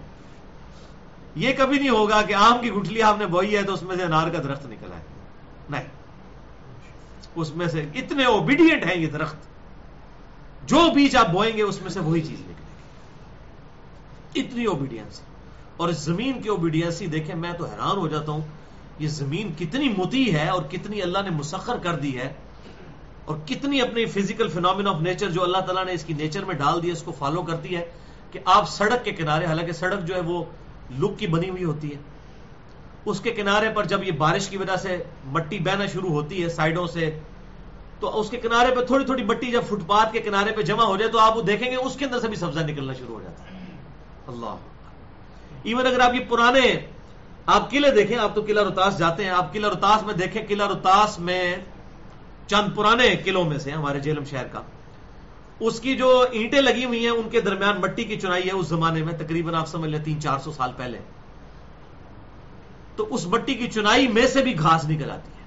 یہ 1.36 1.52
کبھی 1.58 1.78
نہیں 1.78 1.88
ہوگا 1.88 2.22
کہ 2.22 2.34
آم 2.34 2.58
کی 2.60 2.70
گٹھلی 2.70 3.02
آپ 3.02 3.18
نے 3.18 3.26
بوئی 3.26 3.56
ہے 3.56 3.62
تو 3.62 3.74
اس 3.74 3.82
میں 3.82 3.96
سے 3.96 4.02
انار 4.02 4.28
کا 4.28 4.42
درخت 4.42 4.66
نکلا 4.66 4.96
ہے۔ 4.96 5.02
نہیں۔ 5.70 5.84
اس 7.34 7.56
میں 7.56 7.66
سے 7.66 7.86
اتنے 7.94 8.24
اوبیڈینٹ 8.24 8.84
ہیں 8.84 8.98
یہ 8.98 9.06
درخت۔ 9.06 9.36
جو 10.66 10.90
بیج 10.94 11.16
آپ 11.16 11.28
بوئیں 11.28 11.56
گے 11.56 11.62
اس 11.62 11.82
میں 11.82 11.90
سے 11.90 12.00
وہی 12.00 12.20
چیز 12.20 12.40
نکلے 12.40 12.54
گی۔ 12.58 14.40
اتنی 14.40 14.64
اوبیڈینس 14.64 15.20
اور 15.76 15.88
اس 15.88 15.98
زمین 15.98 16.42
کی 16.42 16.48
اوبیڈینسی 16.48 17.06
دیکھیں، 17.06 17.34
میں 17.34 17.52
تو 17.52 17.64
حیران 17.64 17.96
ہو 17.96 18.08
جاتا 18.08 18.32
ہوں 18.32 18.40
یہ 19.02 19.08
زمین 19.08 19.52
کتنی 19.58 19.88
متی 19.88 20.24
ہے 20.34 20.48
اور 20.48 20.62
کتنی 20.70 21.02
اللہ 21.02 21.22
نے 21.24 21.30
مسخر 21.30 21.78
کر 21.82 21.94
دی 21.96 22.16
ہے 22.18 22.32
اور 23.24 23.36
کتنی 23.46 23.80
اپنی 23.80 24.04
فزیکل 24.06 24.48
فینومین 24.48 24.88
آف 24.88 25.00
نیچر 25.00 25.30
جو 25.30 25.42
اللہ 25.42 25.58
تعالیٰ 25.66 25.84
نے 25.84 25.92
اس 25.92 26.04
کی 26.04 26.14
نیچر 26.14 26.44
میں 26.44 26.54
ڈال 26.54 26.82
دی 26.82 26.88
ہے، 26.88 26.92
اس 26.92 27.02
کو 27.02 27.12
فالو 27.18 27.42
کرتی 27.42 27.76
ہے 27.76 27.84
کہ 28.30 28.38
آپ 28.44 28.68
سڑک 28.68 29.04
کے 29.04 29.12
کنارے، 29.12 29.46
حالانکہ 29.46 29.72
سڑک 29.72 30.06
جو 30.06 30.14
ہے 30.14 30.20
وہ 30.20 30.42
لک 30.98 31.18
کی 31.18 31.26
بنی 31.26 31.50
ہوئی 31.50 31.64
ہوتی 31.64 31.90
ہے۔ 31.90 32.00
اس 33.04 33.20
کے 33.20 33.30
کنارے 33.30 33.68
پر 33.74 33.84
جب 33.84 34.02
یہ 34.04 34.12
بارش 34.18 34.48
کی 34.48 34.56
وجہ 34.56 34.76
سے 34.76 34.96
مٹی 35.32 35.58
بہنا 35.58 35.86
شروع 35.86 36.10
ہوتی 36.10 36.42
ہے 36.42 36.48
سائڈوں 36.48 36.86
سے، 36.86 37.10
تو 38.00 38.20
اس 38.20 38.30
کے 38.30 38.36
کنارے 38.36 38.74
پہ 38.74 38.84
تھوڑی 38.84 39.04
تھوڑی 39.04 39.24
مٹی 39.24 39.50
جب 39.50 39.62
فٹ 39.68 39.86
پاتھ 39.86 40.12
کے 40.12 40.20
کنارے 40.20 40.52
پہ 40.52 40.62
جمع 40.62 40.84
ہو 40.84 40.96
جائے 40.96 41.10
تو 41.12 41.18
آپ 41.18 41.36
وہ 41.36 41.42
دیکھیں 41.42 41.70
گے، 41.70 41.76
اس 41.76 41.96
کے 41.96 42.04
اندر 42.04 42.20
سے 42.20 42.28
بھی 42.28 42.36
سبزہ 42.36 42.60
نکلنا 42.60 42.92
شروع 42.92 43.14
ہو 43.14 43.22
جاتا 43.22 43.44
ہے۔ 43.44 43.60
اللہ 44.26 44.54
ایون 45.62 45.86
اگر 45.86 46.00
آپ 46.00 46.14
یہ 46.14 46.24
پرانے 46.28 46.66
آپ 47.46 47.70
قلعے 47.70 47.90
دیکھیں، 47.90 48.18
آپ 48.18 48.34
تو 48.34 48.42
قلعہ 48.46 48.64
روتاس 48.64 48.98
جاتے 48.98 49.24
ہیں، 49.24 49.30
آپ 49.30 49.52
قلعہ 49.52 49.70
روتاس 49.70 50.02
میں 50.02 50.14
دیکھیں، 50.14 50.42
قلعہ 50.48 50.68
روتاس 50.68 51.18
میں 51.18 51.56
چند 52.46 52.76
پرانے 52.76 53.16
قلعوں 53.24 53.44
میں 53.44 53.58
سے 53.58 53.70
ہمارے 53.70 54.00
جیلم 54.00 54.24
شہر 54.24 54.46
کا۔ 54.46 54.62
اس 55.60 55.80
کی 55.80 55.96
جو 55.96 56.24
اینٹیں 56.32 56.60
لگی 56.60 56.84
ہوئی 56.84 57.00
ہیں، 57.00 57.10
ان 57.10 57.28
کے 57.30 57.40
درمیان 57.40 57.80
مٹی 57.80 58.04
کی 58.04 58.20
چنائی 58.20 58.46
ہے 58.46 58.52
اس 58.52 58.66
زمانے 58.66 59.04
میں، 59.04 59.12
تقریباً 59.12 59.54
آپ 59.54 59.68
سمجھ 59.68 59.90
لیں، 59.90 59.98
تین 60.04 60.20
چار 60.20 60.38
سو 60.38 60.52
سال 60.52 60.70
پہلے۔ 60.76 60.98
تو 62.96 63.14
اس 63.14 63.26
مٹی 63.26 63.54
کی 63.54 63.70
چنائی 63.70 64.08
میں 64.08 64.26
سے 64.26 64.42
بھی 64.42 64.58
گھاس 64.58 64.84
نکل 64.88 65.10
آتی 65.10 65.28
ہے۔ 65.28 65.42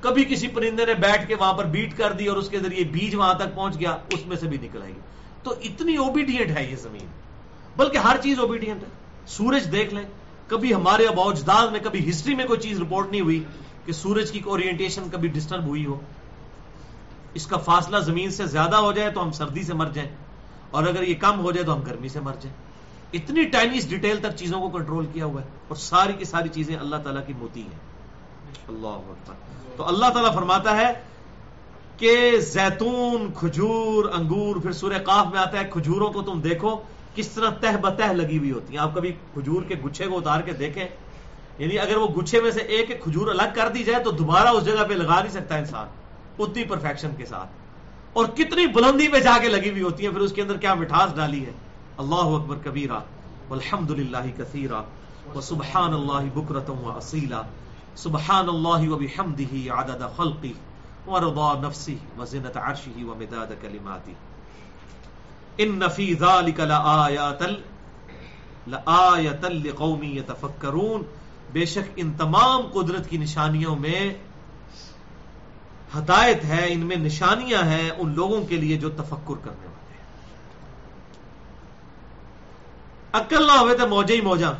کبھی 0.00 0.24
کسی 0.24 0.48
پرندے 0.48 0.86
نے 0.86 0.94
بیٹھ 0.94 1.28
کے 1.28 1.34
وہاں 1.34 1.52
پر 1.52 1.64
بیٹ 1.64 1.96
کر 1.96 2.12
دی 2.12 2.26
اور 2.26 2.36
اس 2.36 2.48
کے 2.48 2.58
ذریعے 2.58 2.84
بیج 2.84 3.14
وہاں 3.14 3.34
تک 3.34 3.54
پہنچ 3.54 3.80
گیا، 3.80 3.96
اس 4.12 4.26
میں 4.26 4.36
سے 4.36 4.46
بھی 4.46 4.58
نکل 4.62 4.82
آئے 4.82 4.92
گی 4.94 5.00
تو 5.42 5.54
اتنی 5.64 5.96
اوبیڈینٹ 5.96 6.58
ہے 6.58 6.70
یہ 6.70 6.76
زمین۔ 6.76 7.06
بلکہ 7.76 7.98
ہر 7.98 8.16
چیز 8.22 8.38
اوبیڈینٹ 8.38 8.82
ہے۔ 8.82 8.88
سورج 9.26 9.72
دیکھ 9.72 9.94
لیں۔ 9.94 10.04
کبھی 10.48 10.74
ہمارے 10.74 11.06
اب 11.06 11.20
اوجداد 11.20 11.68
میں 11.68 11.80
کبھی 11.80 12.10
ہسٹری 12.10 12.34
میں 12.34 12.44
کوئی 12.44 12.60
چیز 12.60 12.80
رپورٹ 12.80 13.10
نہیں 13.10 13.20
ہوئی 13.20 13.44
کہ 13.84 13.92
سورج 13.92 14.30
کی 14.30 14.40
اورینٹیشن 14.44 15.02
کبھی 15.12 15.28
ڈسٹرب 15.28 15.64
ہوئی 15.64 15.86
ہو۔ 15.86 16.00
اس 17.34 17.46
کا 17.46 17.56
فاصلہ 17.56 17.98
زمین 17.98 18.30
سے 18.30 18.46
زیادہ 18.46 18.76
ہو 18.76 18.92
جائے 18.92 19.10
تو 19.10 19.22
ہم 19.22 19.30
سردی 19.30 19.62
سے 19.62 19.74
مر 19.74 19.86
جائیں۔ 19.86 20.10
اور 20.70 20.86
اگر 20.86 21.02
یہ 21.02 21.14
کم 21.14 21.40
ہو 21.40 21.52
جائے 21.52 21.66
تو 21.66 21.74
ہم 21.74 21.80
گرمی 21.80 22.08
سے 22.08 22.20
مر 22.20 22.32
جائیں۔ 22.32 22.56
اتنی 23.12 23.44
ٹائنیز 23.44 23.88
ڈیٹیل 23.88 24.16
تک 24.16 24.36
چیزوں 24.36 24.60
کو 24.60 24.78
کنٹرول 24.78 25.06
کیا 25.12 25.24
ہوا 25.24 25.42
ہے 25.42 25.46
اور 25.68 25.76
ساری 25.76 26.12
کی 26.12 26.24
ساری 26.24 26.48
چیزیں 26.48 26.76
اللہ 26.76 26.96
تعالیٰ 26.96 27.26
کی 27.26 27.32
موتی 27.38 27.62
ہیں۔ 27.62 27.78
اللہ 28.68 29.00
تو 29.76 29.88
اللہ 29.88 30.06
تعالیٰ 30.06 30.34
فرماتا 30.34 30.76
ہے 30.76 30.92
کہ 31.96 32.38
زیتون، 32.38 33.32
کھجور، 33.34 34.04
انگور، 34.04 34.56
پھر 34.56 34.72
سورہ 34.72 34.98
قاف 35.04 35.26
میں 35.26 35.38
آتا 35.38 35.58
ہے، 35.58 35.64
کھجوروں 35.70 36.12
کو 36.12 36.22
تم 36.22 36.40
دیکھو۔ 36.40 36.76
کس 37.16 37.28
طرح 37.28 37.50
تہ 37.50 37.76
بتہ 37.80 38.02
لگی 38.02 38.38
ہوئی 38.38 38.52
ہوتی 38.52 38.72
ہیں؟ 38.72 38.80
آپ 38.80 38.94
کبھی 38.94 39.12
کھجور 39.12 39.62
کے 39.62 39.74
گچھے 39.84 40.06
کو 40.06 40.18
اتار 40.18 40.40
کے 40.40 40.52
دیکھیں؟ 40.52 40.84
یعنی 41.58 41.78
اگر 41.78 41.96
وہ 41.96 42.06
گچھے 42.06 42.40
میں 42.40 42.50
سے 42.50 42.60
ایک 42.60 42.90
ایک 42.90 43.02
کھجور 43.02 43.26
الگ 43.26 43.54
کر 43.54 43.68
دی 43.68 43.84
جائے 43.84 44.04
تو 44.04 44.10
دوبارہ 44.10 44.48
اس 44.48 44.64
جگہ 44.64 44.84
پہ 44.88 44.94
لگا 44.94 45.20
نہیں 45.20 45.32
سکتا 45.32 45.56
انسان، 45.56 45.86
اتنی 46.38 46.64
پرفیکشن 46.64 47.10
کے 47.18 47.26
ساتھ۔ 47.26 47.48
اور 48.12 48.26
کتنی 48.26 48.66
بلندی 48.66 49.08
پہ 49.08 49.20
جا 49.20 49.38
کے 49.40 49.48
لگی 49.48 49.70
ہوئی 49.70 49.82
ہوتی 49.82 50.06
ہیں، 50.06 50.12
پھر 50.12 50.20
اس 50.20 50.32
کے 50.32 50.42
اندر 50.42 50.56
کیا 50.56 50.74
مٹھاس 50.74 51.16
ڈالی 51.16 51.46
ہے؟ 51.46 51.50
اللہ 51.98 52.14
اکبر 52.14 52.56
کبیرہ 52.64 52.98
الحمد 53.50 53.90
للہ 53.90 54.26
کثیرہ 54.36 54.82
و 55.34 55.40
سبحان 55.40 55.92
اللہ 55.92 56.34
بکرتم 56.34 56.84
و 56.84 56.96
اصیلا 56.96 57.42
سبحان 57.96 58.48
اللہ 58.48 58.88
و 58.88 58.98
بحمدہ 58.98 59.70
عدد 59.70 60.16
خلقی 60.16 60.52
و 61.06 61.18
رضا 61.18 61.68
نفسی 61.68 61.96
و 62.18 62.24
زنت 62.24 62.56
عرشی 62.56 63.04
و 63.04 63.14
مداد 63.14 63.62
کلماتی۔ 63.62 64.12
ان 65.58 65.88
فی 65.96 66.14
ذالک 66.14 66.60
لآیات 66.60 67.42
لآیت 68.66 69.44
لقومی 69.44 70.10
یتفکرون 70.16 71.02
بے 71.52 71.64
شک 71.66 71.92
ان 71.96 72.12
تمام 72.12 72.66
قدرت 72.72 73.08
کی 73.10 73.16
نشانیوں 73.16 73.76
میں 73.76 74.00
ہدایت 75.98 76.44
ہے، 76.44 76.64
ان 76.68 76.80
میں 76.80 76.96
نشانیاں 76.96 77.62
ہیں 77.62 77.90
ان 77.90 78.14
لوگوں 78.14 78.40
کے 78.46 78.56
لیے 78.56 78.76
جو 78.76 78.90
تفکر 78.90 79.36
کرنے 79.44 79.66
والے 79.66 79.94
ہیں۔ 79.94 80.04
عقل 83.12 83.46
نہ 83.46 83.58
ہوئے 83.60 83.76
تو 83.76 83.86
موجے 83.88 84.14
ہی 84.14 84.20
موجا 84.20 84.50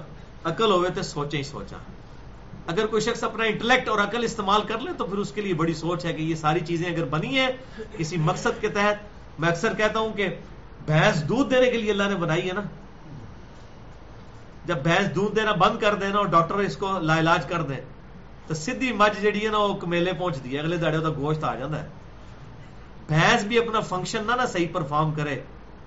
عقل 0.44 0.70
ہوئے 0.70 0.90
تو 0.90 1.02
سوچے 1.02 1.36
ہی 1.38 1.42
سوچا 1.42 1.76
اگر 2.66 2.86
کوئی 2.86 3.02
شخص 3.02 3.24
اپنا 3.24 3.44
انٹلیکٹ 3.44 3.88
اور 3.88 3.98
عقل 3.98 4.24
استعمال 4.24 4.62
کر 4.66 4.78
لے 4.78 4.92
تو 4.98 5.04
پھر 5.04 5.18
اس 5.18 5.32
کے 5.32 5.40
لیے 5.40 5.54
بڑی 5.54 5.74
سوچ 5.74 6.04
ہے 6.04 6.12
کہ 6.12 6.22
یہ 6.22 6.34
ساری 6.34 6.60
چیزیں 6.60 6.88
اگر 6.90 7.04
بنی 7.04 7.38
ہیں 7.38 7.50
کسی 7.96 8.16
مقصد 8.16 8.60
کے 8.60 8.68
تحت، 8.68 8.96
میں 9.38 9.48
اکثر 9.48 9.74
کہتا 9.74 9.98
ہوں 9.98 10.12
کہ 10.12 10.28
بھینس 10.86 11.28
دودھ 11.28 11.50
دینے 11.50 11.70
کے 11.70 11.78
لیے 11.78 11.90
اللہ 11.90 12.02
نے 12.02 12.14
بنائی 12.14 12.48
ہے 12.48 12.54
نا۔ 12.54 12.60
جب 14.64 14.76
بھینس 14.76 15.14
دودھ 15.14 15.36
دینا 15.36 15.52
بند 15.52 15.78
کر 15.78 15.94
دینا 15.94 16.18
اور 16.18 16.26
ڈاکٹر 16.26 16.54
اس 16.54 16.76
کو 16.76 16.98
لا 16.98 17.18
علاج 17.18 17.46
کر 17.46 17.62
دیں 17.62 17.80
تو 18.46 18.54
سیدھی 18.54 18.92
مجھ 18.92 19.20
جیڑی 19.20 19.46
ہے 19.46 19.50
نا 19.50 19.58
وہ 19.58 19.74
کمیلے 19.74 20.12
پہنچ 20.12 20.44
دی 20.44 20.58
اگلے 20.58 20.76
داڑے 20.76 20.98
گوشت 20.98 21.44
آ 21.44 21.54
جاتا 21.54 21.82
ہے۔ 21.82 21.88
بھینس 23.08 23.42
بھی 23.42 23.58
اپنا 23.58 23.80
فنکشن 23.80 24.24
نہ 24.26 24.32
نا 24.32 24.46
صحیح 24.46 24.66
پرفارم 24.72 25.12
کرے 25.12 25.40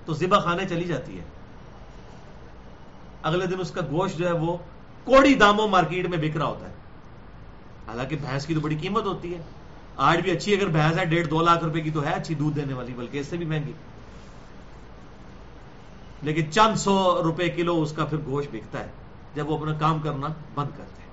تو 0.04 0.12
زبا 0.12 0.38
خانے 0.38 0.68
چلی 0.68 0.84
جاتی 0.84 1.18
ہے۔ 1.18 1.24
اگلے 3.22 3.46
دن 3.46 3.60
اس 3.60 3.70
کا 3.70 3.80
گوشت 3.80 4.18
جو 4.18 4.26
ہے 4.26 4.32
وہ 4.32 4.56
کوڑی 5.04 5.34
داموں 5.34 5.68
مارکیٹ 5.68 6.06
میں 6.06 6.18
بک 6.18 6.36
رہا 6.36 6.44
ہوتا 6.44 6.68
ہے۔ 6.68 6.74
حالانکہ 7.88 8.16
بھینس 8.16 8.46
کی 8.46 8.54
تو 8.54 8.60
بڑی 8.60 8.76
قیمت 8.80 9.04
ہوتی 9.04 9.34
ہے۔ 9.34 9.42
آج 9.96 10.20
بھی 10.20 10.30
اچھی 10.30 10.54
اگر 10.54 10.66
بھینس 10.66 10.98
ہے، 10.98 11.04
ڈیڑھ 11.04 11.28
دو 11.28 11.42
لاکھ 11.42 11.64
روپے 11.64 11.80
کی 11.80 11.90
تو 11.90 12.04
ہے 12.04 12.12
اچھی 12.12 12.34
دودھ 12.34 12.56
دینے 12.56 12.74
والی، 12.74 12.92
بلکہ 12.94 13.18
اس 13.18 13.26
سے 13.26 13.36
بھی 13.36 13.46
مہنگی۔ 13.46 13.72
لیکن 16.22 16.50
چند 16.52 16.76
سو 16.76 16.94
روپے 17.24 17.48
کلو 17.48 17.80
اس 17.82 17.92
کا 17.92 18.04
پھر 18.04 18.18
گوشت 18.26 18.48
بکتا 18.52 18.78
ہے، 18.78 18.88
جب 19.34 19.50
وہ 19.50 19.56
اپنا 19.58 19.72
کام 19.78 19.98
کرنا 19.98 20.28
بند 20.54 20.76
کرتے 20.76 21.02
ہیں۔ 21.02 21.08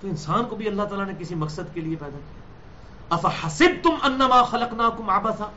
تو 0.00 0.08
انسان 0.08 0.44
کو 0.44 0.56
بھی 0.56 0.66
اللہ 0.68 0.82
تعالیٰ 0.82 1.06
نے 1.06 1.12
کسی 1.18 1.34
مقصد 1.34 1.74
کے 1.74 1.80
لیے 1.80 1.96
پیدا 2.00 2.18
کیا۔ 2.18 2.42
اف 3.10 3.26
حسب 3.44 3.82
تم 3.82 3.94
انما 4.02 4.42
خلقنا 4.42 4.88
کم 4.96 5.10
آبا 5.10 5.30
تھا 5.30 5.50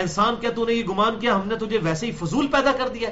انسان 0.00 0.34
کیا 0.40 0.50
تو 0.50 0.64
نے 0.64 0.72
یہ 0.72 0.84
گمان 0.84 1.18
کیا، 1.20 1.34
ہم 1.34 1.48
نے 1.48 1.56
تجھے 1.56 1.78
ویسے 1.82 2.06
ہی 2.06 2.12
فضول 2.12 2.46
پیدا 2.46 2.72
کر 2.72 2.88
دیا 2.88 3.08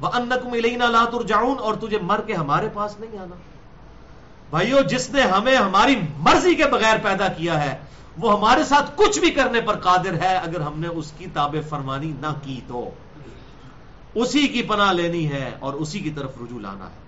وہ 0.00 0.08
ان 0.14 0.32
کم 0.42 0.52
الینا 0.52 0.86
لا 0.88 1.04
ترجعون، 1.04 1.58
اور 1.58 1.74
تجھے 1.74 1.98
مر 2.02 2.20
کے 2.26 2.34
ہمارے 2.34 2.68
پاس 2.72 2.98
نہیں 3.00 3.18
آنا۔ 3.18 3.36
بھائیو، 4.50 4.80
جس 4.90 5.10
نے 5.10 5.22
ہمیں 5.22 5.56
ہماری 5.56 5.94
مرضی 6.18 6.54
کے 6.54 6.66
بغیر 6.66 6.96
پیدا 7.02 7.28
کیا 7.28 7.62
ہے، 7.64 7.74
وہ 8.18 8.32
ہمارے 8.32 8.64
ساتھ 8.64 8.90
کچھ 8.96 9.18
بھی 9.18 9.30
کرنے 9.30 9.60
پر 9.60 9.78
قادر 9.78 10.20
ہے، 10.22 10.36
اگر 10.36 10.60
ہم 10.60 10.80
نے 10.80 10.88
اس 10.88 11.12
کی 11.18 11.26
تاب 11.32 11.56
فرمانی 11.68 12.12
نہ 12.20 12.32
کی 12.42 12.60
تو۔ 12.66 12.90
اسی 14.14 14.48
کی 14.48 14.62
پناہ 14.62 14.92
لینی 14.92 15.30
ہے 15.30 15.56
اور 15.60 15.74
اسی 15.74 15.98
کی 15.98 16.10
طرف 16.10 16.30
رجوع 16.42 16.60
لانا 16.60 16.86
ہے۔ 16.86 17.02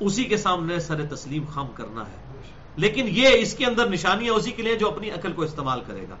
اسی 0.00 0.24
کے 0.24 0.36
سامنے 0.36 0.80
سر 0.80 1.06
تسلیم 1.06 1.44
خم 1.54 1.66
کرنا 1.74 2.00
ہے۔ 2.00 2.40
لیکن 2.76 3.06
یہ 3.10 3.28
اس 3.28 3.54
کے 3.54 3.66
اندر 3.66 3.90
نشانیاں 3.90 4.34
اسی 4.34 4.50
کے 4.50 4.62
لیے 4.62 4.74
جو 4.74 4.88
اپنی 4.88 5.10
عقل 5.10 5.32
کو 5.32 5.42
استعمال 5.42 5.80
کرے 5.86 6.06
گا۔ 6.10 6.14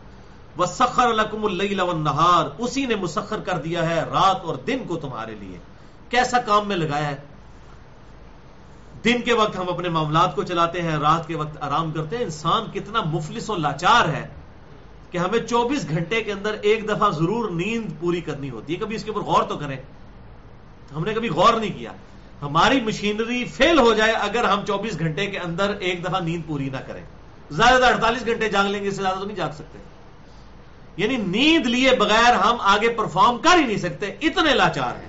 وہ 0.56 0.66
سخر 0.66 1.06
الکم 1.06 1.44
اللہ 1.44 2.48
اسی 2.58 2.86
نے 2.86 2.94
مسخر 2.94 3.40
کر 3.40 3.58
دیا 3.58 3.90
ہے 3.90 4.00
رات 4.00 4.40
اور 4.44 4.56
دن 4.56 4.78
کو 4.88 4.96
تمہارے 4.96 5.34
لیے۔ 5.40 5.58
کیسا 6.08 6.40
کام 6.40 6.68
میں 6.68 6.76
لگایا 6.76 7.08
ہے؟ 7.08 7.16
دن 9.04 9.22
کے 9.22 9.32
وقت 9.32 9.58
ہم 9.58 9.68
اپنے 9.68 9.88
معاملات 9.88 10.34
کو 10.34 10.42
چلاتے 10.42 10.82
ہیں، 10.82 10.96
رات 10.96 11.28
کے 11.28 11.36
وقت 11.36 11.62
آرام 11.62 11.90
کرتے 11.90 12.16
ہیں۔ 12.16 12.24
انسان 12.24 12.62
کتنا 12.74 13.00
مفلس 13.00 13.50
و 13.50 13.56
لاچار 13.56 14.08
ہے۔ 14.08 14.28
کہ 15.10 15.18
ہمیں 15.18 15.38
چوبیس 15.38 15.88
گھنٹے 15.88 16.22
کے 16.22 16.32
اندر 16.32 16.56
ایک 16.62 16.88
دفعہ 16.88 17.10
ضرور 17.10 17.50
نیند 17.50 18.00
پوری 18.00 18.20
کرنی 18.20 18.50
ہوتی 18.50 18.74
ہے، 18.74 18.78
کبھی 18.78 18.96
اس 18.96 19.04
کے 19.04 19.10
اوپر 19.10 19.26
غور 19.26 19.42
تو 19.42 19.56
کریں۔ 19.56 19.76
ہم 20.96 21.04
نے 21.04 21.14
کبھی 21.14 21.28
غور 21.28 21.54
نہیں 21.54 21.78
کیا۔ 21.78 21.92
ہماری 22.42 22.80
مشینری 22.80 23.44
فیل 23.44 23.78
ہو 23.78 23.94
جائے 23.94 24.12
اگر 24.12 24.44
ہم 24.44 24.64
چوبیس 24.66 24.98
گھنٹے 24.98 25.26
کے 25.26 25.38
اندر 25.38 25.74
ایک 25.80 26.04
دفعہ 26.04 26.20
نیند 26.20 26.42
پوری 26.46 26.70
نہ 26.70 26.76
کریں۔ 26.76 27.04
زیادہ 27.50 27.84
اڑتالیس 27.84 28.26
گھنٹے 28.26 28.48
جاگ 28.48 28.64
لیں 28.64 28.82
گے، 28.82 28.88
اس 28.88 28.96
سے 28.96 29.02
زیادہ 29.02 29.18
تو 29.18 29.24
نہیں 29.24 29.36
جاگ 29.36 29.50
سکتے۔ 29.50 29.78
یعنی 30.96 31.16
نیند 31.16 31.66
لیے 31.66 31.90
بغیر 31.94 32.34
ہم 32.34 32.56
آگے 32.60 32.88
پرفارم 32.88 33.38
کر 33.38 33.58
ہی 33.58 33.64
نہیں 33.64 33.76
سکتے، 33.76 34.06
اتنے 34.06 34.54
لاچار 34.54 35.00
ہیں۔ 35.00 35.08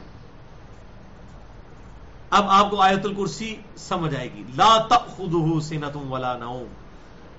اب 2.30 2.46
آپ 2.48 2.72
کو 2.72 2.82
آیت 2.82 3.06
الکرسی 3.06 3.56
سمجھ 3.78 4.16
آئے 4.16 4.30
گی۔ 4.34 4.44
لا 4.58 4.88
تخذہ 4.90 5.60
سنتم 5.60 6.12
ولا 6.12 6.38
نوم۔ 6.38 6.89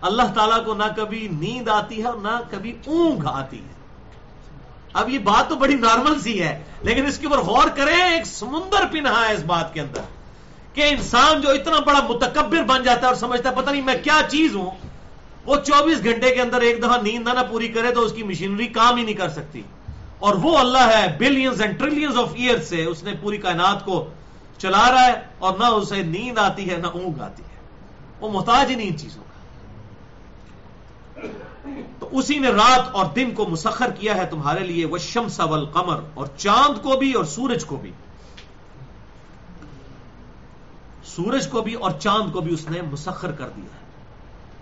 اللہ 0.01 0.23
تعالیٰ 0.35 0.65
کو 0.65 0.75
نہ 0.75 0.85
کبھی 0.97 1.29
نیند 1.33 1.69
آتی 1.69 2.03
ہے 2.03 2.07
اور 2.07 2.17
نہ 2.17 2.41
کبھی 2.51 2.77
اونگ 2.87 3.27
آتی 3.27 3.59
ہے۔ 3.59 3.81
اب 4.93 5.09
یہ 5.09 5.19
بات 5.19 5.49
تو 5.49 5.57
بڑی 5.57 5.75
نارمل 5.75 6.21
سی 6.21 6.43
ہے، 6.43 6.63
لیکن 6.83 7.07
اس 7.07 7.19
کے 7.19 7.27
اوپر 7.27 7.39
غور 7.39 7.69
کریں، 7.69 8.03
ایک 8.13 8.27
سمندر 8.27 8.85
پنہا 8.91 9.29
ہے 9.29 9.35
اس 9.35 9.45
بات 9.45 9.75
کے 9.75 9.81
اندر 9.81 10.01
کہ 10.75 10.85
انسان 10.89 11.41
جو 11.41 11.51
اتنا 11.51 11.81
بڑا 11.81 12.01
متکبر 12.09 12.63
بن 12.63 12.83
جاتا 12.83 13.01
ہے 13.01 13.07
اور 13.07 13.15
سمجھتا 13.15 13.51
ہے، 13.51 13.55
پتہ 13.55 13.71
نہیں 13.71 13.83
میں 13.83 13.95
کیا 14.03 14.21
چیز 14.29 14.57
ہوں، 14.57 14.71
وہ 15.47 15.57
چوبیس 15.57 16.05
گھنٹے 16.05 16.35
کے 16.35 16.43
اندر 16.43 16.61
ایک 16.61 16.83
دفعہ 16.83 17.03
نیند 17.03 17.29
نہ 17.29 17.41
پوری 17.51 17.69
کرے 17.69 17.95
تو 17.95 18.01
اس 18.01 18.13
کی 18.13 18.23
مشینری 18.23 18.67
کام 18.67 18.97
ہی 18.97 19.03
نہیں 19.03 19.15
کر 19.15 19.29
سکتی۔ 19.29 19.63
اور 20.19 20.35
وہ 20.35 20.59
اللہ 20.59 20.91
ہے، 20.97 21.17
billions 21.19 21.61
and 21.61 21.79
trillions 21.79 22.17
of 22.17 22.31
year 22.35 22.63
سے 22.63 22.85
اس 22.85 23.03
نے 23.03 23.13
پوری 23.21 23.37
کائنات 23.37 23.85
کو 23.85 24.11
چلا 24.59 24.91
رہا 24.91 25.07
ہے 25.07 25.21
اور 25.39 25.59
نہ 25.59 25.65
اسے 25.65 26.03
نیند 26.03 26.39
آتی 26.39 26.71
ہے، 26.71 26.77
نہ 26.77 26.87
اونگ 26.87 27.21
آتی 27.21 27.43
ہے۔ 27.43 27.59
وہ 28.21 28.31
محتاج 28.31 28.71
ہی 28.71 28.75
نہیں 28.75 28.89
ان 28.89 28.99
چیزوں 28.99 29.25
اسی 32.11 32.39
نے 32.39 32.49
رات 32.49 32.91
اور 32.93 33.07
دن 33.07 33.31
کو 33.35 33.49
مسخر 33.49 33.91
کیا 33.91 34.17
ہے 34.17 34.27
تمہارے 34.27 34.61
لیے 34.61 34.85
وہ 34.85 34.99
شمس 34.99 35.41
والقمر، 35.41 36.01
اور 36.15 36.27
چاند 36.37 36.83
کو 36.83 36.97
بھی 36.97 37.13
اور 37.13 37.25
سورج 37.25 37.65
کو 37.65 37.77
بھی۔ 37.77 37.91
سورج 41.05 41.49
کو 41.49 41.63
بھی 41.63 41.75
اور 41.75 41.91
چاند 41.91 42.33
کو 42.33 42.41
بھی 42.41 42.55
اس 42.55 42.71
نے 42.71 42.83
مسخر 42.83 43.33
کر 43.33 43.49
دیا 43.49 43.75
ہے۔ 43.75 43.81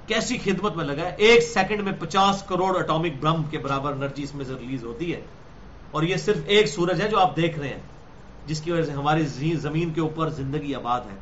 کیسی 0.07 0.39
خدمت 0.45 0.77
میں 0.77 0.85
لگا 0.85 1.05
ہے؟ 1.05 1.15
ایک 1.19 1.43
سیکنڈ 1.43 1.81
میں 1.81 1.93
پچاس 1.99 2.43
کروڑ 2.43 2.79
اٹامک 2.79 3.13
برم 3.21 3.43
کے 3.43 3.59
برابر 3.59 3.93
انرجی 3.93 4.23
اس 4.23 4.35
میں 4.35 4.45
سے 4.45 4.55
ریلیز 4.61 4.85
ہوتی 4.85 5.15
ہے۔ 5.15 5.21
اور 5.91 6.03
یہ 6.03 6.17
صرف 6.17 6.37
ایک 6.47 6.67
سورج 6.67 7.03
ہے 7.03 7.09
جو 7.09 7.19
آپ 7.19 7.37
دیکھ 7.37 7.59
رہے 7.59 7.69
ہیں، 7.69 7.81
جس 8.47 8.61
کی 8.61 8.73
وجہ 8.73 8.83
سے 8.83 8.93
ہماری 8.93 9.27
زمین 9.55 9.93
کے 9.93 10.01
اوپر 10.01 10.29
زندگی 10.29 10.75
آباد 10.75 11.01
ہے۔ 11.01 11.17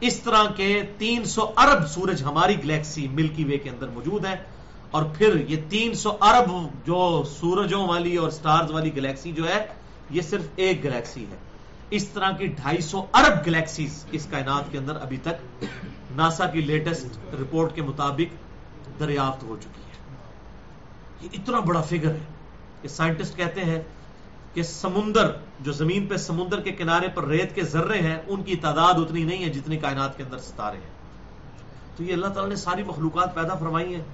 اس 0.00 0.20
طرح 0.20 0.44
کے 0.56 0.82
تین 0.98 1.24
سو 1.24 1.52
ارب 1.56 1.88
سورج 1.88 2.22
ہماری 2.22 2.62
گلیکسی 2.64 3.08
ملکی 3.08 3.44
وے 3.44 3.58
کے 3.58 3.70
اندر 3.70 3.88
موجود 3.88 4.26
ہیں۔ 4.26 4.36
اور 4.90 5.02
پھر 5.02 5.50
یہ 5.50 5.56
تین 5.68 5.94
سو 5.94 6.16
ارب 6.20 6.50
جو 6.84 7.22
سورجوں 7.40 7.88
والی 7.88 8.16
اور 8.16 8.30
سٹارز 8.30 8.70
والی 8.70 8.96
گلیکسی 8.96 9.32
جو 9.32 9.48
ہے، 9.48 9.66
یہ 10.10 10.22
صرف 10.22 10.46
ایک 10.56 10.84
گلیکسی 10.84 11.24
ہے۔ 11.30 11.36
اس 11.90 12.08
طرح 12.08 12.30
کی 12.30 12.46
ڈھائی 12.46 12.80
سو 12.80 13.04
ارب 13.14 13.46
گلیکسیز 13.46 14.04
اس 14.12 14.26
کائنات 14.30 14.72
کے 14.72 14.78
اندر 14.78 14.96
ابھی 14.96 15.16
تک 15.16 15.64
ناسا 16.16 16.46
کی 16.46 16.60
لیٹسٹ 16.60 17.34
رپورٹ 17.34 17.74
کے 17.74 17.82
مطابق 17.82 18.34
دریافت 19.00 19.42
ہو 19.42 19.56
چکی 19.60 19.80
ہے۔ 19.80 20.16
یہ 21.20 21.28
اتنا 21.32 21.60
بڑا 21.60 21.80
فگر 21.80 22.10
ہے۔ 22.10 22.36
کہ 22.82 22.88
سائنٹسٹ 22.88 23.36
کہتے 23.36 23.64
ہیں 23.64 23.82
کہ 24.54 24.62
سمندر، 24.62 25.30
جو 25.60 25.72
زمین 25.72 26.06
پہ 26.06 26.16
سمندر 26.16 26.60
کے 26.60 26.72
کنارے 26.72 27.08
پر 27.08 27.24
ریت 27.24 27.54
کے 27.54 27.62
ذرے 27.62 27.98
ہیں، 27.98 28.16
ان 28.26 28.42
کی 28.42 28.56
تعداد 28.56 28.94
اتنی 28.94 29.24
نہیں 29.24 29.44
ہے 29.44 29.48
جتنی 29.48 29.76
کائنات 29.76 30.16
کے 30.16 30.22
اندر 30.22 30.38
ستارے 30.38 30.76
ہیں۔ 30.76 30.90
تو 31.96 32.02
یہ 32.02 32.12
اللہ 32.12 32.26
تعالیٰ 32.26 32.48
نے 32.48 32.56
ساری 32.56 32.82
مخلوقات 32.82 33.34
پیدا 33.34 33.54
فرمائی 33.54 33.94
ہیں۔ 33.94 34.04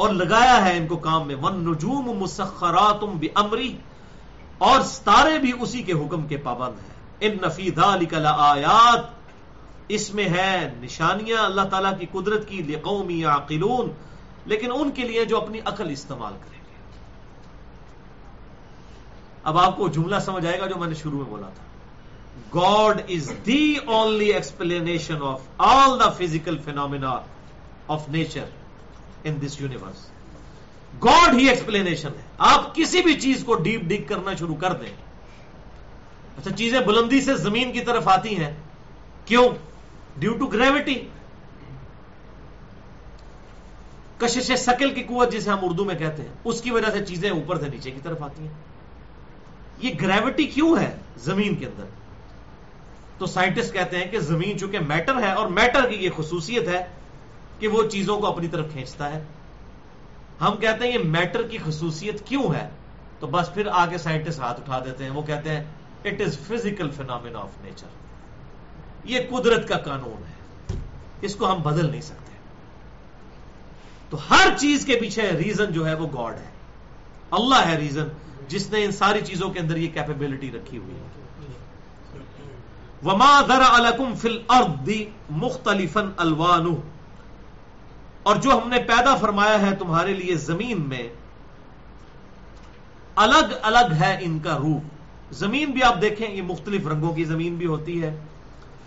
اور 0.00 0.10
لگایا 0.10 0.64
ہے 0.64 0.76
ان 0.76 0.86
کو 0.86 0.96
کام 0.96 1.26
میں۔ 1.26 1.34
ون 1.34 1.64
نجوم 1.64 2.10
مسخرات 2.18 3.04
امری 3.34 3.76
اور 4.58 4.80
ستارے 4.80 5.38
بھی 5.38 5.52
اسی 5.60 5.82
کے 5.82 5.92
حکم 5.92 6.26
کے 6.26 6.36
پابند 6.36 6.78
ہیں۔ 6.80 6.98
ان 7.20 7.36
نفیدہ 7.42 7.96
آیات 8.38 9.04
اس 9.88 10.14
میں 10.14 10.28
ہے 10.28 10.74
نشانیاں 10.80 11.44
اللہ 11.44 11.60
تعالیٰ 11.60 11.92
کی 11.98 12.06
قدرت 12.12 12.48
کی 12.48 12.62
لقومی 12.62 13.24
عقلون 13.24 13.90
لیکن 14.46 14.70
ان 14.74 14.90
کے 14.90 15.02
لیے 15.02 15.24
جو 15.24 15.40
اپنی 15.40 15.60
عقل 15.64 15.90
استعمال 15.90 16.32
کریں 16.32 16.60
گے۔ 16.60 16.76
اب 19.44 19.58
آپ 19.58 19.76
کو 19.76 19.88
جملہ 19.88 20.16
سمجھ 20.24 20.46
آئے 20.46 20.60
گا 20.60 20.66
جو 20.66 20.78
میں 20.78 20.88
نے 20.88 20.94
شروع 20.94 21.18
میں 21.18 21.30
بولا 21.30 21.48
تھا۔ 21.48 21.64
God 22.54 23.00
is 23.08 23.32
the 23.46 23.76
only 23.86 24.28
explanation 24.28 25.22
of 25.22 25.40
all 25.58 26.00
the 26.00 26.10
physical 26.10 26.58
phenomena 26.58 27.20
of 27.88 28.08
nature 28.08 28.44
in 29.24 29.40
this 29.42 29.60
universe 29.60 30.08
God 31.04 31.34
he 31.34 31.48
explanation 31.48 32.08
ہے 32.08 32.22
آپ 32.38 32.74
کسی 32.74 33.02
بھی 33.02 33.14
چیز 33.20 33.44
کو 33.44 33.54
ڈیپ 33.54 33.80
ڈگ 33.82 34.06
کرنا 34.06 34.34
شروع 34.34 34.56
کر 34.56 34.72
دیں. 34.72 34.92
اچھا 36.38 36.50
چیزیں 36.56 36.80
بلندی 36.80 37.20
سے 37.20 37.34
زمین 37.36 37.72
کی 37.72 37.80
طرف 37.80 38.08
آتی 38.08 38.36
ہیں. 38.36 38.52
کیوں؟ 39.24 39.48
ڈیو 40.16 40.32
ٹو 40.32 40.46
گریوٹی 40.46 40.94
کشش 44.18 44.50
سکل 44.58 44.94
کی 44.94 45.02
قوت 45.02 45.32
جسے 45.32 45.50
ہم 45.50 45.58
اردو 45.62 45.84
میں 45.84 45.94
کہتے 45.94 46.22
ہیں، 46.22 46.34
اس 46.44 46.60
کی 46.60 46.70
وجہ 46.70 46.90
سے 46.92 47.04
چیزیں 47.06 47.30
اوپر 47.30 47.60
سے 47.60 47.68
نیچے 47.68 47.90
کی 47.90 48.00
طرف 48.02 48.22
آتی 48.22 48.42
ہیں. 48.42 48.54
یہ 49.78 49.90
گریوٹی 50.02 50.44
کیوں 50.44 50.76
ہے 50.76 50.90
زمین 51.16 51.54
کے 51.54 51.66
اندر؟ 51.66 51.84
تو 53.18 53.26
سائنٹسٹ 53.26 53.72
کہتے 53.72 53.96
ہیں 53.96 54.10
کہ 54.10 54.18
زمین 54.18 54.58
چونکہ 54.58 54.78
میٹر 54.78 55.22
ہے 55.22 55.30
اور 55.30 55.48
میٹر 55.48 55.88
کی 55.88 55.96
یہ 55.96 56.10
خصوصیت 56.16 56.68
ہے 56.68 56.82
کہ 57.60 57.68
وہ 57.68 57.82
چیزوں 57.82 58.20
کو 58.20 58.26
اپنی 58.26 58.48
طرف 58.48 58.66
کھینچتا 58.72 59.14
ہے۔ 59.14 59.24
ہم 60.40 60.56
کہتے 60.56 60.86
ہیں 60.86 60.92
یہ 60.92 60.98
میٹر 60.98 61.42
کی 61.42 61.58
خصوصیت 61.64 62.26
کیوں 62.26 62.54
ہے؟ 62.54 62.68
تو 63.20 63.26
بس 63.26 63.54
پھر 63.54 63.68
آگے 63.72 63.98
سائنٹسٹ 63.98 64.38
ہاتھ 64.38 64.60
اٹھا 64.60 64.78
دیتے 64.84 65.04
ہیں۔ 65.04 65.10
وہ 65.10 65.22
کہتے 65.22 65.50
ہیں 65.50 65.64
it 66.04 66.20
is 66.20 66.38
physical 66.38 66.90
phenomena 66.90 67.38
of 67.38 67.64
nature 67.64 67.86
یہ 69.04 69.18
قدرت 69.30 69.68
کا 69.68 69.76
قانون 69.76 70.22
ہے۔ 70.28 70.76
اس 71.20 71.36
کو 71.36 71.52
ہم 71.52 71.62
بدل 71.62 71.90
نہیں 71.90 72.00
سکتے۔ 72.00 72.32
تو 74.10 74.18
ہر 74.30 74.48
چیز 74.58 74.86
کے 74.86 74.96
پیچھے 75.00 75.22
ریزن 75.22 75.72
جو 75.72 75.86
ہے 75.86 75.94
وہ 75.94 76.06
گاڈ 76.06 76.34
ہے۔ 76.34 76.50
اللہ 77.30 77.66
ہے 77.66 77.76
ریزن 77.76 78.08
جس 78.48 78.70
نے 78.70 78.84
ان 78.84 78.92
ساری 78.92 79.20
چیزوں 79.24 79.50
کے 79.50 79.60
اندر 79.60 79.76
یہ 79.76 79.88
کیپیبلٹی 79.94 80.50
رکھی 80.50 80.78
ہوئی 80.78 80.94
ہے۔ 80.94 81.10
وما 83.04 83.40
ذرا 83.48 83.76
الکم 83.76 84.14
فل 84.14 84.38
ارد 84.48 84.90
مختلف 85.30 85.98
الوان 86.16 86.74
اور 88.22 88.36
جو 88.36 88.50
ہم 88.50 88.68
نے 88.68 88.78
پیدا 88.78 89.16
فرمایا 89.16 89.60
ہے 89.60 89.76
تمہارے 89.76 90.14
لیے 90.14 90.34
زمین 90.34 90.88
میں، 90.88 91.08
الگ 93.14 93.54
الگ 93.62 93.92
ہے 94.00 94.18
ان 94.20 94.38
کا 94.38 94.58
روح۔ 94.58 94.80
زمین 95.32 95.70
بھی 95.70 95.82
آپ 95.82 96.02
دیکھیں، 96.02 96.30
یہ 96.30 96.42
مختلف 96.42 96.86
رنگوں 96.86 97.14
کی 97.14 97.24
زمین 97.24 97.54
بھی 97.54 97.66
ہوتی 97.66 98.02
ہے۔ 98.02 98.18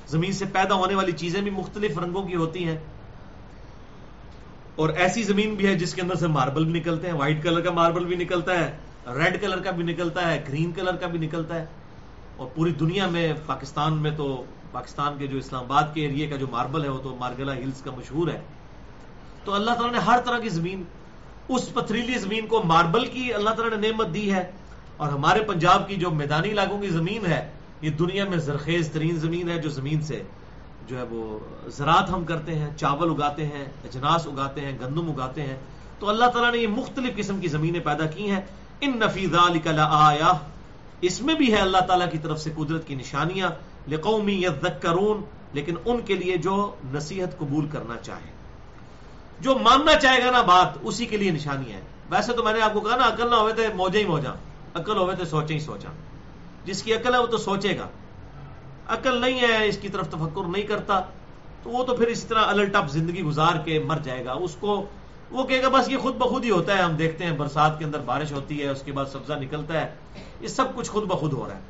زمین 0.08 0.32
سے 0.32 0.46
پیدا 0.46 0.76
ہونے 0.76 0.96
والی 0.96 1.12
چیزیں 1.12 1.42
بھی 1.42 1.52
مختلف 1.52 2.00
رنگوں 2.00 2.28
کی 2.28 2.36
ہوتی 2.36 2.66
ہیں۔ 2.66 2.78
اور 4.76 4.90
ایسی 4.90 5.24
زمین 5.24 5.56
بھی 5.56 5.68
ہے 5.68 5.76
جس 5.76 5.94
کے 5.94 6.02
اندر 6.02 6.16
سے 6.16 6.28
ماربل 6.28 6.66
بھی 6.66 6.80
نکلتے 6.80 7.08
ہیں، 7.08 7.14
وائٹ 7.14 7.44
کلر 7.44 7.62
کا 7.62 7.72
ماربل 7.72 8.06
بھی 8.06 8.16
نکلتا 8.16 8.60
ہے، 8.60 8.78
ریڈ 9.08 9.42
کلر 9.42 9.60
کا 9.60 9.72
بھی 9.72 9.84
نکلتا 9.84 10.32
ہے، 10.32 10.44
گرین 10.48 10.72
کلر 10.72 10.96
کا 10.96 11.08
بھی 11.08 11.20
نکلتا 11.20 11.56
ہے۔ 11.56 11.66
اور 12.38 12.48
پوری 12.56 12.72
دنیا 12.72 13.08
میں، 13.08 13.34
پاکستان 13.46 13.94
میں 13.94 14.12
تو، 14.18 14.46
پاکستان 14.72 15.18
کے 15.18 15.28
جو 15.28 15.38
اسلام 15.38 15.64
آباد 15.64 15.84
کے 15.94 16.02
ایریے 16.02 16.28
کا 16.28 16.36
جو 16.36 16.48
ماربل 16.48 16.84
ہے، 16.84 16.90
وہ 16.90 17.04
تو 17.04 17.16
مارگلا 17.20 17.54
ہلز 17.54 17.82
کا 17.82 17.92
مشہور 17.92 18.28
ہے۔ 18.28 18.42
تو 19.44 19.54
اللہ 19.54 19.72
تعالیٰ 19.72 19.92
نے 19.92 19.98
ہر 19.98 20.20
طرح 20.26 20.40
کی 20.40 20.50
زمین، 20.50 20.84
اس 21.50 21.74
پتھریلی 21.74 22.18
زمین 22.18 22.48
کو 22.48 22.64
ماربل 22.64 23.06
کی 23.06 23.34
اللہ 23.34 23.50
تعالیٰ 23.50 23.78
نے 23.78 23.88
نعمت 23.88 24.14
دی 24.14 24.34
ہے۔ 24.34 24.52
اور 24.98 25.10
ہمارے 25.10 25.42
پنجاب 25.42 25.88
کی 25.88 25.96
جو 25.96 26.12
میدانی 26.12 26.50
علاقوں 26.50 26.82
کی 26.82 26.88
زمین 26.88 27.26
ہے، 27.26 27.52
یہ 27.82 27.90
دنیا 27.90 28.26
میں 28.26 28.38
زرخیز 28.38 28.90
ترین 28.92 29.18
زمین 29.18 29.50
ہے 29.50 29.60
جو 29.60 29.70
زمین 29.70 30.02
سے 30.02 30.24
جو 30.88 30.98
ہے 30.98 31.04
وہ 31.04 31.40
زراعت 31.68 32.10
ہم 32.10 32.26
کرتے 32.26 32.56
ہیں، 32.56 32.78
چاول 32.78 33.10
اگاتے 33.10 33.46
ہیں، 33.46 33.66
اجناس 33.66 34.28
اگاتے 34.28 34.62
ہیں، 34.62 34.78
گندم 34.82 35.10
اگاتے 35.10 35.42
ہیں۔ 35.42 35.56
تو 36.00 36.10
اللہ 36.10 36.26
تعالیٰ 36.26 36.52
نے 36.52 36.58
یہ 36.58 36.68
مختلف 36.68 37.16
قسم 37.16 37.40
کی 37.40 37.48
زمینیں 37.48 37.80
پیدا 37.80 38.06
کی 38.06 38.30
ہیں۔ 38.32 38.42
ان 38.82 39.00
نفیز 39.00 39.36
آیا 39.80 40.32
اس 41.02 41.22
میں 41.22 41.36
بھی 41.36 41.52
ہے 41.52 41.58
اللہ 41.58 41.78
تعالیٰ 41.78 42.12
کی 42.12 42.18
طرف 42.18 42.42
سے 42.42 42.52
قدرت 42.56 42.88
کی 42.88 42.96
نشانیاں۔ 42.96 43.50
لقومی 43.88 44.46
یذکرون، 44.46 45.22
لیکن 45.54 45.76
ان 45.86 46.02
کے 46.02 46.16
لیے 46.16 46.38
جو 46.38 46.76
نصیحت 46.94 47.38
قبول 47.38 47.68
کرنا 47.68 47.96
چاہے 47.98 48.43
جو 49.40 49.58
ماننا 49.60 50.00
چاہے 50.00 50.26
گا 50.26 50.32
نا 50.32 50.42
بات، 50.42 50.78
اسی 50.82 51.06
کے 51.06 51.18
لیے 51.18 51.32
نشانی 51.32 51.74
ہے۔ 51.74 51.82
ویسے 52.10 52.34
تو 52.34 52.44
میں 52.44 52.54
نے 52.54 52.62
آپ 52.62 52.74
کو 52.74 52.82
کہا 52.82 52.96
نا، 52.96 53.08
عقل 53.08 53.30
نہ 53.30 53.36
ہوئے 53.36 53.54
تھے 53.54 53.68
موجے 53.76 54.00
ہی 54.00 54.06
موجا 54.06 54.32
عقل 54.74 54.98
ہوئے 54.98 55.16
تھے 55.16 55.26
سوچے 55.26 55.54
ہی 55.54 55.60
سوچا 55.60 55.90
جس 56.66 56.84
کی 56.84 56.94
عقل 56.94 57.14
ہے 57.14 57.20
وہ 57.20 57.26
تو 57.26 57.38
سوچے 57.38 57.78
گا۔ 57.78 57.88
عقل 58.88 59.22
نہیں 59.22 59.42
ہے، 59.42 59.68
اس 59.68 59.78
کی 59.78 59.90
طرف 59.90 60.08
تفکر 60.08 60.48
نہیں 60.48 60.64
کرتا۔ 60.64 61.02
تو 61.64 61.70
وہ 61.70 61.84
تو 61.84 61.96
پھر 61.96 62.08
اسی 62.08 62.28
طرح 62.28 62.40
الٹ 62.40 62.76
اپ 62.76 62.90
زندگی 62.90 63.24
گزار 63.24 63.56
کے 63.66 63.80
مر 63.80 63.98
جائے 64.04 64.26
گا۔ 64.26 64.34
اس 64.34 64.56
کو، 64.60 64.86
وہ 65.32 65.44
کہے 65.44 65.64
گا، 65.64 65.70
بس 65.70 65.90
یہ 65.90 65.98
خود 65.98 66.16
بخود 66.16 66.46
ہی 66.46 66.50
ہوتا 66.50 66.78
ہے۔ 66.78 66.84
ہم 66.84 66.92
دیکھتے 66.92 67.26
ہیں 67.26 67.32
برسات 67.32 67.80
کے 67.80 67.86
اندر 67.86 68.00
بارش 68.00 68.32
ہوتی 68.32 68.64
ہے، 68.64 68.68
اس 68.68 68.82
کے 68.82 68.92
بعد 68.92 69.06
سبزہ 69.06 69.34
نکلتا 69.34 69.82
ہے۔ 69.82 69.96
یہ 70.42 70.48
سب 70.48 70.66
کچھ 70.76 70.92
خود 70.92 71.04
بخود 71.04 71.34
ہو 71.34 71.48
رہا 71.48 71.56
ہے۔ 71.56 71.62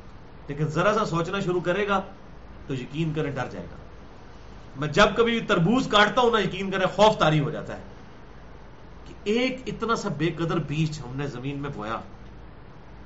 لیکن 0.48 0.68
ذرا 0.68 0.94
سا 0.94 1.06
سوچنا 1.06 1.40
شروع 1.40 1.62
کرے 1.62 1.88
گا 1.88 2.02
تو 2.68 2.74
یقین 2.74 3.14
کرے 3.14 3.30
ڈر 3.30 3.48
جائے 3.52 3.66
گا۔ 3.72 3.83
میں 4.80 4.88
جب 4.88 5.16
کبھی 5.18 5.40
تربوز 5.40 5.88
کاٹتا 5.88 6.22
ہوں 6.22 6.32
نا، 6.32 6.40
یقین 6.40 6.72
کرے 6.72 6.86
خوف 6.86 7.18
تاری 7.18 7.40
ہو 7.40 7.50
جاتا 7.50 7.78
ہے 7.78 7.82
کہ 9.06 9.14
ایک 9.24 9.62
اتنا 9.68 9.96
سا 9.96 10.10
بے 10.18 10.30
قدر 10.38 10.58
بیج 10.58 11.00
ہم 11.00 11.16
نے 11.16 11.28
زمین 11.28 11.62
میں 11.62 11.70
بویا، 11.76 12.00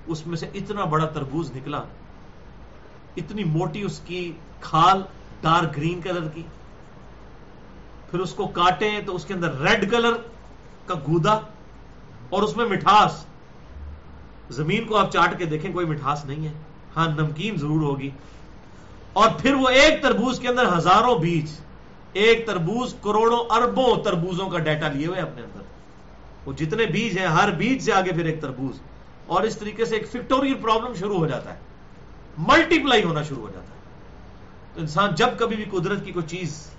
اس 0.07 0.25
میں 0.27 0.37
سے 0.37 0.47
اتنا 0.53 0.83
بڑا 0.85 1.05
تربوز 1.05 1.51
نکلا، 1.55 1.81
اتنی 3.17 3.43
موٹی 3.43 3.81
اس 3.81 3.99
کی 4.05 4.31
کھال 4.61 5.01
ڈارک 5.41 5.75
گرین 5.77 6.01
کلر 6.01 6.27
کی، 6.33 6.43
پھر 8.11 8.19
اس 8.19 8.33
کو 8.33 8.47
کاٹے 8.47 8.89
تو 9.05 9.15
اس 9.15 9.25
کے 9.25 9.33
اندر 9.33 9.59
ریڈ 9.59 9.91
کلر 9.91 10.13
کا 10.85 10.95
گودا 11.07 11.39
اور 12.29 12.43
اس 12.43 12.57
میں 12.57 12.65
مٹھاس۔ 12.65 13.25
زمین 14.49 14.85
کو 14.85 14.97
آپ 14.97 15.11
چاٹ 15.11 15.37
کے 15.37 15.45
دیکھیں، 15.45 15.71
کوئی 15.73 15.85
مٹھاس 15.85 16.25
نہیں 16.25 16.47
ہے۔ 16.47 16.53
ہاں 16.97 17.07
نمکین 17.07 17.55
ضرور 17.55 17.81
ہوگی۔ 17.81 18.09
اور 19.17 19.29
پھر 19.37 19.53
وہ 19.53 19.69
ایک 19.69 20.01
تربوز 20.01 20.39
کے 20.39 20.47
اندر 20.47 20.77
ہزاروں 20.77 21.19
بیج، 21.19 21.59
ایک 22.13 22.47
تربوز 22.47 22.95
کروڑوں 23.01 23.45
اربوں 23.49 24.03
تربوزوں 24.03 24.49
کا 24.49 24.59
ڈیٹا 24.59 24.87
لیے 24.87 25.07
ہوئے 25.07 25.19
اپنے 25.19 25.41
اندر۔ 25.41 25.61
وہ 26.45 26.53
جتنے 26.53 26.85
بیج 26.85 27.17
ہیں، 27.17 27.27
ہر 27.27 27.51
بیج 27.51 27.81
سے 27.81 27.93
آگے 27.93 28.11
پھر 28.11 28.25
ایک 28.25 28.41
تربوز۔ 28.41 28.79
اور 29.27 29.41
اس 29.41 29.57
طریقے 29.57 29.85
سے 29.85 29.95
ایک 29.95 30.11
فیکٹوریل 30.11 30.53
پرابلم 30.53 30.93
شروع 30.93 31.17
ہو 31.17 31.27
جاتا 31.27 31.53
ہے۔ 31.53 31.59
ملٹی 32.37 32.79
پلائی 32.79 33.03
ہونا 33.03 33.23
شروع 33.23 33.41
ہو 33.41 33.49
جاتا 33.53 33.65
ہے۔ 33.65 33.79
تو 34.73 34.81
انسان 34.81 35.15
جب 35.15 35.27
کبھی 35.37 35.55
بھی 35.55 35.79
قدرت 35.79 36.05
کی 36.05 36.11
کوئی 36.11 36.27
چیز 36.27 36.69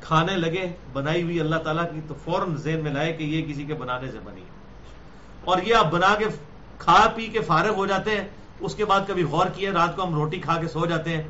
کھانے 0.00 0.36
لگے، 0.36 0.72
بنائی 0.92 1.22
ہوئی 1.22 1.40
اللہ 1.40 1.56
تعالیٰ 1.56 1.84
کی، 1.92 2.00
تو 2.08 2.14
فوراً 2.24 2.56
ذہن 2.56 2.80
میں 2.82 2.92
لائے 2.92 3.12
کہ 3.12 3.24
یہ 3.24 3.52
کسی 3.52 3.64
کے 3.64 3.74
بنانے 3.74 4.10
سے 4.10 4.18
بنی 4.24 4.42
اور 5.44 5.58
یہ 5.62 5.74
آپ 5.74 5.90
بنا 5.90 6.14
کے 6.18 6.24
کھا 6.78 7.08
پی 7.14 7.26
کے 7.26 7.40
فارغ 7.40 7.74
ہو 7.74 7.86
جاتے 7.86 8.10
ہیں، 8.10 8.28
اس 8.60 8.74
کے 8.74 8.84
بعد 8.84 9.00
کبھی 9.06 9.22
غور 9.22 9.46
کیا 9.46 9.70
رات 9.72 9.96
کو 9.96 10.04
ہم 10.04 10.14
روٹی 10.14 10.38
کھا 10.38 10.60
کے 10.60 10.68
سو 10.68 10.86
جاتے 10.86 11.16
ہیں۔ 11.16 11.22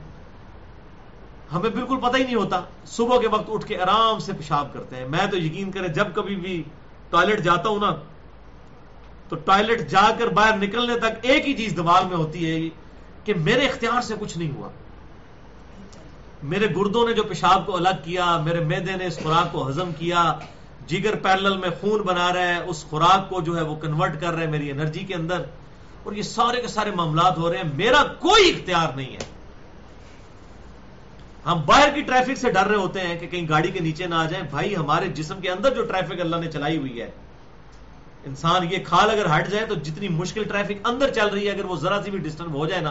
ہمیں 1.55 1.71
بالکل 1.71 1.97
پتہ 1.97 2.17
ہی 2.17 2.25
نہیں 2.25 2.35
ہوتا۔ 2.35 2.61
صبح 2.87 3.21
کے 3.21 3.29
وقت 3.29 3.51
اٹھ 3.53 3.67
کے 3.67 3.81
آرام 3.81 4.19
سے 4.19 4.33
پیشاب 4.33 4.73
کرتے 4.73 4.97
ہیں۔ 4.97 5.09
میں 5.09 5.27
تو 5.27 5.37
یقین 5.37 5.71
کریں 5.71 5.89
جب 5.89 6.07
کبھی 6.15 6.37
بھی 6.37 6.63
ٹوائلٹ 7.11 7.41
جاتا 7.41 7.69
ہوں 7.69 7.81
نا، 7.81 7.97
تو 9.29 9.37
ٹوائلٹ 9.37 9.91
جا 9.91 10.11
کر 10.19 10.27
باہر 10.27 10.57
نکلنے 10.57 10.99
تک 10.99 11.19
ایک 11.23 11.49
ہی 11.49 11.55
چیز 11.55 11.77
دماغ 11.77 12.09
میں 12.09 12.17
ہوتی 12.17 12.51
ہے 12.51 12.69
کہ 13.25 13.35
میرے 13.35 13.67
اختیار 13.67 14.01
سے 14.01 14.15
کچھ 14.21 14.39
نہیں 14.39 14.53
ہوا۔ 14.57 14.69
میرے 16.43 16.67
گردوں 16.67 17.09
نے 17.09 17.15
جو 17.15 17.23
پیشاب 17.23 17.67
کو 17.67 17.77
الگ 17.77 17.89
کیا، 18.05 18.39
میرے 18.45 18.61
میدے 18.61 18.97
نے 18.97 19.07
اس 19.07 19.19
خوراک 19.23 19.53
کو 19.53 19.69
ہضم 19.69 19.91
کیا، 19.99 20.39
جگر 20.87 21.15
پیرل 21.15 21.57
میں 21.57 21.69
خون 21.81 22.01
بنا 22.01 22.35
رہا 22.35 22.43
ہے، 22.43 22.59
اس 22.59 22.85
خوراک 22.85 23.31
کو 23.31 23.41
جو 23.41 23.57
ہے 23.57 23.63
وہ 23.63 23.77
کنورٹ 23.77 24.21
کر 24.21 24.33
رہے 24.33 24.45
ہیں 24.45 24.51
میری 24.51 24.71
انرجی 24.71 25.01
کے 25.01 25.15
اندر۔ 25.15 25.43
اور 26.03 26.13
یہ 26.13 26.23
سارے 26.23 26.61
کے 26.61 26.67
سارے 26.67 26.91
معاملات 26.91 27.39
ہو 27.39 27.51
رہے 27.51 27.57
ہیں۔ 27.57 27.71
میرا 27.75 28.05
کوئی 28.05 28.51
اختیار 28.51 28.97
نہیں 28.97 29.13
ہے۔ 29.13 29.34
ہم 31.47 31.61
باہر 31.67 31.89
کی 31.95 32.01
ٹریفک 32.01 32.39
سے 32.39 32.51
ڈر 32.51 32.67
رہے 32.67 32.77
ہوتے 32.77 33.01
ہیں 33.01 33.19
کہ 33.19 33.27
کہیں 33.27 33.49
گاڑی 33.49 33.71
کے 33.71 33.81
نیچے 33.81 34.07
نہ 34.07 34.15
آ 34.15 34.25
جائیں۔ 34.25 34.45
بھائی، 34.51 34.77
ہمارے 34.77 35.09
جسم 35.09 35.41
کے 35.41 35.51
اندر 35.51 35.75
جو 35.75 35.85
ٹریفک 35.85 36.21
اللہ 36.21 36.37
نے 36.37 36.51
چلائی 36.51 36.77
ہوئی 36.77 37.01
ہے، 37.01 37.11
انسان 38.25 38.73
یہ 38.73 38.79
کھال 38.85 39.11
اگر 39.11 39.27
ہٹ 39.37 39.49
جائے 39.49 39.67
تو 39.67 39.75
جتنی 39.75 40.09
مشکل 40.09 40.45
ٹریفک 40.45 40.87
اندر 40.87 41.13
چل 41.13 41.29
رہی 41.29 41.47
ہے، 41.47 41.53
اگر 41.53 41.65
وہ 41.65 41.77
ذرا 41.77 42.01
سی 42.05 42.11
بھی 42.11 42.19
ڈسٹرب 42.19 42.55
ہو 42.55 42.67
جائے 42.67 42.81
نا، 42.81 42.91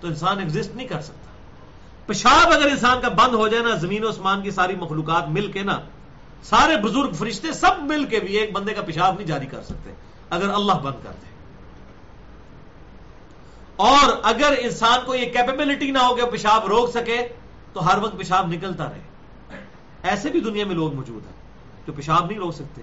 تو 0.00 0.08
انسان 0.08 0.38
ایگزٹ 0.38 0.76
نہیں 0.76 0.86
کر 0.86 1.00
سکتا۔ 1.00 1.30
پیشاب 2.06 2.52
اگر 2.52 2.66
انسان 2.66 3.00
کا 3.00 3.08
بند 3.08 3.34
ہو 3.34 3.48
جائے 3.48 3.62
نا، 3.62 3.74
زمین 3.74 4.04
و 4.04 4.08
اسمان 4.08 4.42
کی 4.42 4.50
ساری 4.50 4.74
مخلوقات 4.76 5.28
مل 5.28 5.52
کے 5.52 5.62
نا، 5.62 5.78
سارے 6.42 6.76
بزرگ 6.76 7.12
فرشتے 7.12 7.52
سب 7.52 7.82
مل 7.82 8.04
کے 8.04 8.20
بھی 8.20 8.36
ایک 8.36 8.52
بندے 8.52 8.74
کا 8.74 8.82
پیشاب 8.82 9.16
نہیں 9.16 9.26
جاری 9.26 9.46
کر 9.46 9.62
سکتے، 9.62 9.92
اگر 10.30 10.48
اللہ 10.48 10.72
بند 10.72 11.04
کر 11.04 11.12
دے۔ 11.12 11.34
اور 13.76 14.12
اگر 14.22 14.54
انسان 14.58 14.98
کو 15.06 15.14
یہ 15.14 15.32
کیپیبلٹی 15.32 15.90
نہ 15.90 15.98
ہو 15.98 16.14
کہ 16.14 16.26
پیشاب 16.26 16.66
روک 16.66 16.90
سکے 16.90 17.16
تو 17.76 17.92
ہر 17.92 17.98
وقت 17.98 18.18
پیشاب 18.18 18.52
نکلتا 18.52 18.84
رہے۔ 18.84 19.00
ایسے 20.02 20.30
بھی 20.30 20.40
دنیا 20.40 20.64
میں 20.64 20.74
لوگ 20.74 20.94
موجود 20.94 21.26
ہیں 21.26 21.32
جو 21.86 21.92
پیشاب 21.92 22.26
نہیں 22.26 22.38
روک 22.38 22.54
سکتے۔ 22.54 22.82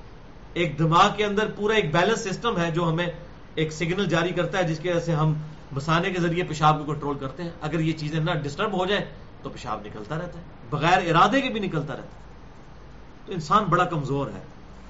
ایک 0.53 0.79
دماغ 0.79 1.09
کے 1.17 1.25
اندر 1.25 1.47
پورا 1.55 1.75
ایک 1.75 1.93
بیلنس 1.93 2.19
سسٹم 2.19 2.57
ہے 2.57 2.71
جو 2.71 2.89
ہمیں 2.89 3.07
ایک 3.55 3.71
سگنل 3.71 4.05
جاری 4.05 4.29
کرتا 4.29 4.57
ہے 4.57 4.63
جس 4.63 4.79
کی 4.79 4.89
وجہ 4.89 4.99
سے 4.99 5.11
ہم 5.11 5.33
بسانے 5.73 6.11
کے 6.11 6.19
ذریعے 6.21 6.43
پیشاب 6.43 6.85
کو 6.85 6.93
کنٹرول 6.93 7.17
کرتے 7.17 7.43
ہیں۔ 7.43 7.49
اگر 7.61 7.79
یہ 7.79 7.93
چیزیں 7.93 8.19
نہ 8.19 8.31
ڈسٹرب 8.31 8.79
ہو 8.79 8.85
جائے 8.85 9.05
تو 9.43 9.49
پیشاب 9.49 9.81
نکلتا 9.85 10.17
رہتا 10.17 10.39
ہے۔ 10.39 10.43
بغیر 10.69 11.15
ارادے 11.15 11.41
کے 11.41 11.49
بھی 11.49 11.59
نکلتا 11.59 11.93
رہتا 11.93 12.03
ہے۔ 12.03 12.21
تو 13.25 13.33
انسان 13.33 13.63
بڑا 13.63 13.85
کمزور 13.85 14.27
ہے۔ 14.27 14.41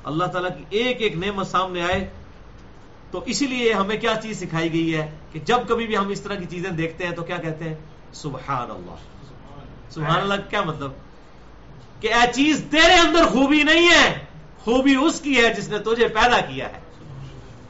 اللہ 0.04 0.26
تعالیٰ 0.26 0.58
کی 0.58 0.64
ایک 0.70 1.01
ایک 1.01 1.16
نعمت 1.18 1.47
سامنے 1.47 1.82
آئے 1.82 2.10
تو 3.12 3.24
اسی 3.26 3.47
لیے 3.47 3.74
ہمیں 3.74 3.97
کیا 3.97 4.14
چیز 4.24 4.39
سکھائی 4.39 4.74
گئی 4.74 4.95
ہے 4.95 5.16
کہ 5.32 5.39
جب 5.39 5.58
کبھی 5.68 5.88
بھی 5.88 5.97
ہم 5.97 6.08
اس 6.08 6.22
طرح 6.22 6.36
کی 6.36 6.45
چیزیں 6.45 6.70
دیکھتے 6.70 7.08
ہیں 7.08 7.16
تو 7.16 7.24
کیا 7.24 7.38
کہتے 7.38 7.64
ہیں؟ 7.64 7.76
سبحان 8.14 8.72
اللہ۔ 8.72 9.12
سبحان 9.94 10.22
اللہ، 10.22 10.34
کیا 10.50 10.62
مطلب؟ 10.62 10.91
کہ 12.00 12.14
اے 12.14 12.34
چیز 12.34 12.66
تیرے 12.72 12.94
اندر 12.94 13.26
خوبی 13.26 13.64
نہیں 13.64 13.89
ہے، 13.89 14.26
خوبی 14.64 14.96
اس 14.96 15.22
کی 15.22 15.44
ہے 15.44 15.54
جس 15.54 15.70
نے 15.70 15.80
تجھے 15.80 16.08
پیدا 16.08 16.41
کیا 16.41 16.70
ہے۔ 16.70 16.80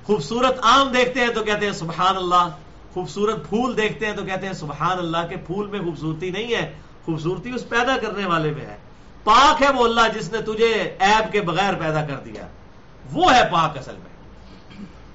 خوبصورت 0.04 0.60
آم 0.62 0.88
دیکھتے 0.88 1.20
ہیں 1.20 1.28
تو 1.28 1.44
کہتے 1.44 1.66
ہیں 1.66 1.74
سبحان 1.74 2.18
اللہ، 2.18 2.50
خوبصورت 2.94 3.50
پھول 3.50 3.78
دیکھتے 3.78 4.06
ہیں 4.06 4.14
تو 4.14 4.24
کہتے 4.24 4.46
ہیں 4.46 4.54
سبحان 4.54 4.98
اللہ 4.98 5.18
کے 5.30 5.38
پھول 5.38 5.68
میں 5.68 5.80
خوبصورتی 5.80 6.30
نہیں 6.30 6.56
ہے، 6.56 6.74
خوبصورتی 7.06 7.52
اس 7.52 7.70
پیدا 7.70 7.98
کرنے 7.98 8.26
والے 8.26 8.52
میں 8.52 8.66
ہے۔ 8.66 8.78
پاک 9.24 9.62
ہے 9.62 9.70
وہ 9.70 9.84
اللہ 9.84 10.02
جس 10.16 10.32
نے 10.32 10.42
تجھے 10.42 10.96
ایب 11.00 11.32
کے 11.32 11.42
بغیر 11.42 11.74
پیدا 11.74 12.06
کر 12.06 12.16
دیا۔ 12.16 12.48
وہ 13.12 13.36
ہے 13.36 13.42
پاک 13.52 13.78
اصل 13.78 13.96
میں۔ 13.96 14.14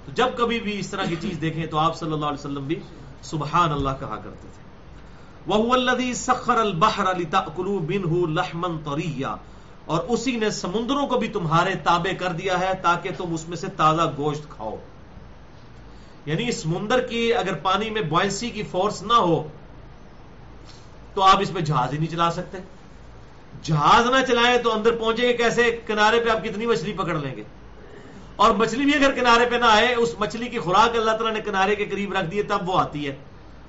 تو 0.06 0.12
جب 0.12 0.26
کبھی 0.36 0.60
بھی 0.60 0.78
اس 0.78 0.90
طرح 0.90 1.04
کی 1.04 1.16
چیز 1.20 1.40
دیکھیں 1.40 1.66
تو 1.66 1.78
آپ 1.78 1.96
صلی 1.96 2.12
اللہ 2.12 2.26
علیہ 2.26 2.38
وسلم 2.38 2.66
بھی 2.66 2.80
سبحان 3.22 3.72
اللہ 3.72 3.90
کہا 4.00 4.16
کرتے 4.16 4.48
تھے۔ 4.54 4.67
وہ 5.48 5.72
الدی 5.72 6.14
سخر 6.14 6.56
البحر 6.56 7.10
علی 7.10 7.24
تلو 7.24 7.78
بن 7.78 8.32
لحمن 8.34 8.78
طریہ 8.78 9.26
اور 9.84 10.00
اسی 10.08 10.36
نے 10.36 10.50
سمندروں 10.50 11.06
کو 11.06 11.18
بھی 11.18 11.28
تمہارے 11.28 11.74
تابع 11.74 12.14
کر 12.18 12.28
دیا 12.28 12.60
ہے 12.60 12.72
تاکہ 12.82 13.10
تم 13.16 13.34
اس 13.34 13.48
میں 13.48 13.56
سے 13.56 13.66
تازہ 13.76 14.02
گوشت 14.16 14.48
کھاؤ۔ 14.50 14.76
یعنی 16.26 16.52
سمندر 16.52 17.00
کی 17.00 17.34
اگر 17.34 17.54
پانی 17.54 17.90
میں 17.90 18.02
بوائنسی 18.02 18.50
کی 18.50 18.62
فورس 18.62 19.02
نہ 19.02 19.12
ہو، 19.12 19.48
تو 21.14 21.22
آپ 21.22 21.38
اس 21.40 21.50
میں 21.50 21.62
جہاز 21.62 21.92
ہی 21.92 21.98
نہیں 21.98 22.10
چلا 22.10 22.30
سکتے۔ 22.30 22.58
جہاز 23.62 24.06
نہ 24.06 24.24
چلائیں 24.28 24.58
تو 24.58 24.72
اندر 24.72 24.96
پہنچیں 24.96 25.28
گے 25.28 25.32
کیسے؟ 25.32 25.80
کنارے 25.86 26.20
پہ 26.20 26.28
آپ 26.30 26.44
کتنی 26.44 26.66
مچھلی 26.66 26.92
پکڑ 26.92 27.14
لیں 27.14 27.36
گے۔ 27.36 27.42
اور 28.36 28.50
مچھلی 28.50 28.84
بھی 28.84 29.04
اگر 29.04 29.12
کنارے 29.14 29.46
پہ 29.50 29.56
نہ 29.56 29.64
آئے، 29.64 29.94
اس 29.94 30.14
مچھلی 30.18 30.48
کی 30.48 30.58
خوراک 30.58 30.96
اللہ 30.96 31.10
تعالیٰ 31.10 31.32
نے 31.32 31.40
کنارے 31.40 31.74
کے 31.74 31.84
قریب 31.84 32.12
رکھ 32.12 32.30
دی 32.30 32.38
ہے، 32.38 32.42
تب 32.42 32.68
وہ 32.68 32.78
آتی 32.80 33.08
ہے۔ 33.08 33.16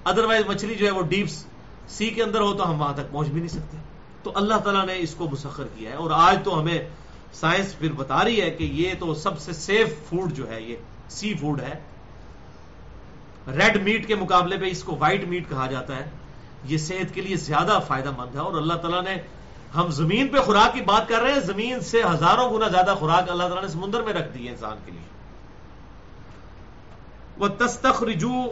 ادروائز 0.03 0.45
مچھلی 0.47 0.75
جو 0.75 0.85
ہے 0.85 0.91
وہ 0.91 1.01
ڈیپ 1.01 1.27
سی 1.89 2.09
کے 2.09 2.23
اندر 2.23 2.41
ہو 2.41 2.53
تو 2.53 2.71
ہم 2.71 2.81
وہاں 2.81 2.93
تک 2.93 3.11
پہنچ 3.11 3.27
بھی 3.27 3.39
نہیں 3.39 3.49
سکتے۔ 3.49 3.77
تو 4.23 4.31
اللہ 4.35 4.53
تعالیٰ 4.53 4.85
نے 4.85 4.93
اس 4.97 5.15
کو 5.15 5.29
مسخر 5.29 5.63
کیا 5.75 5.89
ہے۔ 5.89 5.95
اور 5.95 6.11
آج 6.13 6.39
تو 6.43 6.59
ہمیں 6.59 6.89
سائنس 7.33 7.79
پھر 7.79 7.91
بتا 7.91 8.23
رہی 8.23 8.41
ہے 8.41 8.49
کہ 8.49 8.63
یہ 8.63 8.93
تو 8.99 9.13
سب 9.13 9.39
سے 9.39 9.53
سیف 9.53 9.87
فوڈ 10.09 10.33
جو 10.33 10.49
ہے، 10.49 10.61
یہ 10.61 10.75
سی 11.09 11.33
فوڈ 11.33 11.61
ہے۔ 11.61 11.79
ریڈ 13.47 13.83
میٹ 13.83 14.07
کے 14.07 14.15
مقابلے 14.15 14.57
پہ 14.57 14.65
اس 14.65 14.83
کو 14.83 14.95
وائٹ 14.99 15.23
میٹ 15.23 15.49
کہا 15.49 15.67
جاتا 15.67 15.95
ہے۔ 15.95 16.09
یہ 16.63 16.77
صحت 16.77 17.13
کے 17.13 17.21
لیے 17.21 17.35
زیادہ 17.35 17.79
فائدہ 17.87 18.11
مند 18.17 18.35
ہے۔ 18.35 18.39
اور 18.39 18.53
اللہ 18.53 18.73
تعالیٰ 18.73 19.03
نے، 19.03 19.15
ہم 19.75 19.87
زمین 19.89 20.27
پہ 20.27 20.39
خوراک 20.39 20.73
کی 20.73 20.81
بات 20.81 21.07
کر 21.07 21.21
رہے 21.21 21.31
ہیں، 21.31 21.39
زمین 21.39 21.79
سے 21.79 22.01
ہزاروں 22.13 22.53
گنا 22.53 22.67
زیادہ 22.67 22.95
خوراک 22.99 23.29
اللہ 23.29 23.43
تعالیٰ 23.43 23.61
نے 23.61 23.67
سمندر 23.67 24.01
میں 24.01 24.13
رکھ 24.13 24.37
دی 24.37 24.45
ہے 24.45 24.51
انسان 24.51 24.77
کے 24.85 24.91
لیے۔ 24.91 25.09
وہ 27.37 27.47
تستخ 27.47 28.03
رجو 28.03 28.43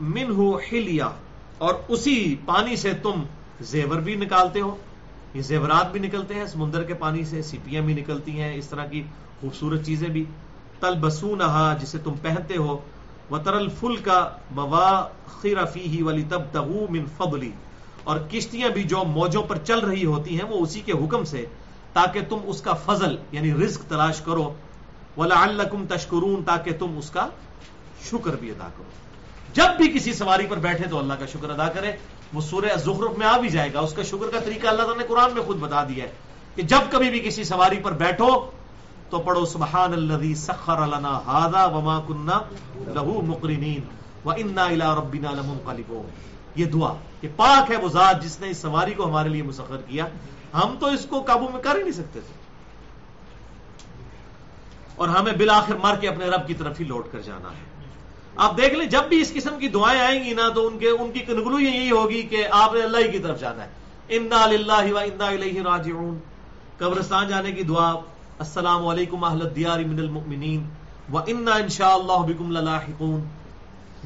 من 0.00 0.52
ہلیا 0.72 1.10
اور 1.58 1.74
اسی 1.88 2.36
پانی 2.46 2.76
سے 2.76 2.94
تم 2.94 3.22
زیور 3.60 3.96
بھی 3.96 4.14
نکالتے 4.14 4.60
ہو۔ 4.60 4.76
یہ 5.34 5.42
زیورات 5.42 5.92
بھی 5.92 6.00
نکلتے 6.00 6.34
ہیں، 6.34 6.46
سمندر 6.46 6.82
کے 6.82 6.94
پانی 6.94 7.24
سے، 7.24 7.42
سیپیاں 7.42 7.82
بھی 7.82 7.94
نکلتی 7.94 8.40
ہیں، 8.40 8.54
اس 8.54 8.68
طرح 8.68 8.86
کی 8.86 9.02
خوبصورت 9.40 9.84
چیزیں 9.84 10.08
بھی۔ 10.08 10.24
تل 10.80 10.94
بسو 11.00 11.36
جسے 11.80 11.98
تم 11.98 12.12
پہنتے 12.22 12.56
ہو۔ 12.56 12.80
وہ 13.30 13.38
ترل 13.38 13.68
فل 13.68 13.96
کا 13.96 14.30
موا 14.50 15.08
خیرفی 15.26 16.02
والی 16.02 16.24
تب 16.28 16.56
من 16.90 17.04
فضلی 17.16 17.50
اور 18.04 18.18
کشتیاں 18.30 18.68
بھی 18.68 18.82
جو 18.82 19.04
موجوں 19.04 19.42
پر 19.42 19.58
چل 19.58 19.78
رہی 19.78 20.04
ہوتی 20.04 20.38
ہیں، 20.40 20.44
وہ 20.44 20.58
اسی 20.60 20.80
کے 20.80 20.92
حکم 20.92 21.24
سے، 21.24 21.46
تاکہ 21.92 22.20
تم 22.28 22.38
اس 22.46 22.60
کا 22.60 22.72
فضل 22.72 23.16
یعنی 23.32 23.54
رزق 23.54 23.90
تلاش 23.90 24.20
کرو۔ 24.20 24.54
ولا 25.16 25.46
تشکرون، 25.88 26.42
تاکہ 26.42 26.72
تم 26.78 26.98
اس 26.98 27.10
کا 27.10 27.28
شکر 28.02 28.36
بھی 28.36 28.50
ادا 28.50 28.68
کرو۔ 28.76 29.13
جب 29.54 29.76
بھی 29.76 29.88
کسی 29.88 30.12
سواری 30.12 30.46
پر 30.46 30.56
بیٹھے 30.56 30.84
تو 30.88 30.98
اللہ 30.98 31.14
کا 31.14 31.26
شکر 31.26 31.50
ادا 31.50 31.68
کرے۔ 31.68 31.92
وہ 32.32 32.40
سورہ 32.40 32.76
زخرف 32.76 33.18
میں 33.18 33.26
آ 33.26 33.38
بھی 33.38 33.48
جائے 33.48 33.72
گا۔ 33.72 33.80
اس 33.80 33.92
کا 33.92 34.02
شکر 34.02 34.30
کا 34.32 34.40
طریقہ 34.40 34.66
اللہ 34.66 34.82
تعالیٰ 34.82 34.98
نے 34.98 35.04
قرآن 35.08 35.34
میں 35.34 35.42
خود 35.42 35.56
بتا 35.56 35.84
دیا 35.84 36.04
ہے 36.04 36.12
کہ 36.54 36.62
جب 36.62 36.78
کبھی 36.90 37.10
بھی 37.10 37.20
کسی 37.20 37.44
سواری 37.44 37.76
پر 37.76 37.92
بیٹھو 37.92 38.50
تو 39.10 39.18
پڑھو 39.18 39.44
سبحان 39.44 39.92
الذي 39.92 40.34
سخر 40.34 40.86
لنا 40.86 41.20
هذا 41.26 41.64
وما 41.64 42.00
كنا 42.00 42.40
له 42.76 43.26
مقرنين 43.26 43.80
وانا 44.24 44.64
الى 44.64 44.84
ربنا 44.96 45.30
لمنقلبون. 45.30 46.10
یہ 46.56 46.64
دعا 46.64 46.94
کہ 47.20 47.28
پاک 47.36 47.70
ہے 47.70 47.76
وہ 47.76 47.88
ذات 47.88 48.22
جس 48.22 48.40
نے 48.40 48.50
اس 48.50 48.58
سواری 48.58 48.94
کو 48.94 49.06
ہمارے 49.06 49.28
لیے 49.28 49.42
مسخر 49.42 49.76
کیا۔ 49.76 50.06
ہم 50.54 50.76
تو 50.80 50.86
اس 50.86 51.06
کو 51.10 51.22
قابو 51.22 51.48
میں 51.48 51.62
کر 51.62 51.76
ہی 51.76 51.82
نہیں 51.82 51.92
سکتے 51.92 52.20
تھے۔ 52.20 52.34
اور 54.96 55.08
ہمیں 55.08 55.32
بالآخر 55.32 55.74
مر 55.74 55.94
کے 56.00 56.08
اپنے 56.08 56.26
رب 56.26 56.46
کی 56.46 56.54
طرف 56.54 56.80
ہی 56.80 56.84
لوٹ 56.84 57.12
کر 57.12 57.20
جانا 57.20 57.48
ہے۔ 57.48 57.73
آپ 58.36 58.56
دیکھ 58.56 58.74
لیں، 58.74 58.86
جب 58.86 59.02
بھی 59.08 59.20
اس 59.20 59.32
قسم 59.32 59.58
کی 59.58 59.68
دعائیں 59.68 60.00
آئیں 60.00 60.24
گی 60.24 60.34
نا، 60.34 60.48
تو 60.48 60.66
ان 60.66 60.78
کے 60.78 60.88
ان 60.88 61.12
کی 61.12 61.18
کنگلو 61.18 61.60
یہی 61.60 61.90
ہوگی 61.90 62.22
کہ 62.22 62.46
آپ 62.50 62.74
نے 62.74 62.82
اللہ 62.82 62.96
ہی 62.96 63.10
کی 63.10 63.18
طرف 63.18 63.40
جانا 63.40 63.64
ہے۔ 63.64 63.68
انا 64.08 64.42
اللہ 64.42 64.92
و 64.92 64.98
انا 64.98 65.26
الیہ 65.26 65.62
راجعون۔ 65.62 66.18
قبرستان 66.78 67.28
جانے 67.28 67.52
کی 67.52 67.62
دعا۔ 67.62 67.90
السلام 68.38 68.86
علیکم 68.86 69.24
اہل 69.24 69.40
الدیار 69.40 69.78
من 69.78 69.98
المؤمنین۔ 69.98 70.68
و 71.12 71.18
انا 71.18 71.54
انشاءاللہ 71.54 72.32
بكم 72.32 72.52
للاحقون۔ 72.52 73.20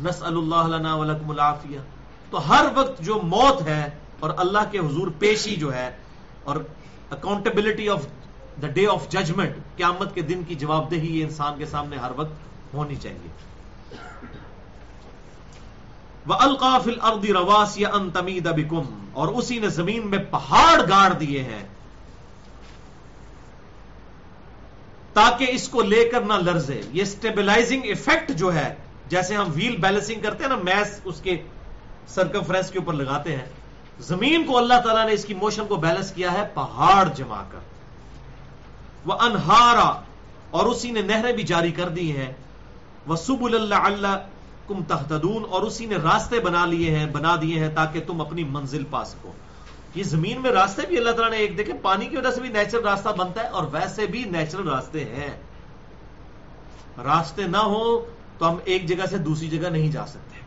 نسأل 0.04 0.36
اللہ 0.36 0.76
لنا 0.76 0.94
ولکم 0.94 1.30
العافیہ 1.30 1.78
تو 2.30 2.48
ہر 2.48 2.64
وقت 2.74 3.00
جو 3.00 3.20
موت 3.22 3.62
ہے 3.62 3.90
اور 4.20 4.30
اللہ 4.36 4.58
کے 4.70 4.78
حضور 4.78 5.08
پیشی 5.18 5.56
جو 5.56 5.74
ہے 5.74 5.90
اور 6.44 6.56
accountability 7.10 7.88
of 7.88 8.06
the 8.62 8.66
day 8.66 8.86
of 8.86 9.08
judgement 9.08 9.56
قیامت 9.76 10.14
کے 10.14 10.20
دن 10.20 10.42
کی 10.48 10.54
جواب 10.54 10.90
دہی 10.90 11.18
یہ 11.18 11.24
انسان 11.24 11.58
کے 11.58 11.66
سامنے 11.66 11.96
ہر 11.96 12.10
وقت 12.16 12.32
ہونی 12.74 12.96
چاہیے۔ 12.96 13.47
القاف 16.32 16.86
الردی 16.86 17.32
رواس 17.32 17.78
یا 17.78 17.88
انتمید 17.92 18.46
ابکم 18.46 19.08
اور 19.12 19.28
اسی 19.28 19.58
نے 19.58 19.68
زمین 19.68 20.06
میں 20.06 20.18
پہاڑ 20.30 20.88
گاڑ 20.88 21.12
دیے 21.12 21.42
ہیں 21.42 21.66
تاکہ 25.12 25.46
اس 25.48 25.68
کو 25.68 25.82
لے 25.82 26.08
کر 26.08 26.20
نہ 26.20 26.32
لرزے۔ 26.32 26.80
یہ 26.92 27.02
اسٹیبلائزنگ 27.02 27.80
افیکٹ 27.84 28.32
جو 28.32 28.54
ہے، 28.54 28.74
جیسے 29.08 29.34
ہم 29.34 29.46
ویل 29.54 29.76
بیلنسنگ 29.76 30.20
کرتے 30.20 30.44
ہیں 30.44 30.50
نا 30.50 30.56
میس 30.56 31.00
اس 31.04 31.20
کے 31.20 31.42
سرکمفرنس 32.08 32.70
کے 32.70 32.78
اوپر 32.78 32.92
لگاتے 32.92 33.36
ہیں۔ 33.36 33.46
زمین 34.00 34.44
کو 34.44 34.58
اللہ 34.58 34.80
تعالیٰ 34.84 35.06
نے 35.06 35.12
اس 35.12 35.24
کی 35.24 35.34
موشن 35.34 35.66
کو 35.66 35.76
بیلنس 35.76 36.12
کیا 36.12 36.32
ہے، 36.32 36.48
پہاڑ 36.54 37.08
جما 37.16 37.42
کر۔ 37.52 37.58
وہ 39.06 39.12
انہارا 39.12 40.00
اور 40.50 40.66
اسی 40.66 40.90
نے 40.90 41.00
نہریں 41.02 41.32
بھی 41.32 41.42
جاری 41.42 41.72
کر 41.72 41.88
دی 41.88 42.16
ہیں۔ 42.16 42.32
وہ 43.06 43.16
سب 43.16 43.44
اللہ 43.44 43.74
اللہ 43.74 44.16
کم 44.68 44.82
تحتدون 44.82 45.44
اور 45.50 45.62
اسی 45.62 45.86
نے 45.86 45.96
راستے 45.96 46.40
بنا 46.40 46.66
لیے 46.66 46.96
ہیں، 46.96 47.06
بنا 47.06 47.36
دیے 47.42 47.58
ہیں 47.58 47.68
تاکہ 47.74 48.00
تم 48.06 48.20
اپنی 48.20 48.44
منزل 48.44 48.84
پا 48.90 49.04
سکو۔ 49.04 49.32
یہ 49.94 50.02
زمین 50.02 50.42
میں 50.42 50.50
راستے 50.50 50.82
بھی 50.88 50.98
اللہ 50.98 51.10
تعالیٰ 51.10 51.30
نے 51.30 51.36
ایک 51.36 51.58
دیکھے 51.58 51.72
پانی 51.72 52.06
کی 52.06 52.16
وجہ 52.16 52.30
سے 52.30 52.40
بھی 52.40 52.48
نیچرل 52.48 52.82
راستہ 52.82 53.08
بنتا 53.08 53.42
ہے 53.42 53.48
اور 53.48 53.64
ویسے 53.72 54.06
بھی 54.06 54.24
نیچرل 54.24 54.68
راستے 54.68 55.04
ہیں۔ 55.04 55.30
راستے 57.04 57.42
نہ 57.42 57.56
ہو 57.56 58.06
تو 58.38 58.50
ہم 58.50 58.56
ایک 58.64 58.86
جگہ 58.86 59.06
سے 59.06 59.18
دوسری 59.18 59.48
جگہ 59.48 59.68
نہیں 59.68 59.92
جا 59.92 60.06
سکتے۔ 60.06 60.40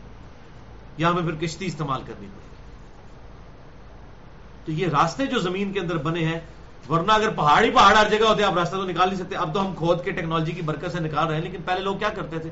یا 0.98 1.10
ہمیں 1.10 1.22
پھر 1.22 1.46
کشتی 1.46 1.66
استعمال 1.66 2.02
کرنی 2.02 2.26
پڑے۔ 2.26 2.42
تو 4.64 4.72
یہ 4.72 4.86
راستے 4.86 5.26
جو 5.26 5.38
زمین 5.38 5.72
کے 5.72 5.80
اندر 5.80 5.96
بنے 5.96 6.24
ہیں، 6.24 6.40
ورنہ 6.88 7.12
اگر 7.12 7.30
پہاڑی 7.30 7.70
پہاڑ 7.70 7.96
ہر 7.96 8.08
جگہ 8.10 8.26
ہوتے، 8.28 8.44
آپ 8.44 8.58
راستہ 8.58 8.76
تو 8.76 8.84
نکال 8.84 9.08
نہیں 9.08 9.18
سکتے۔ 9.18 9.36
اب 9.36 9.54
تو 9.54 9.66
ہم 9.66 9.74
کھود 9.74 10.04
کے 10.04 10.10
ٹیکنالوجی 10.10 10.52
کی 10.52 10.62
برکت 10.62 10.92
سے 10.92 11.00
نکال 11.00 11.26
رہے 11.26 11.34
ہیں، 11.34 11.42
لیکن 11.42 11.58
پہلے 11.62 11.80
لوگ 11.80 11.96
کیا 11.96 12.08
کرتے 12.08 12.38
تھے؟ 12.38 12.50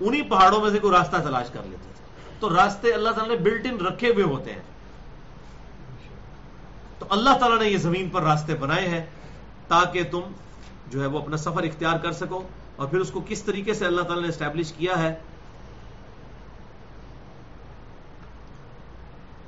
انہی 0.00 0.22
پہاڑوں 0.22 0.60
میں 0.60 0.70
سے 0.70 0.78
کوئی 0.78 0.92
راستہ 0.92 1.16
تلاش 1.16 1.50
کر 1.50 1.60
لیتے 1.64 1.90
تھے 1.94 2.04
تو 2.40 2.56
راستے 2.56 2.92
اللہ 2.92 3.10
تعالیٰ 3.10 3.36
نے 3.36 3.42
بلٹ 3.42 3.66
ان 3.66 3.86
رکھے 3.86 4.08
ہوئے 4.08 4.24
ہوتے 4.24 4.52
ہیں۔ 4.52 4.62
تو 6.98 7.06
اللہ 7.10 7.30
تعالیٰ 7.40 7.58
نے 7.58 7.68
یہ 7.68 7.76
زمین 7.76 8.08
پر 8.08 8.22
راستے 8.22 8.54
بنائے 8.54 8.88
ہیں 8.88 9.06
تاکہ 9.68 10.04
تم 10.10 10.20
جو 10.88 11.00
ہے 11.00 11.06
وہ 11.06 11.18
اپنا 11.18 11.36
سفر 11.36 11.62
اختیار 11.62 11.98
کر 11.98 12.12
سکو۔ 12.12 12.42
اور 12.76 12.88
پھر 12.88 12.98
اس 12.98 13.10
کو 13.10 13.20
کس 13.28 13.42
طریقے 13.42 13.74
سے 13.74 13.86
اللہ 13.86 14.02
تعالیٰ 14.02 14.22
نے 14.22 14.28
اسٹیبلش 14.28 14.72
کیا 14.72 14.98
ہے؟ 14.98 15.14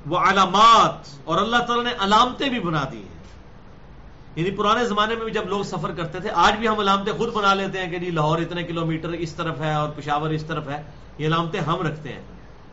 وہ 0.05 0.17
علامات 0.17 1.19
اور 1.23 1.37
اللہ 1.37 1.57
تعالیٰ 1.57 1.83
نے 1.83 1.93
علامتیں 1.99 2.49
بھی 2.49 2.59
بنا 2.59 2.85
دی 2.91 2.97
ہیں۔ 2.97 3.12
یعنی 4.35 4.51
پرانے 4.51 4.85
زمانے 4.85 5.15
میں 5.15 5.23
بھی 5.23 5.31
جب 5.31 5.47
لوگ 5.47 5.63
سفر 5.63 5.91
کرتے 5.91 6.19
تھے، 6.19 6.29
آج 6.33 6.53
بھی 6.57 6.67
ہم 6.67 6.79
علامتیں 6.79 7.13
خود 7.13 7.33
بنا 7.33 7.53
لیتے 7.53 7.79
ہیں 7.79 7.91
کہ 7.91 7.99
جی 7.99 8.11
لاہور 8.11 8.39
اتنے 8.39 8.63
کلو 8.63 8.85
میٹر 8.85 9.09
اس 9.09 9.33
طرف 9.33 9.61
ہے 9.61 9.73
اور 9.73 9.89
پشاور 9.89 10.29
اس 10.29 10.43
طرف 10.43 10.69
ہے، 10.69 10.81
یہ 11.17 11.27
علامتیں 11.27 11.59
ہم 11.61 11.81
رکھتے 11.81 12.09
ہیں۔ 12.09 12.21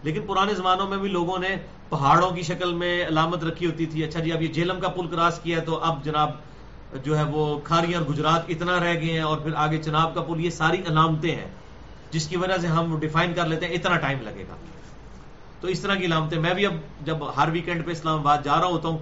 لیکن 0.03 0.21
پرانے 0.27 0.55
زمانوں 0.55 0.89
میں 0.89 0.99
بھی 0.99 1.09
لوگوں 1.09 1.39
نے 1.39 1.57
پہاڑوں 1.89 2.31
کی 2.31 2.43
شکل 2.43 2.73
میں 2.73 3.07
علامت 3.07 3.45
رکھی 3.45 3.67
ہوتی 3.67 3.87
تھی 3.87 4.05
اچھا 4.05 4.21
جی 4.21 4.33
اب 4.33 4.43
یہ 4.43 4.49
جیلم 4.49 4.81
کا 4.81 4.89
پل 4.89 5.07
کراس 5.07 5.41
کیا 5.43 5.57
ہے 5.57 5.65
تو 5.65 5.79
اب 5.83 6.05
جناب 6.05 6.31
جو 7.05 7.19
ہے 7.19 7.23
وہ 7.23 7.59
کھاریاں 7.65 8.01
اور 8.01 8.09
گجرات 8.09 8.43
اتنا 8.49 8.81
رہ 8.81 8.95
گئے 8.95 9.13
ہیں 9.13 9.21
اور 9.21 9.39
پھر 9.39 9.51
آگے 9.55 9.83
چناب 9.83 10.15
کا 10.15 10.21
پل، 10.21 10.45
یہ 10.45 10.51
ساری 10.51 10.83
علامتیں 10.89 11.37
ہیں، 11.37 11.49
جس 12.11 12.29
کی 12.29 12.37
وجہ 12.37 12.59
سے 12.61 12.67
ہم 12.67 12.99
ڈیفائن 13.01 13.33
کر 13.35 13.47
لیتے 13.47 13.67
ہیں 13.67 13.73
اتنا 13.73 13.97
ٹائم 13.97 14.19
لگے 14.23 14.45
گا۔ 14.49 14.57
تو 15.61 15.69
اس 15.69 15.81
طرح 15.81 15.95
کی 15.95 16.07
علامتیں، 16.07 16.39
میں 16.39 16.55
بھی 16.55 16.67
اب 16.67 16.75
جب 17.05 17.17
ہر 17.37 17.49
ویکینڈ 17.53 17.87
پہ 17.87 17.91
اسلام 17.91 18.19
آباد 18.19 18.39
جا 18.45 18.57
رہا 18.57 18.67
ہوتا 18.67 18.89
ہوں 18.89 18.99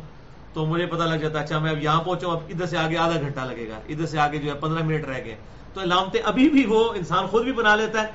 تو 0.52 0.66
مجھے 0.66 0.86
پتا 0.86 1.04
لگ 1.06 1.14
جاتا 1.14 1.40
اچھا 1.40 1.58
میں 1.58 1.70
اب 1.70 1.82
یہاں 1.82 2.02
پہنچا 2.02 2.28
اب 2.28 2.38
ادھر 2.48 2.66
سے 2.66 2.78
آگے 2.78 2.96
آدھا 2.96 3.20
گھنٹہ 3.20 3.40
لگے 3.40 3.68
گا، 3.68 3.80
ادھر 3.88 4.06
سے 4.06 4.18
آگے 4.18 4.38
جو 4.38 4.54
ہے 4.54 4.58
پندرہ 4.58 4.84
منٹ 4.84 5.04
رہ 5.04 5.24
گئے۔ 5.24 5.36
تو 5.74 5.80
علامتیں 5.80 6.20
ابھی 6.24 6.48
بھی 6.48 6.66
وہ 6.66 6.94
انسان 6.94 7.26
خود 7.26 7.44
بھی 7.44 7.52
بنا 7.52 7.76
لیتا 7.76 8.02
ہے۔ 8.02 8.06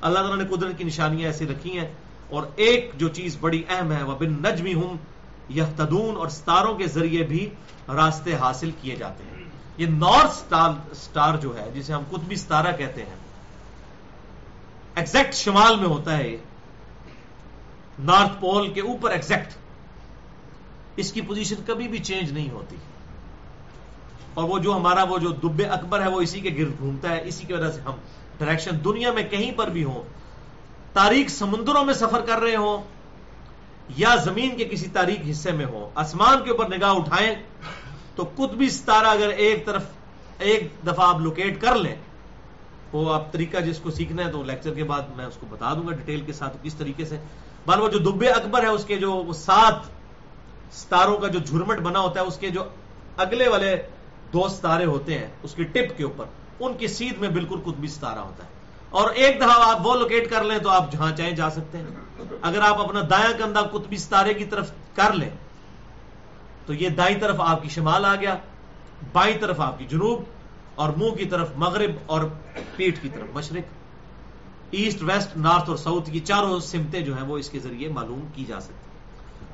اللہ 0.00 0.18
تعالیٰ 0.18 0.36
نے 0.36 0.56
قدرت 0.56 0.78
کی 0.78 0.84
نشانیاں 0.84 1.26
ایسی 1.26 1.46
رکھی 1.46 1.78
ہیں۔ 1.78 1.94
اور 2.30 2.42
ایک 2.56 2.90
جو 2.94 3.08
چیز 3.08 3.36
بڑی 3.40 3.62
اہم 3.68 3.92
ہے 3.92 4.02
وہ 4.02 4.18
بن 4.18 4.32
نجمی 4.32 4.74
ہوں 4.74 4.96
یہ 5.48 5.62
اور 6.16 6.28
ستاروں 6.28 6.74
کے 6.74 6.86
ذریعے 6.86 7.22
بھی 7.22 7.50
راستے 7.88 8.34
حاصل 8.34 8.70
کیے 8.80 8.96
جاتے 8.96 9.24
ہیں۔ 9.24 9.44
یہ 9.76 9.86
نارتھ 9.86 10.54
سٹار 10.96 11.36
جو 11.36 11.58
ہے، 11.58 11.70
جسے 11.74 11.92
ہم 11.92 12.02
قطبی 12.10 12.36
ستارہ 12.36 12.76
کہتے 12.78 13.02
ہیں 13.02 13.14
ایگزیکٹ 14.94 15.34
شمال 15.34 15.76
میں 15.76 15.86
ہوتا 15.86 16.18
ہے 16.18 16.36
نارتھ 17.98 18.32
پول 18.40 18.72
کے 18.72 18.80
اوپر 18.80 19.10
ایگزیکٹ 19.10 19.52
اس 20.96 21.12
کی 21.12 21.20
پوزیشن 21.20 21.54
کبھی 21.66 21.88
بھی 21.88 21.98
چینج 21.98 22.32
نہیں 22.32 22.50
ہوتی۔ 22.50 22.76
اور 24.34 24.44
وہ 24.44 24.58
جو 24.58 24.76
ہمارا 24.76 25.02
وہ 25.02 25.18
جو 25.18 25.28
دب 25.28 25.62
اکبر 25.70 26.02
ہے 26.02 26.08
وہ 26.08 26.20
اسی 26.20 26.40
کے 26.40 26.50
گرد 26.58 26.78
گھومتا 26.78 27.08
ہے، 27.08 27.22
اسی 27.24 27.46
کی 27.46 27.52
وجہ 27.52 27.70
سے 27.70 27.80
ہم 27.80 27.96
ڈائریکشن 28.38 28.70
دنیا 28.84 29.12
میں 29.12 29.22
کہیں 29.22 29.52
پر 29.52 29.68
بھی 29.68 29.84
ہوں 29.84 30.02
تاریخ 30.92 31.30
سمندروں 31.30 31.84
میں 31.84 31.94
سفر 31.94 32.20
کر 32.20 32.40
رہے 32.40 32.56
ہوں 32.56 32.82
یا 33.96 34.14
زمین 34.16 34.56
کے 34.56 34.64
کسی 34.64 34.90
تاریخ 34.92 35.30
حصے 35.30 35.52
میں 35.52 35.66
ہو 35.66 35.90
آسمان 35.94 36.44
کے 36.44 36.50
اوپر 36.50 36.68
نگاہ 36.68 36.92
اٹھائیں 36.92 37.34
تو 38.14 38.24
قطبی 38.36 38.68
ستارہ 38.68 39.06
اگر 39.06 39.28
ایک 39.28 39.66
طرف 39.66 39.84
ایک 40.38 40.68
دفعہ 40.86 41.08
آپ 41.08 41.20
لوکیٹ 41.20 41.60
کر 41.60 41.76
لیں، 41.76 41.94
وہ 42.92 43.14
آپ 43.14 43.32
طریقہ 43.32 43.58
جس 43.58 43.78
کو 43.78 43.90
سیکھنا 43.90 44.24
ہے 44.24 44.32
تو 44.32 44.42
لیکچر 44.42 44.74
کے 44.74 44.84
بعد 44.84 45.02
میں 45.16 45.24
اس 45.24 45.36
کو 45.40 45.46
بتا 45.50 45.74
دوں 45.74 45.86
گا 45.86 45.92
ڈیٹیل 45.92 46.20
کے 46.20 46.32
ساتھ 46.32 46.56
کس 46.62 46.74
طریقے 46.74 47.04
سے۔ 47.04 47.18
بال 47.66 47.80
وہ 47.80 47.88
جو 47.88 47.98
دبے 47.98 48.28
اکبر 48.28 48.62
ہے، 48.62 48.68
اس 48.68 48.84
کے 48.84 48.96
جو 48.96 49.32
سات 49.34 49.74
ستاروں 50.72 51.16
کا 51.16 51.28
جو 51.28 51.38
جھرمٹ 51.38 51.78
بنا 51.78 52.00
ہوتا 52.00 52.20
ہے، 52.20 52.26
اس 52.26 52.36
کے 52.36 52.48
جو 52.48 52.64
اگلے 53.16 53.48
والے 53.48 53.76
دو 54.32 54.48
ستارے 54.48 54.84
ہوتے 54.84 55.18
ہیں، 55.18 55.28
اس 55.42 55.54
کی 55.54 55.64
ٹپ 55.64 55.98
کے 55.98 56.04
اوپر، 56.04 56.24
ان 56.60 56.76
کی 56.76 56.86
سیدھ 56.86 57.18
میں 57.18 57.28
بالکل 57.28 57.60
قطبی 57.64 57.88
ستارہ 57.88 58.18
ہوتا 58.18 58.44
ہے۔ 58.44 58.48
اور 58.90 59.10
ایک 59.10 59.36
دفعہ 59.38 59.50
آپ 59.50 59.86
وہ 59.86 59.94
لوکیٹ 59.94 60.30
کر 60.30 60.44
لیں 60.44 60.58
تو 60.58 60.70
آپ 60.70 60.92
جہاں 60.92 61.16
چاہیں 61.16 61.32
جا 61.32 61.50
سکتے 61.50 61.78
ہیں۔ 61.78 61.86
اگر 62.42 62.60
آپ 62.60 62.80
اپنا 62.80 63.00
دایاں 63.10 63.38
کندھا 63.38 63.62
قطبی 63.62 63.96
ستارے 63.96 64.34
کی 64.34 64.44
طرف 64.44 64.70
کر 64.94 65.12
لیں، 65.12 65.30
تو 66.66 66.74
یہ 66.74 66.88
دائیں 66.88 67.20
طرف 67.20 67.36
آپ 67.38 67.62
کی 67.62 67.68
شمال 67.68 68.04
آ 68.04 68.14
گیا، 68.14 68.36
بائیں 69.12 69.38
طرف 69.40 69.60
آپ 69.60 69.78
کی 69.78 69.84
جنوب، 69.84 70.22
اور 70.74 70.90
منہ 70.96 71.10
کی 71.10 71.24
طرف 71.24 71.48
مغرب 71.56 71.90
اور 72.06 72.20
پیٹ 72.76 73.02
کی 73.02 73.08
طرف 73.08 73.34
مشرق۔ 73.34 73.74
ایسٹ 74.70 75.02
ویسٹ 75.02 75.36
نارتھ 75.36 75.68
اور 75.68 75.76
ساؤتھ 75.76 76.10
کی 76.10 76.20
چاروں 76.20 76.60
سمتیں 76.60 77.00
جو 77.00 77.16
ہیں، 77.16 77.24
وہ 77.24 77.38
اس 77.38 77.50
کے 77.50 77.58
ذریعے 77.58 77.88
معلوم 77.88 78.26
کی 78.34 78.44
جا 78.44 78.60
سکتی 78.60 78.81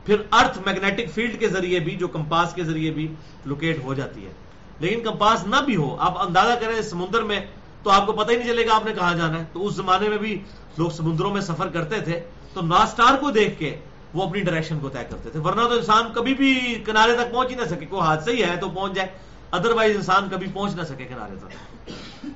پھر 0.09 0.23
ارتھ 0.33 0.59
میگنیٹک 0.67 1.15
فیلڈ 1.15 1.41
کے 1.41 1.49
ذریعے 1.49 1.81
بھی 1.81 1.97
جو 1.97 2.09
کمپاس 2.09 2.55
کے 2.55 2.65
ذریعے 2.65 2.91
بھی 2.91 3.15
لوکیٹ 3.45 3.85
ہو 3.85 3.95
جاتی 3.95 4.27
ہے۔ 4.27 4.33
لیکن 4.81 5.01
کمپاس 5.01 5.47
نہ 5.47 5.57
بھی 5.65 5.77
ہو، 5.77 5.97
آپ 6.01 6.19
اندازہ 6.19 6.53
کریں 6.61 6.83
سمندر 6.83 7.23
میں، 7.23 7.41
تو 7.83 7.91
آپ 7.91 8.07
کو 8.07 8.13
پتہ 8.13 8.33
ہی 8.33 8.37
نہیں 8.37 8.49
چلے 8.49 8.67
گا 8.67 8.77
آپ 8.77 8.85
نے 8.85 8.93
کہاں 8.93 9.15
جانا 9.15 9.39
ہے۔ 9.39 9.45
تو 9.53 9.67
اس 9.67 9.75
زمانے 9.75 10.09
میں 10.09 10.19
بھی 10.19 10.43
لوگ 10.79 10.91
سمندروں 10.91 11.33
میں 11.33 11.41
سفر 11.41 11.69
کرتے 11.69 12.01
تھے، 12.01 12.21
تو 12.55 12.61
ناسٹار 12.63 13.17
کو 13.17 13.31
دیکھ 13.31 13.59
کے 13.59 13.77
وہ 14.15 14.29
اپنی 14.29 14.41
ڈائریکشن 14.41 14.79
کو 14.79 14.89
طے 14.89 15.05
کرتے 15.11 15.31
تھے۔ 15.31 15.41
ورنہ 15.41 15.61
تو 15.61 15.73
انسان 15.73 16.05
کبھی 16.15 16.35
بھی 16.35 16.83
کنارے 16.87 17.13
تک 17.13 17.33
پہنچ 17.33 17.51
ہی 17.51 17.57
نہ 17.57 17.65
سکے، 17.69 17.87
کوئی 17.87 18.03
حادثہ 18.03 18.31
ہی 18.31 18.43
ہے 18.43 18.57
تو 18.61 18.71
پہنچ 18.71 18.93
جائے۔ 18.93 19.09
ادر 19.51 19.71
وائز 19.71 19.97
انسان 19.97 20.29
کبھی 20.31 20.47
پہنچ 20.55 20.75
نہ 20.75 20.83
سکے 20.83 21.05
کنارے 21.05 21.37
تک۔ 21.37 21.51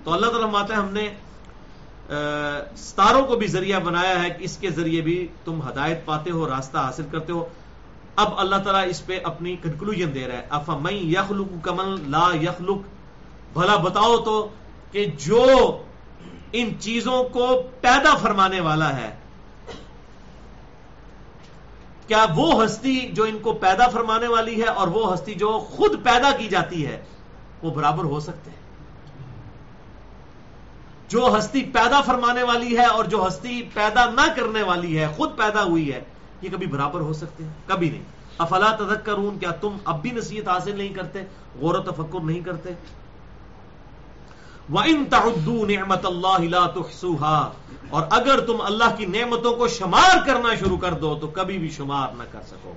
تو 0.04 0.12
اللہ 0.12 0.26
تعالیٰ 0.26 0.50
ماتا 0.50 0.74
ہے 0.74 0.78
ہم 0.78 0.92
نے 0.92 1.08
ستاروں 2.76 3.22
کو 3.22 3.36
بھی 3.36 3.46
ذریعہ 3.46 3.80
بنایا 3.80 4.22
ہے 4.22 4.30
کہ 4.30 4.44
اس 4.44 4.56
کے 4.56 4.70
ذریعے 4.70 5.00
بھی 5.00 5.28
تم 5.44 5.68
ہدایت 5.68 6.04
پاتے 6.04 6.30
ہو، 6.30 6.48
راستہ 6.48 6.78
حاصل 6.78 7.02
کرتے 7.10 7.32
ہو۔ 7.32 7.44
اب 8.16 8.38
اللہ 8.38 8.56
تعالیٰ 8.56 8.88
اس 8.88 9.06
پہ 9.06 9.18
اپنی 9.24 9.56
کنکلوژن 9.62 10.14
دے 10.14 10.26
رہا 10.28 10.36
ہے۔ 10.36 10.46
افا 10.50 10.76
میں 10.76 10.92
یخلق 10.92 11.48
کمل 11.62 12.10
لا 12.10 12.28
یخلق؟ 12.42 12.78
بھلا 13.52 13.76
بتاؤ 13.76 14.16
تو 14.18 14.48
کہ 14.92 15.04
جو 15.04 15.46
ان 16.52 16.72
چیزوں 16.80 17.24
کو 17.24 17.62
پیدا 17.80 18.14
فرمانے 18.16 18.60
والا 18.60 18.96
ہے، 18.96 19.10
کیا 22.06 22.24
وہ 22.36 22.64
ہستی 22.64 23.00
جو 23.12 23.24
ان 23.24 23.38
کو 23.38 23.52
پیدا 23.52 23.88
فرمانے 23.88 24.28
والی 24.28 24.62
ہے 24.62 24.68
اور 24.68 24.88
وہ 24.88 25.12
ہستی 25.14 25.34
جو 25.34 25.58
خود 25.70 26.04
پیدا 26.04 26.30
کی 26.38 26.48
جاتی 26.48 26.86
ہے، 26.86 27.02
وہ 27.62 27.70
برابر 27.70 28.04
ہو 28.04 28.20
سکتے 28.20 28.50
ہیں؟ 28.50 28.60
جو 31.08 31.34
ہستی 31.38 31.62
پیدا 31.62 32.00
فرمانے 32.00 32.42
والی 32.42 32.76
ہے 32.78 32.84
اور 32.84 33.04
جو 33.04 33.26
ہستی 33.26 33.62
پیدا 33.74 34.04
نہ 34.10 34.26
کرنے 34.36 34.62
والی 34.62 34.98
ہے، 34.98 35.06
خود 35.16 35.36
پیدا 35.36 35.62
ہوئی 35.62 35.92
ہے 35.92 36.00
یہ 36.43 36.49
کبھی 36.51 36.66
برابر 36.66 37.01
ہو 37.01 37.12
سکتے 37.12 37.45
ہیں؟ 37.45 37.51
کبھی 37.66 37.90
نہیں۔ 37.90 38.03
افلا 38.38 38.76
تذکرون، 38.76 39.38
کیا 39.38 39.51
تم 39.51 39.76
اب 39.84 40.03
بھی 40.03 40.11
نصیحت 40.11 40.49
حاصل 40.49 40.78
نہیں 40.78 40.88
کرتے؟ 40.88 41.22
غور 41.61 41.74
و 41.74 41.78
تفکر 41.78 42.20
نہیں 42.20 42.40
کرتے؟ 42.40 42.70
وَإِن 44.72 45.05
تَعُدُّوا 45.05 45.66
نِعْمَةَ 45.66 45.99
اللَّهِ 46.05 46.49
لَا 46.49 46.66
تُحْسُوهَا 46.66 47.53
اور 47.90 48.03
اگر 48.11 48.40
تم 48.40 48.57
اللہ 48.61 48.97
کی 48.99 49.07
نعمتوں 49.07 49.57
کو 49.57 49.68
شمار 49.68 50.26
کرنا 50.26 50.55
شروع 50.55 50.78
کر 50.78 50.93
دو، 50.93 51.18
تو 51.20 51.26
کبھی 51.26 51.59
بھی 51.59 51.70
شمار 51.70 52.09
نہ 52.18 52.22
کر 52.32 52.40
سکو۔ 52.47 52.74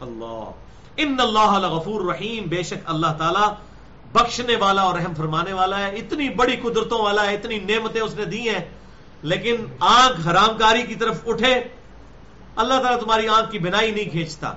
اللہ۔ 0.00 0.50
ان 0.96 1.16
اللہ 1.18 1.58
لغفور 1.58 2.12
رحیم 2.12 2.44
بے 2.48 2.62
شک 2.62 2.74
اللہ 2.84 3.06
تعالی 3.18 3.54
بخشنے 4.12 4.56
والا 4.56 4.82
اور 4.82 4.94
رحم 4.94 5.14
فرمانے 5.14 5.52
والا 5.52 5.78
ہے۔ 5.78 5.96
اتنی 5.96 6.28
بڑی 6.28 6.56
قدرتوں 6.56 6.98
والا 6.98 7.26
ہے، 7.26 7.34
اتنی 7.34 7.58
نعمتیں 7.58 8.00
اس 8.00 8.14
نے 8.14 8.24
دی 8.24 8.48
ہیں، 8.48 8.64
لیکن 9.22 9.56
آنکھ 9.80 10.28
حرام 10.28 10.58
کاری 10.58 10.82
کی 10.82 10.94
طرف 10.94 11.20
اٹھے۔ 11.26 11.62
اللہ 12.56 12.74
تعالیٰ 12.74 13.00
تمہاری 13.00 13.28
آنکھ 13.28 13.50
کی 13.50 13.58
بنائی 13.58 13.90
نہیں 13.90 14.10
کھینچتا، 14.10 14.54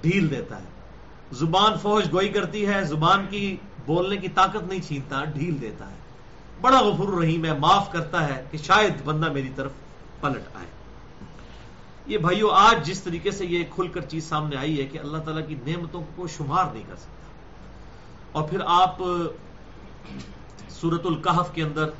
ڈھیل 0.00 0.30
دیتا 0.30 0.58
ہے۔ 0.58 0.66
زبان 1.32 1.72
فوج 1.82 2.12
گوئی 2.12 2.28
کرتی 2.28 2.66
ہے، 2.66 2.84
زبان 2.84 3.26
کی 3.30 3.56
بولنے 3.86 4.16
کی 4.16 4.28
طاقت 4.28 4.62
نہیں 4.62 4.80
چھینتا، 4.88 5.24
ڈھیل 5.24 5.60
دیتا 5.60 5.90
ہے۔ 5.90 5.94
بڑا 6.60 6.80
غفور 6.80 7.22
رحیم 7.22 7.44
ہے، 7.44 7.58
معاف 7.58 7.92
کرتا 7.92 8.28
ہے 8.28 8.44
کہ 8.50 8.58
شاید 8.58 9.02
بندہ 9.04 9.32
میری 9.32 9.50
طرف 9.56 9.70
پلٹ 10.20 10.42
آئے۔ 10.54 10.66
یہ 12.06 12.18
بھائیو، 12.18 12.50
آج 12.50 12.86
جس 12.86 13.02
طریقے 13.02 13.30
سے 13.30 13.46
یہ 13.46 13.64
کھل 13.74 13.88
کر 13.88 14.00
چیز 14.00 14.28
سامنے 14.28 14.56
آئی 14.56 14.80
ہے 14.80 14.86
کہ 14.86 14.98
اللہ 14.98 15.18
تعالیٰ 15.18 15.48
کی 15.48 15.54
نعمتوں 15.66 16.02
کو 16.16 16.28
شمار 16.28 16.64
نہیں 16.72 16.82
کر 16.88 16.96
سکتا۔ 16.96 17.22
اور 18.32 18.48
پھر 18.48 18.58
آپ 18.66 18.96
سورت 20.68 21.06
القحف 21.06 21.54
کے 21.54 21.62
اندر 21.62 21.90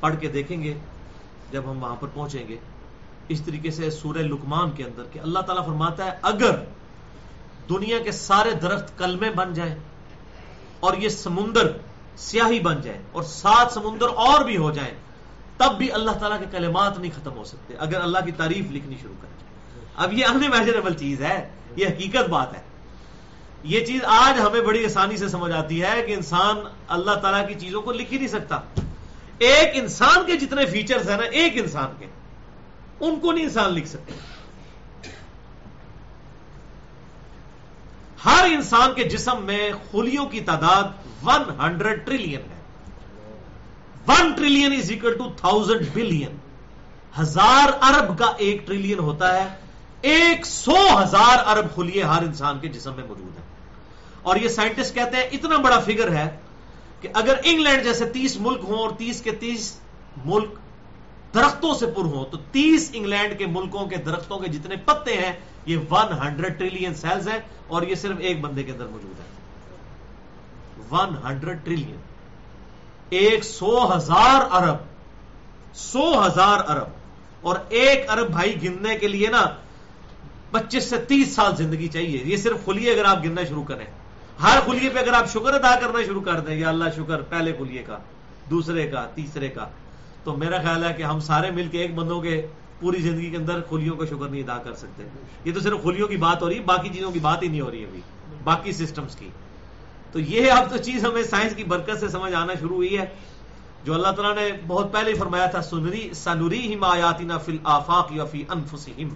پڑھ 0.00 0.14
کے 0.20 0.28
دیکھیں 0.28 0.62
گے، 0.62 0.74
جب 1.50 1.62
ہم 1.70 1.82
وہاں 1.82 1.96
پر 1.96 2.08
پہنچیں 2.14 2.48
گے۔ 2.48 2.56
اس 3.28 3.40
طریقے 3.40 3.70
سے 3.70 3.90
سورہ 3.90 4.18
لکمان 4.18 4.70
کے 4.70 4.84
اندر 4.84 5.02
کہ 5.12 5.18
اللہ 5.18 5.38
تعالیٰ 5.38 5.66
فرماتا 5.66 6.04
ہے، 6.04 6.10
اگر 6.22 6.50
دنیا 7.68 7.98
کے 7.98 8.12
سارے 8.12 8.50
درخت 8.50 8.98
کلمے 8.98 9.30
بن 9.30 9.54
جائیں 9.54 9.74
اور 10.80 10.96
یہ 10.96 11.08
سمندر 11.08 11.72
سیاہی 12.16 12.60
بن 12.60 12.80
جائے 12.80 12.98
اور 13.12 13.22
سات 13.22 13.72
سمندر 13.72 14.06
اور 14.14 14.44
بھی 14.44 14.56
ہو 14.56 14.70
جائیں، 14.70 14.94
تب 15.56 15.78
بھی 15.78 15.92
اللہ 15.92 16.10
تعالیٰ 16.10 16.38
کے 16.38 16.46
کلمات 16.50 16.98
نہیں 16.98 17.10
ختم 17.20 17.36
ہو 17.36 17.44
سکتے۔ 17.44 17.74
اگر 17.78 18.00
اللہ 18.00 18.18
کی 18.24 18.32
تعریف 18.32 18.64
لکھنی 18.70 18.96
شروع 19.02 19.14
کریں۔ 19.22 19.32
اب 19.96 20.12
یہ 20.12 20.26
انمیجنیبل 20.26 20.94
چیز 20.94 21.22
ہے، 21.22 21.50
یہ 21.76 21.86
حقیقت 21.86 22.28
بات 22.28 22.54
ہے۔ 22.54 22.62
یہ 23.64 23.86
چیز 23.86 24.00
آج 24.04 24.40
ہمیں 24.40 24.60
بڑی 24.60 24.84
آسانی 24.84 25.16
سے 25.16 25.28
سمجھ 25.28 25.52
آتی 25.52 25.82
ہے 25.82 26.02
کہ 26.06 26.12
انسان 26.12 26.56
اللہ 26.88 27.14
تعالیٰ 27.14 27.48
کی 27.48 27.54
چیزوں 27.54 27.82
کو 27.82 27.92
لکھ 27.92 28.12
ہی 28.12 28.18
نہیں 28.18 28.28
سکتا۔ 28.28 28.60
ایک 29.38 29.70
انسان 29.74 30.26
کے 30.26 30.36
جتنے 30.36 30.66
فیچرز 30.66 31.10
ہیں 31.10 31.16
نا، 31.16 31.24
ایک 31.24 31.52
انسان 31.56 31.88
کے۔ 31.98 32.06
ان 33.02 33.20
کو 33.20 33.32
نہیں 33.32 33.44
انسان 33.44 33.72
لکھ 33.72 33.88
سکتے 33.88 34.12
ہر 38.24 38.44
انسان 38.44 38.94
کے 38.94 39.04
جسم 39.04 39.44
میں 39.44 39.70
خلیوں 39.90 40.26
کی 40.26 40.40
تعداد 40.40 40.84
ون 41.22 41.60
ہنڈریڈ 41.60 42.06
ٹریلین 42.06 42.40
ہے۔ 42.40 42.60
One 44.08 44.32
trillion 44.32 44.72
is 44.72 44.90
equal 44.90 45.18
two 45.18 45.32
thousand 45.36 45.80
billion 45.92 46.36
ہزار 47.20 47.68
ارب 47.82 48.18
کا 48.18 48.32
ایک 48.38 48.66
ٹریلین 48.66 48.98
ہوتا 48.98 49.44
ہے۔ 49.44 49.48
ایک 50.02 50.46
سو 50.46 51.02
ہزار 51.02 51.38
ارب 51.46 51.76
خلیے 51.76 52.02
ہر 52.02 52.22
انسان 52.22 52.58
کے 52.58 52.68
جسم 52.68 52.94
میں 52.96 53.04
موجود 53.04 53.38
ہیں۔ 53.38 53.46
اور 54.22 54.36
یہ 54.36 54.48
سائنٹسٹ 54.48 54.94
کہتے 54.94 55.16
ہیں، 55.16 55.24
اتنا 55.24 55.56
بڑا 55.56 55.78
فگر 55.80 56.12
ہے 56.12 56.36
کہ 57.00 57.08
اگر 57.14 57.34
انگلینڈ 57.44 57.84
جیسے 57.84 58.04
تیس 58.04 58.36
ملک 58.40 58.60
ہوں 58.68 58.76
اور 58.76 58.90
تیس 58.90 59.22
کے 59.22 59.30
تیس 59.30 59.80
ملک 60.24 60.50
درختوں 61.34 61.74
سے 61.74 61.86
پر 61.86 62.02
ہوں 62.02 62.24
تو 62.30 62.36
تیس 62.52 62.90
انگلینڈ 62.92 63.38
کے 63.38 63.46
ملکوں 63.46 63.86
کے 63.86 63.96
درختوں 63.96 64.38
کے 64.38 64.48
جتنے 64.48 64.76
پتے 64.76 65.14
ہیں، 65.14 65.32
یہ 65.66 65.76
ون 65.90 66.12
ہنڈریڈ 66.22 66.58
ٹریلین 66.58 66.94
سیلز 66.94 67.28
ہیں 67.28 67.38
اور 67.68 67.82
یہ 67.82 67.94
صرف 67.94 68.16
ایک 68.18 68.40
بندے 68.40 68.62
کے 68.62 68.72
اندر 68.72 68.86
موجود 68.86 69.20
ہے 69.20 69.24
ون 70.90 71.14
ہنڈریڈ 71.24 71.64
ٹریلین 71.64 71.96
ایک 73.10 73.44
سو 73.44 73.96
ہزار 73.96 74.40
ارب۔ 74.50 74.76
سو 75.74 76.26
ہزار 76.26 76.70
ارب۔ 76.70 76.88
اور 77.40 77.56
ایک 77.68 78.10
ارب 78.10 78.30
بھائی 78.30 78.62
گننے 78.62 78.98
کے 78.98 79.08
لیے 79.08 79.28
نا 79.28 79.46
پچیس 80.50 80.90
سے 80.90 80.96
تیس 80.96 81.34
سال 81.34 81.56
زندگی 81.56 81.88
چاہیے۔ 81.88 82.22
یہ 82.24 82.36
صرف 82.36 82.64
خلیے 82.64 82.92
اگر 82.92 83.04
آپ 83.04 83.24
گننا 83.24 83.44
شروع 83.44 83.64
کریں۔ 83.64 83.86
ہر 84.42 84.58
خلیے 84.66 84.90
پہ 84.90 84.98
اگر 84.98 85.12
آپ 85.12 85.30
شکر 85.32 85.54
ادا 85.54 85.80
کرنا 85.80 86.04
شروع 86.06 86.22
کر 86.22 86.40
دیں، 86.40 86.56
یا 86.56 86.68
اللہ 86.68 86.84
شکر، 86.96 87.20
پہلے 87.22 87.52
خلیے 87.58 87.82
کا، 87.82 87.98
دوسرے 88.50 88.86
کا، 88.86 89.06
تیسرے 89.14 89.48
کا۔ 89.48 89.68
تو 90.24 90.36
میرا 90.36 90.58
خیال 90.58 90.84
ہے 90.84 90.94
کہ 90.94 91.02
ہم 91.02 91.20
سارے 91.20 91.50
مل 91.50 91.68
کے 91.68 91.78
ایک 91.78 91.94
بندوں 91.94 92.20
کے 92.20 92.46
پوری 92.80 93.02
زندگی 93.02 93.30
کے 93.30 93.36
اندر 93.36 93.60
خلیوں 93.70 93.96
کا 93.96 94.06
شکر 94.06 94.28
نہیں 94.28 94.42
ادا 94.42 94.58
کر 94.58 94.74
سکتے۔ 94.74 95.02
یہ 95.44 95.54
تو 95.54 95.60
صرف 95.60 95.82
خلیوں 95.82 96.08
کی 96.08 96.16
بات 96.16 96.42
ہو 96.42 96.48
رہی 96.48 96.56
ہے، 96.56 96.60
باقی 96.60 96.88
چیزوں 96.88 97.10
کی 97.10 97.18
بات 97.18 97.42
ہی 97.42 97.48
نہیں 97.48 97.60
ہو 97.60 97.70
رہی 97.70 97.84
ابھی۔ 97.84 98.00
باقی 98.44 98.72
سسٹمز 98.72 99.16
کی۔ 99.16 99.28
تو 100.12 100.20
یہ 100.20 100.52
اب 100.52 100.70
تو 100.70 100.76
چیز 100.76 101.06
ہمیں 101.06 101.22
سائنس 101.22 101.54
کی 101.54 101.64
برکت 101.64 102.00
سے 102.00 102.08
سمجھ 102.08 102.34
آنا 102.34 102.52
شروع 102.60 102.76
ہوئی 102.76 102.98
ہے۔ 102.98 103.04
جو 103.84 103.94
اللہ 103.94 104.08
تعالیٰ 104.08 104.34
نے 104.34 104.52
بہت 104.66 104.92
پہلے 104.92 105.12
ہی 105.12 105.18
فرمایا 105.18 105.46
تھا، 105.46 105.62
سنری 105.62 106.10
سنوری 106.14 106.74
ہم 106.74 106.84
آیاتنا 106.84 107.38
فی 107.38 107.52
الافاق 107.52 108.12
یا 108.12 108.24
فی 108.24 108.44
انفسہم 108.48 109.08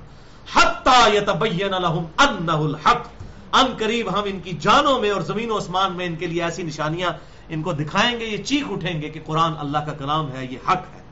حتی 0.55 1.17
یتبین 1.17 1.83
لہم 1.83 2.05
انہ 2.19 2.53
الحق۔ 2.53 3.07
ان 3.53 3.67
قریب 3.79 4.19
ہم 4.19 4.23
ان 4.25 4.41
کی 4.41 4.53
جانوں 4.61 5.01
میں 5.01 5.11
اور 5.11 5.21
زمین 5.21 5.51
و 5.51 5.57
اسمان 5.57 5.97
میں 5.97 6.07
ان 6.07 6.17
کے 6.17 6.27
لیے 6.27 6.43
ایسی 6.43 6.63
نشانیاں 6.63 7.11
ان 7.49 7.63
کو 7.63 7.73
دکھائیں 7.73 8.21
گے، 8.21 8.25
یہ 8.25 8.43
چیخ 8.43 8.65
اٹھیں 8.71 9.03
گے 9.03 9.09
کہ 9.09 9.21
قرآن 9.27 9.53
اللہ 9.59 9.79
کا 9.79 9.93
کلام 9.93 10.33
ہے، 10.33 10.47
یہ 10.51 10.59
حق 10.69 10.95
ہے۔ 10.95 11.03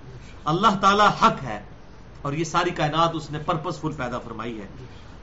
اللہ 0.45 0.79
تعالیٰ 0.81 1.09
حق 1.23 1.45
ہے۔ 1.45 1.63
اور 2.23 2.33
یہ 2.33 2.45
ساری 2.45 2.71
کائنات 2.71 3.11
اس 3.15 3.31
نے 3.31 3.39
پرپس 3.39 3.81
فل 3.81 3.93
پیدا 3.93 4.19
فرمائی 4.19 4.61
ہے۔ 4.61 4.67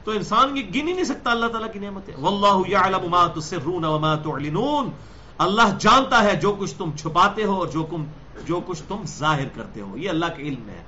تو 0.04 0.10
انسان 0.10 0.56
یہ 0.56 0.62
گن 0.62 0.88
ہی 0.88 0.92
نہیں 0.92 1.04
سکتا 1.04 1.30
اللہ 1.30 1.46
تعالیٰ 1.46 1.72
کی 1.72 1.78
نعمت 1.78 2.08
ہے 2.08 2.14
واللہ 2.18 2.68
یعلم 2.68 3.10
ما 3.10 3.26
تسرون 3.26 3.84
وما 3.84 4.14
تعلنون۔ 4.14 4.90
اللہ 5.38 5.76
جانتا 5.78 6.24
ہے 6.24 6.36
جو 6.36 6.56
کچھ 6.58 6.74
تم 6.74 6.90
چھپاتے 6.96 7.44
ہو 7.44 7.54
اور 7.54 7.66
جو 7.66 7.82
کم 7.82 8.04
جو 8.46 8.60
کچھ 8.66 8.82
تم 8.88 9.02
ظاہر 9.06 9.48
کرتے 9.54 9.80
ہو۔ 9.80 9.96
یہ 9.96 10.08
اللہ 10.08 10.26
کے 10.36 10.42
علم 10.42 10.68
ہے۔ 10.68 10.82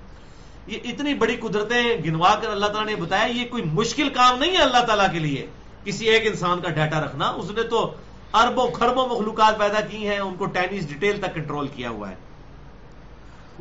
یہ 0.67 0.79
اتنی 0.85 1.15
بڑی 1.15 1.37
قدرتیں 1.37 1.97
گنوا 2.05 2.35
کر 2.43 2.51
اللہ 2.51 2.67
تعالیٰ 2.67 2.87
نے 2.87 2.97
بتایا، 2.97 3.25
یہ 3.25 3.45
کوئی 3.51 3.63
مشکل 3.65 4.09
کام 4.09 4.39
نہیں 4.39 4.53
ہے 4.53 4.63
اللہ 4.63 4.85
تعالیٰ 4.85 5.13
کے 5.13 5.19
لیے۔ 5.19 5.47
کسی 5.85 6.09
ایک 6.09 6.27
انسان 6.27 6.61
کا 6.61 6.69
ڈیٹا 6.69 7.01
رکھنا، 7.01 7.29
اس 7.29 7.51
نے 7.51 7.63
تو 7.63 7.95
اربوں 8.35 8.69
خربوں 8.69 9.09
مخلوقات 9.09 9.59
پیدا 9.59 9.81
کی 9.81 10.09
ہیں، 10.09 10.19
ان 10.19 10.35
کو 10.35 10.47
ٹینیس 10.47 10.89
ڈیٹیل 10.89 11.21
تک 11.21 11.35
کنٹرول 11.35 11.69
کیا 11.69 11.91
ہوا 11.91 12.11
ہے۔ 12.11 12.15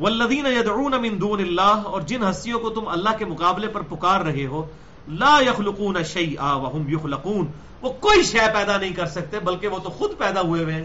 والذین 0.00 0.46
یدعون 0.46 0.92
من 1.02 1.20
دون 1.20 1.40
اللہ 1.40 1.82
اور 1.84 2.00
جن 2.00 2.22
ہستیوں 2.30 2.60
کو 2.60 2.70
تم 2.70 2.88
اللہ 2.88 3.10
کے 3.18 3.24
مقابلے 3.24 3.68
پر 3.68 3.80
پکار 3.80 4.20
رہے 4.20 4.46
ہو، 4.46 4.66
لا 5.08 5.38
یخلقون 5.46 6.04
شیئا 6.04 6.52
وهم 6.52 6.88
یخلقون 6.88 7.46
وہ 7.80 7.92
کوئی 7.92 8.22
شے 8.22 8.38
پیدا 8.54 8.76
نہیں 8.76 8.92
کر 8.92 9.06
سکتے، 9.06 9.40
بلکہ 9.40 9.68
وہ 9.68 9.78
تو 9.78 9.90
خود 9.90 10.18
پیدا 10.18 10.40
ہوئے 10.40 10.62
ہوئے 10.62 10.74
ہیں۔ 10.74 10.84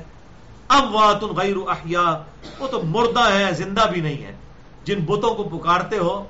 اموات 0.70 1.24
غیر 1.24 1.56
احیاء 1.68 2.12
وہ 2.60 2.68
تو 2.68 2.82
مردہ 2.84 3.34
ہے 3.34 3.54
زندہ 3.54 3.82
بھی 3.92 4.02
نہیں 4.02 4.24
ہے 4.24 4.36
جن 4.84 5.00
بتوں 5.06 5.36
کو 5.36 5.44
پکارتے 5.44 5.98
ہو، 5.98 6.26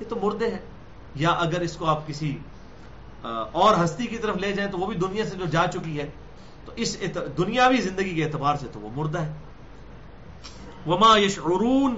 یہ 0.00 0.04
تو 0.08 0.16
مردے 0.22 0.48
ہیں۔ 0.50 0.58
یا 1.14 1.30
اگر 1.30 1.60
اس 1.60 1.76
کو 1.76 1.86
آپ 1.86 2.06
کسی 2.06 2.38
اور 3.52 3.84
ہستی 3.84 4.06
کی 4.06 4.16
طرف 4.16 4.36
لے 4.36 4.52
جائیں 4.52 4.70
تو 4.70 4.78
وہ 4.78 4.86
بھی 4.86 4.96
دنیا 4.96 5.24
سے 5.24 5.36
جو 5.36 5.44
جا 5.44 5.66
چکی 5.72 6.00
ہے۔ 6.00 6.10
تو 6.64 6.72
اس 6.76 6.96
دنیاوی 7.38 7.76
زندگی 7.76 8.14
کے 8.14 8.24
اعتبار 8.24 8.54
سے 8.60 8.66
تو 8.72 8.80
وہ 8.80 8.88
مردہ 8.94 9.18
ہے۔ 9.18 9.32
وما 10.86 11.18
یشعرون 11.18 11.94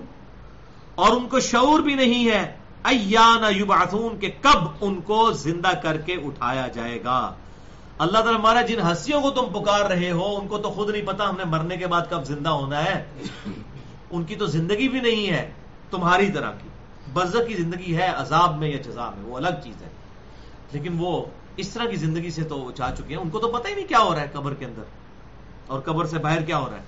اور 0.94 1.16
ان 1.16 1.28
کو 1.28 1.40
شعور 1.40 1.80
بھی 1.80 1.94
نہیں 1.94 2.30
ہے۔ 2.30 2.56
ایان 2.84 3.60
یبعثون 3.60 4.20
کہ 4.20 4.30
کب 4.40 4.58
ان 4.80 5.00
کو 5.00 5.32
زندہ 5.32 5.68
کر 5.82 5.96
کے 5.96 6.12
اٹھایا 6.12 6.68
جائے 6.68 7.04
گا۔ 7.04 7.34
اللہ 7.98 8.18
تعالیٰ 8.18 8.40
ہمارا 8.40 8.62
جن 8.62 8.80
ہنسیوں 8.80 9.22
کو 9.22 9.30
تم 9.30 9.62
پکار 9.62 9.80
رہے 9.80 10.10
ہو، 10.10 10.38
ان 10.40 10.48
کو 10.48 10.58
تو 10.58 10.70
خود 10.70 10.90
نہیں 10.90 11.06
پتا 11.06 11.28
ہم 11.28 11.36
نے 11.36 11.44
مرنے 11.44 11.76
کے 11.76 11.86
بعد 11.86 12.02
کب 12.10 12.24
زندہ 12.24 12.48
ہونا 12.48 12.84
ہے۔ 12.84 13.04
ان 14.10 14.24
کی 14.24 14.36
تو 14.36 14.46
زندگی 14.46 14.88
بھی 14.88 15.00
نہیں 15.00 15.30
ہے، 15.30 15.52
تمہاری 15.90 16.32
طرح 16.32 16.50
کی۔ 16.50 16.68
برزت 17.12 17.48
کی 17.48 17.54
زندگی 17.54 17.96
ہے، 17.96 18.06
عذاب 18.16 18.58
میں 18.58 18.68
یا 18.68 18.76
جزا 18.76 19.10
میں، 19.10 19.24
وہ 19.24 19.36
الگ 19.36 19.48
چیز 19.64 19.82
ہے۔ 19.82 19.88
لیکن 20.72 20.94
وہ 20.98 21.24
اس 21.57 21.68
طرح 21.68 21.84
کی 21.84 21.96
زندگی 21.96 22.30
سے 22.30 22.44
تو 22.44 22.70
چاہ 22.70 22.94
چکے 22.94 23.14
ہیں۔ 23.14 23.22
ان 23.22 23.30
کو 23.30 23.38
تو 23.38 23.48
پتہ 23.48 23.68
ہی 23.68 23.74
نہیں 23.74 23.88
کیا 23.88 23.98
ہو 23.98 24.14
رہا 24.14 24.22
ہے 24.22 24.26
قبر 24.32 24.55
کے 24.55 24.64
اندر۔ 24.64 24.82
اور 25.66 25.80
قبر 25.80 26.05
سے 26.05 26.18
باہر 26.18 26.42
کیا 26.42 26.59
ہو 26.59 26.70
رہا 26.70 26.76
ہے؟ 26.76 26.82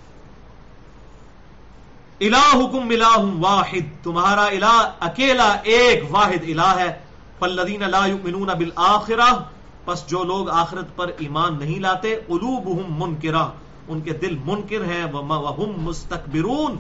الہکم 2.26 2.88
الہ 2.88 3.44
واحد۔ 3.46 4.04
تمہارا 4.04 4.44
الہ 4.44 4.90
اکیلا 5.00 5.56
ایک 5.62 6.04
واحد 6.10 6.42
الہ 6.42 6.74
ہے۔ 6.78 6.98
فالذین 7.38 7.80
لا 7.90 8.06
یؤمنون 8.06 8.46
بالآخرہ۔ 8.46 9.42
پس 9.84 10.06
جو 10.06 10.24
لوگ 10.24 10.50
آخرت 10.50 10.96
پر 10.96 11.10
ایمان 11.18 11.58
نہیں 11.58 11.80
لاتے، 11.80 12.16
قلوبہم 12.26 13.02
منکرہ۔ 13.02 13.46
ان 13.88 14.00
کے 14.00 14.12
دل 14.12 14.38
منکر 14.44 14.84
ہیں۔ 14.84 15.04
وہم 15.04 15.72
مستکبرون۔ 15.76 16.76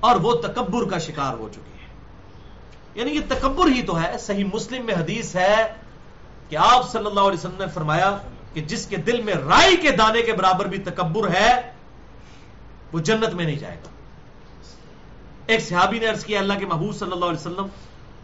اور 0.00 0.16
وہ 0.16 0.34
تکبر 0.34 0.88
کا 0.88 0.98
شکار 0.98 1.34
ہو 1.34 1.48
چکے 1.52 1.78
ہیں۔ 1.80 1.88
یعنی 2.94 3.10
یہ 3.12 3.20
تکبر 3.28 3.66
ہی 3.66 3.82
تو 3.82 4.02
ہے۔ 4.02 4.18
صحیح 4.18 4.44
مسلم 4.54 4.86
میں 4.86 4.94
حدیث 4.94 5.36
ہے 5.36 5.74
کہ 6.52 6.56
آپ 6.56 6.92
صلی 6.92 7.06
اللہ 7.06 7.20
علیہ 7.20 7.38
وسلم 7.38 7.56
نے 7.58 7.64
فرمایا 7.74 8.18
کہ 8.52 8.60
جس 8.60 8.86
کے 8.86 8.96
دل 8.96 9.22
میں 9.22 9.34
رائی 9.34 9.76
کے 9.76 9.90
دانے 9.90 10.22
کے 10.22 10.32
برابر 10.32 10.64
بھی 10.64 10.78
تکبر 10.78 11.28
ہے، 11.28 11.72
وہ 12.92 12.98
جنت 12.98 13.34
میں 13.34 13.44
نہیں 13.44 13.58
جائے 13.58 13.76
گا۔ 13.76 13.88
ایک 15.46 15.60
صحابی 15.60 15.98
نے 15.98 16.06
عرض 16.06 16.24
کیا، 16.24 16.38
اللہ 16.38 16.52
کے 16.58 16.66
محبوب 16.66 16.96
صلی 16.96 17.12
اللہ 17.12 17.24
علیہ 17.24 17.40
وسلم، 17.40 17.66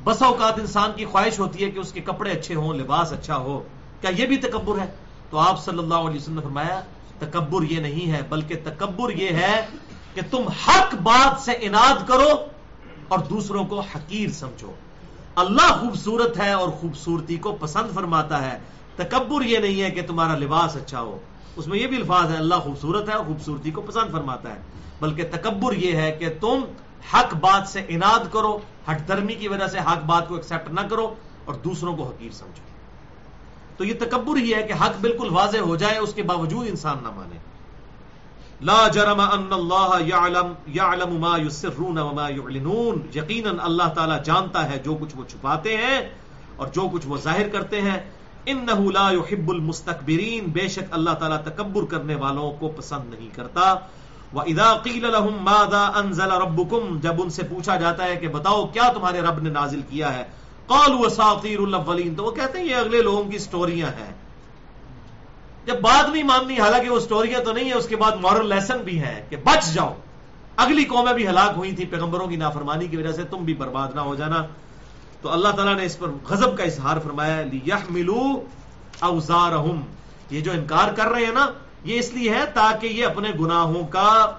بسا 0.04 0.26
اوقات 0.26 0.58
انسان 0.58 0.90
کی 0.96 1.04
خواہش 1.04 1.38
ہوتی 1.38 1.64
ہے 1.64 1.70
کہ 1.70 1.78
اس 1.78 1.92
کے 1.92 2.00
کپڑے 2.00 2.30
اچھے 2.30 2.54
ہوں، 2.54 2.74
لباس 2.74 3.12
اچھا 3.12 3.36
ہو، 3.36 3.62
کیا 4.00 4.10
یہ 4.10 4.26
بھی 4.26 4.36
تکبر 4.36 4.78
ہے؟ 4.78 4.86
تو 5.30 5.38
آپ 5.38 5.64
صلی 5.64 5.78
اللہ 5.78 5.94
علیہ 5.94 6.20
وسلم 6.20 6.34
نے 6.34 6.40
فرمایا، 6.40 6.80
تکبر 7.18 7.62
یہ 7.62 7.80
نہیں 7.80 8.12
ہے، 8.12 8.22
بلکہ 8.28 8.54
تکبر 8.64 9.10
یہ 9.10 9.28
ہے 9.28 9.66
کہ 10.14 10.20
تم 10.30 10.48
حق 10.48 10.94
بات 10.94 11.40
سے 11.40 11.52
اناد 11.60 12.08
کرو 12.08 12.28
اور 13.08 13.18
دوسروں 13.18 13.64
کو 13.64 13.80
حقیر 13.80 14.30
سمجھو۔ 14.30 14.74
اللہ 15.38 15.80
خوبصورت 15.80 16.38
ہے 16.38 16.52
اور 16.52 16.68
خوبصورتی 16.68 17.36
کو 17.36 17.56
پسند 17.60 17.94
فرماتا 17.94 18.52
ہے، 18.52 18.58
تکبر 18.96 19.44
یہ 19.44 19.58
نہیں 19.58 19.82
ہے 19.82 19.90
کہ 19.90 20.02
تمہارا 20.06 20.38
لباس 20.38 20.76
اچھا 20.76 21.00
ہو۔ 21.00 21.18
اس 21.56 21.66
میں 21.66 21.78
یہ 21.78 21.86
بھی 21.86 21.96
الفاظ 21.96 22.30
ہے 22.30 22.36
اللہ 22.36 22.54
خوبصورت 22.54 23.08
ہے 23.08 23.14
اور 23.14 23.24
خوبصورتی 23.24 23.70
کو 23.70 23.80
پسند 23.80 24.12
فرماتا 24.12 24.50
ہے۔ 24.50 24.60
بلکہ 25.00 25.22
تکبر 25.30 25.72
یہ 25.72 25.96
ہے 25.96 26.12
کہ 26.12 26.26
تم 26.40 26.60
حق 27.14 27.34
بات 27.34 27.68
سے 27.68 27.82
اناد 27.88 28.32
کرو 28.32 28.58
ہٹ 28.90 29.08
درمی 29.08 29.34
کی 29.34 29.48
وجہ 29.48 29.66
سے 29.66 29.78
حق 29.78 30.04
بات 30.06 30.28
کو 30.28 30.34
ایکسپٹ 30.34 30.70
نہ 30.70 30.80
کرو 30.80 31.14
اور 31.44 31.54
دوسروں 31.54 31.96
کو 31.96 32.02
حقیر 32.04 32.30
سمجھو۔ 32.30 32.62
تو 33.76 33.84
یہ 33.84 33.94
تکبر 34.00 34.36
ہی 34.36 34.54
ہے 34.54 34.62
کہ 34.62 34.72
حق 34.72 35.00
بالکل 35.00 35.28
واضح 35.30 35.58
ہو 35.58 35.76
جائے، 35.76 35.98
اس 35.98 36.14
کے 36.14 36.22
باوجود 36.22 36.66
انسان 36.68 36.96
نہ 37.02 37.08
مانے۔ 37.10 37.36
لا 38.62 38.88
جرم 38.88 39.20
ان 39.20 39.52
اللہ 39.52 39.96
یعلم 40.00 40.52
یعلم 40.66 41.20
ما 41.20 41.38
یسرون 41.38 41.98
وما 41.98 42.28
یعلنون. 42.28 43.06
یقینا 43.14 43.64
اللہ 43.64 43.88
تعالی 43.94 44.14
جانتا 44.24 44.70
ہے 44.70 44.78
جو 44.84 44.94
کچھ 45.00 45.16
وہ 45.16 45.24
چھپاتے 45.28 45.76
ہیں 45.76 46.08
اور 46.56 46.66
جو 46.66 46.88
کچھ 46.92 47.06
وہ 47.06 47.16
ظاہر 47.16 47.48
کرتے 47.48 47.80
ہیں۔ 47.80 48.10
انه 48.46 48.90
لا 48.90 49.10
يحب 49.12 49.50
المستكبرین 49.50 50.44
بے 50.44 50.68
شک 50.68 50.84
اللہ 50.90 51.10
تعالی 51.10 51.34
تکبر 51.44 51.84
کرنے 51.84 52.14
والوں 52.14 52.52
کو 52.52 52.68
پسند 52.68 53.14
نہیں 53.14 53.28
کرتا۔ 53.34 53.74
وَإِذَا 54.34 54.72
قِيلَ 54.72 55.06
لَهُم 55.06 55.36
مَاذَا 55.40 55.92
أَنزَلَ 56.00 56.32
رَبُّكُمْ۔ 56.32 57.00
جب 57.00 57.22
ان 57.22 57.30
سے 57.30 57.42
پوچھا 57.42 57.76
جاتا 57.76 58.04
ہے 58.04 58.16
کہ 58.16 58.28
بتاؤ 58.28 58.66
کیا 58.66 58.92
تمہارے 58.94 59.20
رب 59.20 59.38
نے 59.42 59.50
نازل 59.50 59.80
کیا 59.88 60.14
ہے۔ 60.14 60.24
قَالُوا 60.66 61.00
وَسَاطِيرُ 61.00 61.66
الْأَوَّلِينَ۔ 61.66 62.16
تو 62.16 62.24
وہ 62.24 62.30
کہتے 62.30 62.58
ہیں 62.58 62.66
یہ 62.66 62.76
اگلے 62.76 63.02
لوگوں 63.02 63.24
کی 63.24 63.38
سٹوریاں 63.38 63.88
ہیں۔ 63.88 64.27
جب 65.68 65.80
بات 65.80 66.08
نہیں 66.08 66.22
ماننی 66.22 66.60
حالانکہ 66.60 66.90
وہ 66.90 67.00
سٹوریاں 67.00 67.40
تو 67.40 67.52
نہیں 67.52 67.68
ہے، 67.68 67.74
اس 67.74 67.88
کے 67.88 67.96
بعد 67.96 68.12
مورل 68.12 68.48
لیسن 68.48 68.78
بھی 68.78 69.02
ہے 69.02 69.26
کہ 69.28 69.36
بچ 69.36 69.74
جاؤ۔ 69.74 69.94
اگلی 70.56 70.84
قومیں 70.84 71.12
بھی 71.12 71.28
ہلاک 71.28 71.52
ہوئی 71.56 71.72
تھی 71.72 71.84
پیغمبروں 71.84 72.26
کی 72.26 72.36
نافرمانی 72.36 72.86
کی 72.86 72.96
وجہ 72.96 73.12
سے، 73.12 73.24
تم 73.24 73.36
بھی 73.36 73.54
برباد 73.54 73.88
نہ 73.94 74.00
ہو 74.00 74.14
جانا۔ 74.14 74.46
تو 75.22 75.32
اللہ 75.32 75.48
تعالیٰ 75.48 75.74
نے 75.74 75.84
اس 75.84 75.98
پر 75.98 76.08
غضب 76.28 76.56
کا 76.56 76.64
اظہار 76.64 76.96
فرمایا، 77.04 77.42
لِيَحْمِلُوا 77.42 78.40
أَوْزَارَهُمْ۔ 79.08 79.82
یہ 80.30 80.40
جو 80.40 80.52
انکار 80.52 80.92
کر 80.92 81.04
رہے 81.04 81.24
ہیں 81.24 81.34
نا، 81.34 81.46
یہ 81.84 81.98
اس 81.98 82.12
لیے 82.12 82.30
ہے 82.30 82.46
تاکہ 82.54 82.86
یہ 82.86 83.06
اپنے 83.06 83.28
گناہوں 83.40 83.86
کا 83.86 84.32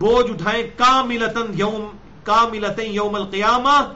بوجھ 0.00 0.30
اٹھائیں۔ 0.30 0.62
کاملتن 0.76 1.52
یوم 1.54 1.96
کاملتن 2.24 2.86
یوم 2.86 3.14
القیامہ۔ 3.14 3.92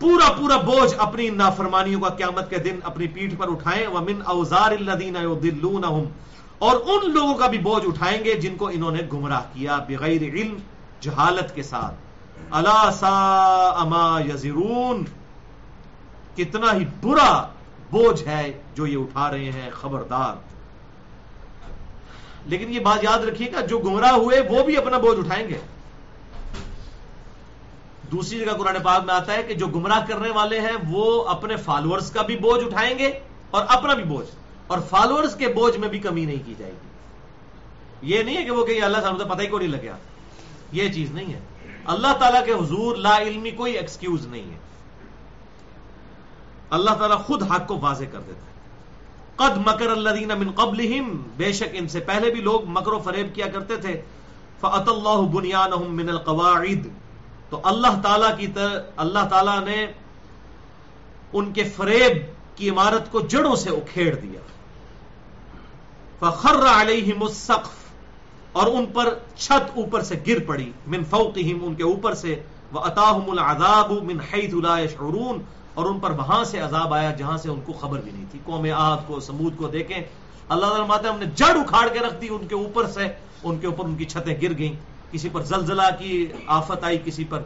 پورا 0.00 0.32
پورا 0.32 0.56
بوجھ 0.56 0.94
اپنی 0.98 1.30
نافرمانیوں 1.30 2.00
کا 2.00 2.08
قیامت 2.08 2.50
کے 2.50 2.58
دن 2.58 2.78
اپنی 2.82 3.06
پیٹھ 3.06 3.34
پر 3.36 3.50
اٹھائیں۔ 3.50 3.86
ومن 3.86 4.22
اوزار 4.24 4.70
الذین 4.70 5.16
یضلونہم 5.16 6.04
اور 6.58 6.76
ان 6.84 7.10
لوگوں 7.10 7.34
کا 7.34 7.46
بھی 7.46 7.58
بوجھ 7.58 7.86
اٹھائیں 7.86 8.24
گے 8.24 8.34
جن 8.34 8.56
کو 8.56 8.68
انہوں 8.68 8.90
نے 8.90 9.02
گمراہ 9.12 9.42
کیا 9.52 9.78
بغیر 9.88 10.22
علم، 10.22 10.56
جہالت 11.00 11.54
کے 11.54 11.62
ساتھ۔ 11.62 11.94
الا 12.50 12.90
سا 12.90 13.84
ما 13.84 14.20
یزرون 14.20 15.04
کتنا 16.36 16.72
ہی 16.72 16.84
برا 17.02 17.46
بوجھ 17.90 18.24
ہے 18.26 18.52
جو 18.74 18.86
یہ 18.86 18.96
اٹھا 18.96 19.30
رہے 19.30 19.50
ہیں، 19.50 19.70
خبردار۔ 19.70 20.34
لیکن 22.46 22.72
یہ 22.72 22.80
بات 22.80 23.04
یاد 23.04 23.18
رکھیے 23.18 23.52
گا، 23.52 23.60
جو 23.60 23.78
گمراہ 23.78 24.12
ہوئے 24.12 24.40
وہ 24.40 24.62
بھی 24.62 24.76
اپنا 24.76 24.98
بوجھ 24.98 25.18
اٹھائیں 25.18 25.48
گے۔ 25.48 25.58
دوسری 28.10 28.38
جگہ 28.38 28.52
قرآن 28.52 28.76
پاک 28.82 29.04
میں 29.04 29.14
آتا 29.14 29.32
ہے 29.32 29.42
کہ 29.42 29.54
جو 29.54 29.66
گمراہ 29.66 30.06
کرنے 30.08 30.30
والے 30.30 30.60
ہیں، 30.60 30.76
وہ 30.88 31.28
اپنے 31.28 31.56
فالوورز 31.56 32.10
کا 32.10 32.22
بھی 32.22 32.36
بوجھ 32.36 32.64
اٹھائیں 32.64 32.98
گے 32.98 33.12
اور 33.50 33.64
اپنا 33.68 33.94
بھی 33.94 34.04
بوجھ۔ 34.04 34.28
اور 34.66 34.78
فالوورز 34.90 35.34
کے 35.34 35.48
بوجھ 35.48 35.76
میں 35.76 35.88
بھی 35.88 35.98
کمی 35.98 36.24
نہیں 36.24 36.46
کی 36.46 36.54
جائے 36.58 36.72
گی۔ 36.72 36.88
یہ 38.02 38.22
نہیں 38.22 38.36
ہے 38.36 38.44
کہ 38.44 38.50
وہ 38.50 38.66
کہ 38.66 38.82
اللہ 38.82 38.98
صاحب 39.02 39.34
پتہ 39.34 39.42
ہی 39.42 39.46
کو 39.46 39.58
نہیں 39.58 39.68
لگیا 39.68 39.96
یہ 40.72 40.92
چیز 40.92 41.10
نہیں 41.10 41.34
ہے۔ 41.34 41.40
اللہ 41.84 42.12
تعالیٰ 42.20 42.44
کے 42.44 42.52
حضور 42.52 42.96
لا 42.96 43.18
علمی 43.18 43.50
کوئی 43.50 43.72
ایکسکیوز 43.72 44.26
نہیں 44.26 44.52
ہے۔ 44.52 44.58
اللہ 46.70 46.90
تعالیٰ 46.90 47.18
خود 47.18 47.42
حق 47.42 47.66
کو 47.66 47.78
واضح 47.78 48.04
کر 48.12 48.20
دیتا 48.20 48.40
ہے۔ 48.40 48.48
قد 49.36 49.66
مکر 49.66 49.90
الذین 49.90 50.28
من 50.38 50.50
قبلہم۔ 50.50 51.22
بے 51.36 51.52
شک 51.52 51.68
ان 51.72 51.88
سے 51.88 52.00
پہلے 52.00 52.30
بھی 52.30 52.40
لوگ 52.40 52.60
مکر 52.66 52.92
و 52.92 52.98
فریب 52.98 53.34
کیا 53.34 53.46
کرتے 53.46 53.76
تھے۔ 53.76 54.02
فعت 54.60 54.88
اللہ 54.88 55.22
بنیانہم 55.32 55.96
من 55.96 56.08
القواعد۔ 56.08 57.07
تو 57.50 57.60
اللہ 57.64 58.00
تعالیٰ 58.02 58.38
کی 58.38 58.46
طرح 58.46 58.80
اللہ 58.96 59.28
تعالیٰ 59.30 59.64
نے 59.64 59.86
ان 61.32 61.52
کے 61.52 61.64
فریب 61.64 62.16
کی 62.58 62.70
عمارت 62.70 63.12
کو 63.12 63.20
جڑوں 63.20 63.56
سے 63.56 63.70
اکھیڑ 63.70 64.14
دیا۔ 64.14 64.40
فخر 66.18 66.80
علیہم 66.80 67.22
السقف، 67.22 67.88
اور 68.52 68.66
ان 68.66 68.86
پر 68.86 69.18
چھت 69.36 69.78
اوپر 69.78 70.02
سے 70.02 70.18
گر 70.26 70.38
پڑی۔ 70.46 70.72
من 70.86 71.04
فوقہم، 71.04 71.58
ان 71.62 71.74
کے 71.74 71.82
اوپر 71.82 72.14
سے۔ 72.14 72.42
وَأَتَاهُمُ 72.74 73.30
الْعَذَابُ 73.30 74.02
مِنْ 74.02 74.20
حَيْثُ 74.32 74.60
لَا 74.60 74.78
يَشْعُرُونَ۔ 74.78 75.42
اور 75.74 75.86
ان 75.86 75.98
پر 75.98 76.10
وہاں 76.10 76.44
سے 76.44 76.58
عذاب 76.58 76.94
آیا 76.94 77.10
جہاں 77.10 77.36
سے 77.36 77.50
ان 77.50 77.60
کو 77.60 77.72
خبر 77.72 78.00
بھی 78.00 78.10
نہیں 78.10 78.24
تھی۔ 78.30 78.38
قوم 78.44 78.64
عاد 78.64 78.96
کو، 79.06 79.20
سمود 79.20 79.56
کو 79.56 79.68
دیکھیں۔ 79.68 80.00
اللہ 80.48 80.66
تعالیٰ 80.66 81.14
ہم 81.14 81.18
نے 81.18 81.26
جڑ 81.34 81.58
اکھاڑ 81.58 81.88
کے 81.88 81.98
رکھ 81.98 82.20
دی 82.20 82.28
ان 82.30 82.46
کے 82.46 82.54
اوپر 82.54 82.86
سے۔ 82.86 83.06
ان 83.42 83.58
کے 83.58 83.66
اوپر 83.66 83.84
ان 83.84 83.96
کی 83.96 84.04
چھتیں 84.04 84.40
گر 84.42 84.58
گئیں۔ 84.58 84.97
کسی 85.12 85.28
پر 85.32 85.42
زلزلہ 85.42 85.88
کی 85.98 86.26
آفت 86.46 86.84
آئی، 86.84 86.98
کسی 87.04 87.24
پر 87.24 87.42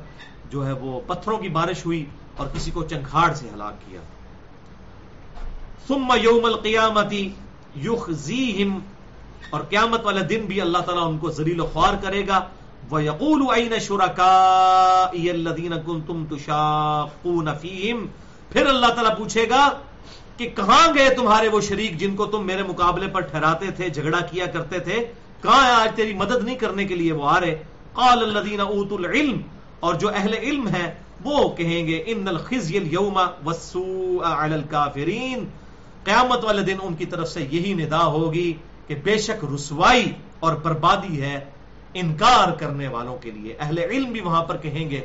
جو 0.50 0.66
ہے 0.66 0.72
وہ 0.72 1.00
پتھروں 1.06 1.38
کی 1.38 1.48
بارش 1.48 1.84
ہوئی 1.86 2.04
اور 2.36 2.46
کسی 2.54 2.70
کو 2.70 2.82
چنکھاڑ 2.82 3.32
سے 3.34 3.46
ہلاک 3.54 3.74
کیا۔ 3.86 4.00
ثم 5.88 6.08
یوم 6.22 6.44
القیامتی 6.44 7.28
یخزیہم، 7.84 8.78
اور 9.50 9.60
قیامت 9.68 10.04
والے 10.04 10.22
دن 10.24 10.44
بھی 10.46 10.60
اللہ 10.60 10.78
تعالیٰ 10.78 11.06
ان 11.08 11.18
کو 11.18 11.30
ذلیل 11.30 11.60
و 11.60 11.66
خوار 11.72 11.94
کرے 12.02 12.26
گا۔ 12.28 12.40
وَيَقُولُ 12.90 13.54
أَيْنَ 13.54 13.78
شُرَكَائِيَ 13.78 15.30
الَّذِينَ 15.32 15.74
كُنْتُمْ 15.86 16.28
تُشَاقُونَ 16.28 17.50
پھر 18.52 18.66
اللہ 18.66 18.86
تعالیٰ 18.86 19.16
پوچھے 19.18 19.48
گا 19.50 19.68
کہ 20.36 20.48
کہاں 20.56 20.86
گئے 20.94 21.08
تمہارے 21.14 21.48
وہ 21.48 21.60
شریک 21.60 21.98
جن 21.98 22.16
کو 22.16 22.26
تم 22.26 22.46
میرے 22.46 22.62
مقابلے 22.62 23.06
پر 23.06 23.20
ٹھہراتے 23.20 23.70
تھے، 23.70 23.88
جھگڑا 23.88 24.20
کیا 24.20 24.46
کرتے 24.46 24.78
تھے؟ 24.78 24.98
کہاں 25.42 25.66
ہے 25.66 25.72
آج 25.72 25.96
تیری 25.96 26.14
مدد 26.14 26.44
نہیں 26.44 26.56
کرنے 26.56 26.84
کے 26.84 26.94
لیے 26.94 27.12
وہ 27.12 27.28
آ 27.28 27.40
رہے؟ 27.40 27.62
قال 27.92 28.18
الذین 28.22 28.60
اوتوا 28.60 28.98
العلم، 28.98 29.40
اور 29.80 29.94
جو 29.94 30.08
اہل 30.08 30.34
علم 30.34 30.68
ہے 30.68 30.94
وہ 31.24 31.48
کہیں 31.48 31.86
گے، 31.86 32.02
ان 32.06 32.28
الخزي 32.28 32.78
اليوم 32.78 33.16
والسوء 33.16 34.24
على 34.24 34.54
الكافرین 34.54 35.44
قیامت 36.04 36.44
والے 36.44 36.62
دن 36.62 36.76
ان 36.82 36.94
کی 36.94 37.06
طرف 37.06 37.28
سے 37.28 37.46
یہی 37.50 37.74
ندا 37.74 38.04
ہوگی 38.06 38.52
کہ 38.86 38.94
بے 39.04 39.18
شک 39.18 39.44
رسوائی 39.54 40.12
اور 40.40 40.54
بربادی 40.54 41.20
ہے 41.22 41.44
انکار 41.94 42.52
کرنے 42.52 42.88
والوں 42.88 43.16
کے 43.16 43.30
لیے۔ 43.30 43.56
اہل 43.60 43.78
علم 43.78 44.12
بھی 44.12 44.20
وہاں 44.20 44.44
پر 44.44 44.56
کہیں 44.56 44.90
گے، 44.90 45.00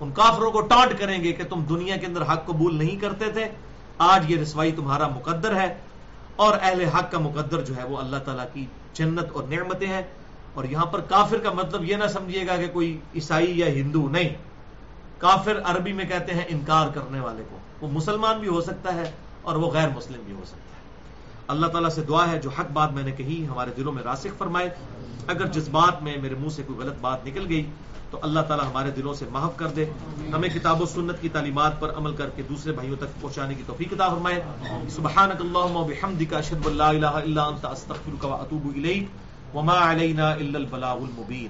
ان 0.00 0.10
کافروں 0.14 0.50
کو 0.50 0.60
ٹانٹ 0.60 0.98
کریں 0.98 1.22
گے 1.24 1.32
کہ 1.32 1.44
تم 1.44 1.64
دنیا 1.68 1.96
کے 1.96 2.06
اندر 2.06 2.22
حق 2.22 2.46
قبول 2.46 2.76
نہیں 2.76 2.96
کرتے 3.00 3.30
تھے، 3.32 3.48
آج 3.98 4.30
یہ 4.30 4.36
رسوائی 4.36 4.72
تمہارا 4.72 5.08
مقدر 5.08 5.56
ہے۔ 5.56 5.74
اور 6.36 6.58
اہل 6.62 6.80
حق 6.84 7.10
کا 7.12 7.18
مقدر 7.18 7.60
جو 7.60 7.76
ہے 7.76 7.84
وہ 7.84 7.98
اللہ 7.98 8.16
تعالیٰ 8.16 8.44
کی 8.52 8.66
جنت 8.94 9.32
اور 9.32 9.44
نعمتیں 9.44 9.86
ہیں 9.86 10.02
اور 10.54 10.64
یہاں 10.64 10.86
پر 10.86 11.00
کافر 11.00 11.38
کا 11.38 11.52
مطلب 11.52 11.84
یہ 11.84 11.96
نہ 11.96 12.06
سمجھیے 12.06 12.46
گا 12.46 12.56
کہ 12.56 12.68
کوئی 12.72 12.98
عیسائی 13.14 13.58
یا 13.58 13.66
ہندو 13.66 14.08
نہیں۔ 14.08 14.28
کافر 15.18 15.60
عربی 15.64 15.92
میں 15.92 16.04
کہتے 16.04 16.34
ہیں 16.34 16.44
انکار 16.48 16.88
کرنے 16.94 17.20
والے 17.20 17.42
کو۔ 17.50 17.58
وہ 17.80 17.92
مسلمان 17.92 18.38
بھی 18.38 18.48
ہو 18.48 18.60
سکتا 18.60 18.94
ہے 18.94 19.10
اور 19.42 19.56
وہ 19.56 19.70
غیر 19.70 19.88
مسلم 19.88 20.20
بھی 20.26 20.34
ہو 20.34 20.42
سکتا 20.46 20.58
ہے۔ 20.58 20.82
اللہ 21.48 21.66
تعالیٰ 21.66 21.90
سے 21.90 22.02
دعا 22.02 22.30
ہے، 22.30 22.38
جو 22.38 22.50
حق 22.58 22.70
بات 22.72 22.92
میں 22.92 23.02
نے 23.02 23.12
کہی 23.12 23.46
ہمارے 23.46 23.70
دلوں 23.76 23.92
میں 23.92 24.02
راسخ 24.02 24.38
فرمائے، 24.38 24.70
اگر 25.26 25.46
جس 25.46 25.68
بات 25.68 26.02
میں 26.02 26.16
میرے 26.22 26.34
منہ 26.34 26.48
سے 26.48 26.62
کوئی 26.66 26.78
غلط 26.78 26.94
بات 27.00 27.26
نکل 27.26 27.46
گئی 27.48 27.70
تو 28.12 28.18
اللہ 28.22 28.40
تعالیٰ 28.40 28.66
ہمارے 28.70 28.90
دلوں 28.90 29.14
سے 29.14 29.26
محف 29.30 29.56
کر 29.56 29.66
دے۔ 29.66 29.84
ہمیں 30.34 30.48
کتاب 30.48 30.82
و 30.82 30.86
سنت 30.86 31.20
کی 31.20 31.28
تعلیمات 31.28 31.80
پر 31.80 31.94
عمل 31.96 32.16
کر 32.16 32.30
کے 32.36 32.42
دوسرے 32.48 32.72
بھائیوں 32.72 32.96
تک 32.96 33.20
پہنچانے 33.20 33.54
کی 33.54 33.62
توفیق 33.66 33.92
عطا 33.92 34.08
فرمائے۔ 34.08 34.42
سبحانک 34.88 35.40
اللہم 35.40 35.76
و 35.76 35.84
بحمدک 35.84 36.34
اشہد 36.34 36.66
ان 36.66 36.76
لا 36.76 36.88
الہ 36.88 37.06
الا 37.06 37.44
انت، 37.44 37.64
استغفرک 37.64 38.24
و 38.24 38.32
اتوب 38.32 38.66
الیک۔ 38.76 39.08
وما 39.56 39.90
علینا 39.90 40.30
الا 40.30 40.58
البلاغ 40.58 40.96
المبین۔ 40.96 41.48